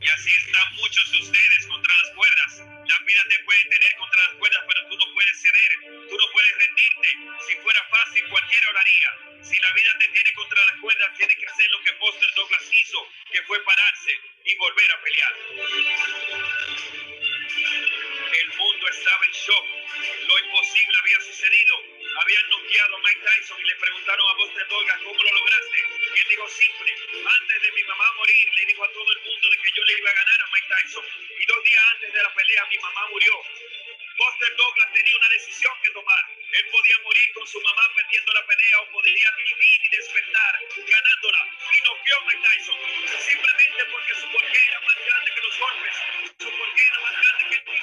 Y 0.00 0.08
así 0.08 0.30
están 0.46 0.74
muchos 0.76 1.12
de 1.12 1.18
ustedes 1.18 1.66
contra 1.68 1.94
las 2.02 2.14
cuerdas. 2.14 2.58
La 2.88 2.98
vida 3.04 3.22
te 3.28 3.38
puede 3.44 3.60
tener 3.60 3.96
contra 3.98 4.20
las 4.28 4.36
cuerdas, 4.38 4.64
pero 4.68 4.88
tú 4.88 4.96
no 4.96 5.14
puedes 5.14 5.42
ceder, 5.42 6.08
tú 6.08 6.16
no 6.16 6.26
puedes 6.32 6.52
rendirte. 6.58 7.08
Si 7.46 7.54
fuera 7.60 7.84
fácil, 7.90 8.28
cualquiera 8.30 8.72
lo 8.72 8.78
haría. 8.78 9.10
Si 9.44 9.60
la 9.60 9.72
vida 9.72 9.96
te 9.98 10.08
tiene 10.08 10.32
contra 10.34 10.64
las 10.64 10.80
cuerdas, 10.80 11.16
tienes 11.18 11.36
que 11.36 11.46
hacer 11.46 11.70
lo 11.70 11.80
que 11.84 11.92
Foster 12.00 12.30
Douglas 12.36 12.70
hizo, 12.72 13.06
que 13.32 13.42
fue 13.42 13.62
pararse 13.64 14.12
y 14.44 14.54
volver 14.56 14.92
a 14.92 15.02
pelear. 15.02 16.73
Estaba 18.84 19.24
en 19.26 19.32
shock. 19.32 19.66
Lo 20.28 20.38
imposible 20.38 20.98
había 21.00 21.20
sucedido. 21.20 21.74
Habían 22.20 22.50
noqueado 22.50 22.96
a 22.96 22.98
Mike 23.00 23.20
Tyson 23.24 23.60
y 23.60 23.64
le 23.64 23.74
preguntaron 23.76 24.30
a 24.30 24.34
Buster 24.34 24.68
Douglas 24.68 24.98
cómo 25.04 25.22
lo 25.22 25.32
lograste. 25.32 25.78
Y 26.14 26.20
él 26.20 26.28
dijo 26.28 26.48
simple, 26.48 26.92
antes 27.24 27.62
de 27.62 27.72
mi 27.72 27.82
mamá 27.84 28.04
morir, 28.16 28.48
le 28.58 28.66
dijo 28.66 28.84
a 28.84 28.92
todo 28.92 29.12
el 29.12 29.20
mundo 29.24 29.50
de 29.50 29.56
que 29.56 29.70
yo 29.74 29.84
le 29.84 29.98
iba 29.98 30.10
a 30.10 30.14
ganar 30.14 30.40
a 30.40 30.46
Mike 30.52 30.68
Tyson. 30.68 31.04
Y 31.38 31.46
dos 31.46 31.64
días 31.64 31.84
antes 31.92 32.12
de 32.12 32.22
la 32.22 32.34
pelea, 32.34 32.66
mi 32.70 32.78
mamá 32.78 33.06
murió. 33.08 33.34
Buster 34.16 34.56
Douglas 34.56 34.92
tenía 34.92 35.16
una 35.16 35.28
decisión 35.28 35.74
que 35.82 35.90
tomar. 35.90 36.24
Él 36.52 36.66
podía 36.70 36.96
morir 37.02 37.32
con 37.34 37.46
su 37.48 37.60
mamá 37.60 37.82
perdiendo 37.96 38.32
la 38.32 38.46
pelea 38.46 38.80
o 38.80 38.90
podría 38.92 39.30
vivir 39.32 39.80
y 39.84 39.96
despertar 39.96 40.60
ganándola. 40.86 41.42
Y 41.72 41.84
noqueó 41.84 42.16
a 42.18 42.24
Mike 42.26 42.42
Tyson. 42.46 42.78
Simplemente 43.18 43.84
porque 43.90 44.14
su 44.14 44.30
porqué 44.30 44.60
era 44.68 44.80
más 44.80 44.96
grande 45.04 45.30
que 45.34 45.40
los 45.40 45.58
golpes. 45.58 45.96
Su 46.38 46.50
porqué 46.52 46.82
era 46.86 47.00
más 47.00 47.12
grande 47.18 47.44
que 47.50 47.73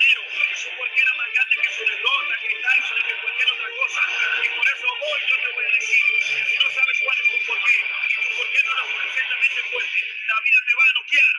el 0.62 0.70
dinero. 0.70 0.70
Su 0.70 0.70
porqué 0.78 1.02
era 1.02 1.14
más 1.18 1.30
grande 1.34 1.56
que 1.58 1.70
su 1.74 1.82
derrota, 1.82 2.34
que 2.42 2.50
Tyson 2.62 2.98
que 3.02 3.16
cualquier 3.22 3.50
otra 3.52 3.70
cosa. 3.82 4.02
Y 4.42 4.50
por 4.54 4.68
eso 4.70 4.88
hoy 4.92 5.22
yo 5.26 5.36
te 5.42 5.50
voy 5.54 5.66
a 5.66 5.74
decir 5.74 6.06
que 6.22 6.44
si 6.46 6.56
no 6.62 6.70
sabes 6.70 6.98
cuál 7.02 7.18
es 7.18 7.28
tu 7.32 7.38
porqué 7.50 7.78
y 7.82 8.16
tu 8.22 8.30
porqué 8.38 8.60
no 8.62 8.72
es 8.72 8.88
suficientemente 8.92 9.62
fuerte, 9.72 10.00
la 10.30 10.38
vida 10.46 10.60
te 10.68 10.74
va 10.78 10.86
a 10.86 10.94
noquear. 11.02 11.36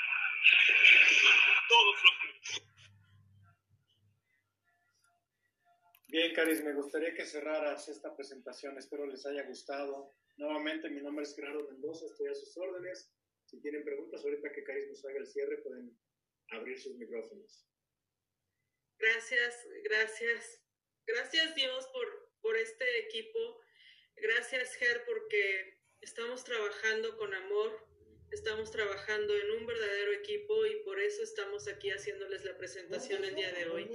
Todos 1.69 1.95
los 2.03 2.23
Bien, 6.09 6.35
Caris, 6.35 6.63
me 6.63 6.75
gustaría 6.75 7.15
que 7.15 7.25
cerraras 7.25 7.89
esta 7.89 8.15
presentación. 8.15 8.77
Espero 8.77 9.07
les 9.07 9.25
haya 9.25 9.45
gustado. 9.45 10.13
Nuevamente, 10.37 10.91
mi 10.91 11.01
nombre 11.01 11.25
es 11.25 11.35
Gerardo 11.35 11.65
Mendoza, 11.71 12.05
estoy 12.07 12.29
a 12.29 12.35
sus 12.35 12.57
órdenes. 12.59 13.11
Si 13.47 13.61
tienen 13.61 13.85
preguntas, 13.85 14.23
ahorita 14.23 14.53
que 14.53 14.65
Caris 14.65 14.89
nos 14.89 15.05
haga 15.05 15.19
el 15.19 15.27
cierre, 15.27 15.59
pueden 15.63 15.97
abrir 16.51 16.79
sus 16.79 16.97
micrófonos. 16.97 17.72
Gracias, 19.03 19.67
gracias. 19.83 20.61
Gracias 21.07 21.57
Dios 21.57 21.89
por, 21.89 22.31
por 22.41 22.57
este 22.57 22.85
equipo. 23.01 23.61
Gracias 24.15 24.77
Ger 24.77 25.05
porque 25.05 25.81
estamos 26.01 26.45
trabajando 26.45 27.17
con 27.17 27.35
amor, 27.35 27.85
estamos 28.31 28.71
trabajando 28.71 29.37
en 29.37 29.51
un 29.59 29.67
verdadero 29.67 30.13
equipo 30.13 30.67
y 30.67 30.77
por 30.85 31.01
eso 31.01 31.25
estamos 31.25 31.67
aquí 31.67 31.91
haciéndoles 31.91 32.45
la 32.45 32.57
presentación 32.57 33.25
el 33.25 33.35
día 33.35 33.51
de 33.53 33.67
hoy. 33.67 33.91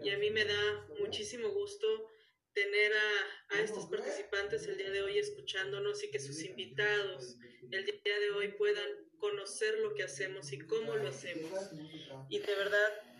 Y 0.00 0.10
a 0.10 0.18
mí 0.18 0.30
me 0.30 0.44
da 0.44 0.86
muchísimo 1.00 1.48
gusto 1.48 2.08
tener 2.52 2.92
a, 2.92 3.56
a, 3.56 3.62
estos 3.62 3.86
participantes 3.86 4.64
el 4.68 4.76
día 4.76 4.90
de 4.90 5.02
hoy 5.02 5.18
escuchándonos 5.18 6.04
y 6.04 6.10
que 6.12 6.20
sus 6.20 6.40
invitados 6.44 7.36
el 7.72 7.84
día 7.84 8.20
de 8.20 8.30
hoy 8.30 8.48
puedan 8.52 9.10
conocer 9.18 9.78
lo 9.78 9.94
que 9.94 10.04
hacemos 10.04 10.52
y 10.52 10.58
cómo 10.58 10.94
lo 10.94 11.08
hacemos. 11.08 11.50
Y 12.28 12.38
de 12.38 12.54
verdad, 12.54 13.11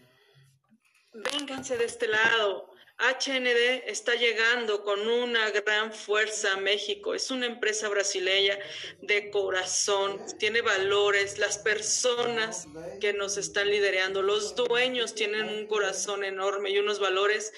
vénganse 1.13 1.77
de 1.77 1.85
este 1.85 2.09
lado. 2.09 2.71
HND 2.99 3.89
está 3.89 4.15
llegando 4.15 4.85
con 4.85 5.09
una 5.09 5.51
gran 5.51 5.93
fuerza 5.93 6.53
a 6.53 6.57
México. 6.59 7.15
Es 7.15 7.31
una 7.31 7.47
empresa 7.47 7.89
brasileña 7.89 8.57
de 9.01 9.31
corazón, 9.31 10.21
tiene 10.39 10.61
valores. 10.61 11.39
Las 11.39 11.59
personas 11.59 12.69
que 13.01 13.13
nos 13.13 13.39
están 13.39 13.69
liderando, 13.69 14.23
los 14.23 14.55
dueños 14.55 15.15
tienen 15.15 15.49
un 15.49 15.67
corazón 15.67 16.23
enorme 16.23 16.71
y 16.71 16.79
unos 16.79 17.01
valores 17.01 17.53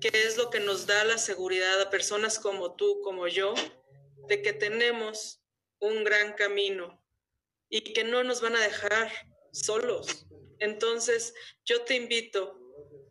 que 0.00 0.10
es 0.12 0.36
lo 0.36 0.50
que 0.50 0.60
nos 0.60 0.86
da 0.86 1.04
la 1.04 1.18
seguridad 1.18 1.80
a 1.80 1.90
personas 1.90 2.38
como 2.38 2.74
tú, 2.74 3.00
como 3.02 3.28
yo, 3.28 3.54
de 4.26 4.42
que 4.42 4.52
tenemos 4.52 5.40
un 5.80 6.02
gran 6.02 6.32
camino 6.32 7.00
y 7.68 7.92
que 7.92 8.02
no 8.02 8.24
nos 8.24 8.40
van 8.40 8.56
a 8.56 8.60
dejar 8.60 9.12
solos. 9.52 10.26
Entonces, 10.58 11.34
yo 11.64 11.82
te 11.82 11.94
invito 11.94 12.57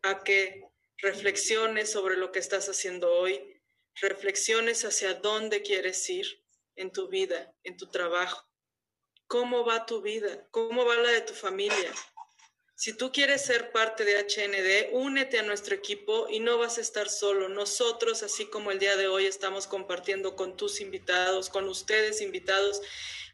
a 0.04 0.24
que 0.24 0.64
reflexiones 0.98 1.92
sobre 1.92 2.18
lo 2.18 2.32
que 2.32 2.40
estás 2.40 2.70
haciendo 2.70 3.12
hoy, 3.12 3.62
reflexiones 3.96 4.86
hacia 4.86 5.16
dónde 5.16 5.62
quieres 5.62 6.10
ir 6.10 6.44
en 6.76 6.92
tu 6.92 7.08
vida, 7.08 7.54
en 7.64 7.78
tu 7.78 7.88
trabajo. 7.88 8.48
¿Cómo 9.28 9.66
va 9.66 9.86
tu 9.86 10.02
vida? 10.02 10.48
¿Cómo 10.52 10.86
va 10.86 10.96
la 10.96 11.10
de 11.10 11.22
tu 11.22 11.34
familia? 11.34 11.92
Si 12.76 12.94
tú 12.94 13.12
quieres 13.12 13.44
ser 13.44 13.72
parte 13.72 14.06
de 14.06 14.20
HND, 14.20 14.94
únete 14.94 15.40
a 15.40 15.44
nuestro 15.44 15.74
equipo 15.74 16.28
y 16.30 16.40
no 16.40 16.60
vas 16.60 16.78
a 16.78 16.82
estar 16.82 17.10
solo. 17.10 17.50
Nosotros, 17.50 18.22
así 18.22 18.46
como 18.46 18.70
el 18.72 18.78
día 18.78 18.96
de 18.96 19.08
hoy, 19.08 19.26
estamos 19.26 19.66
compartiendo 19.66 20.36
con 20.36 20.56
tus 20.56 20.80
invitados, 20.80 21.50
con 21.50 21.68
ustedes 21.68 22.22
invitados. 22.22 22.82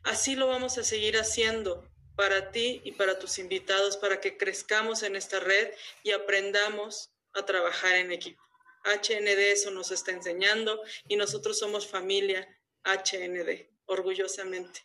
Así 0.03 0.36
lo 0.36 0.47
vamos 0.47 0.78
a 0.78 0.84
seguir 0.84 1.18
haciendo 1.18 1.92
para 2.16 2.51
ti 2.51 2.82
y 2.84 2.91
para 2.93 3.20
tus 3.20 3.39
invitados, 3.39 3.97
para 3.97 4.20
que 4.22 4.38
crezcamos 4.38 5.03
en 5.03 5.16
esta 5.16 5.39
red 5.39 5.72
y 6.03 6.11
aprendamos 6.11 7.11
a 7.34 7.45
trabajar 7.45 7.95
en 7.95 8.11
equipo. 8.11 8.41
HND 8.86 9.51
eso 9.51 9.72
nos 9.72 9.91
está 9.91 10.11
enseñando 10.11 10.82
y 11.07 11.16
nosotros 11.16 11.57
somos 11.57 11.88
familia 11.88 12.47
HND, 12.84 13.70
orgullosamente. 13.86 14.82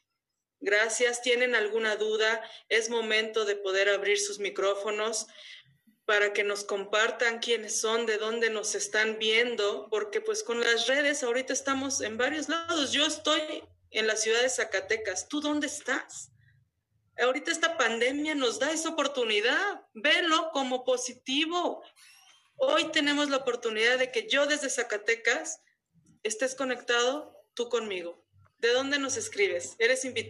Gracias. 0.61 1.23
¿Tienen 1.23 1.55
alguna 1.55 1.97
duda? 1.97 2.43
Es 2.69 2.91
momento 2.91 3.45
de 3.45 3.57
poder 3.57 3.89
abrir 3.89 4.19
sus 4.19 4.39
micrófonos 4.39 5.27
para 6.05 6.33
que 6.33 6.43
nos 6.43 6.65
compartan 6.65 7.39
quiénes 7.39 7.81
son, 7.81 8.07
de 8.07 8.17
dónde 8.17 8.51
nos 8.51 8.75
están 8.75 9.19
viendo, 9.19 9.89
porque 9.91 10.21
pues 10.21 10.43
con 10.43 10.61
las 10.61 10.87
redes 10.87 11.23
ahorita 11.23 11.53
estamos 11.53 12.01
en 12.01 12.17
varios 12.17 12.49
lados. 12.49 12.93
Yo 12.93 13.05
estoy 13.05 13.63
en 13.91 14.07
la 14.07 14.17
ciudad 14.17 14.43
de 14.43 14.49
Zacatecas. 14.49 15.29
¿Tú 15.29 15.41
dónde 15.41 15.67
estás? 15.67 16.31
Ahorita 17.19 17.51
esta 17.51 17.77
pandemia 17.77 18.35
nos 18.35 18.59
da 18.61 18.71
esa 18.71 18.91
oportunidad. 18.91 19.83
Velo 19.93 20.51
como 20.53 20.85
positivo. 20.85 21.83
Hoy 22.57 22.93
tenemos 22.93 23.29
la 23.29 23.39
oportunidad 23.39 23.99
de 23.99 24.13
que 24.13 24.29
yo 24.29 24.47
desde 24.47 24.71
Zacatecas 24.71 25.61
estés 26.23 26.55
conectado 26.55 27.35
tú 27.55 27.69
conmigo. 27.69 28.25
¿De 28.59 28.73
dónde 28.73 28.99
nos 28.99 29.17
escribes? 29.17 29.75
¿Eres 29.79 30.05
invitado? 30.05 30.27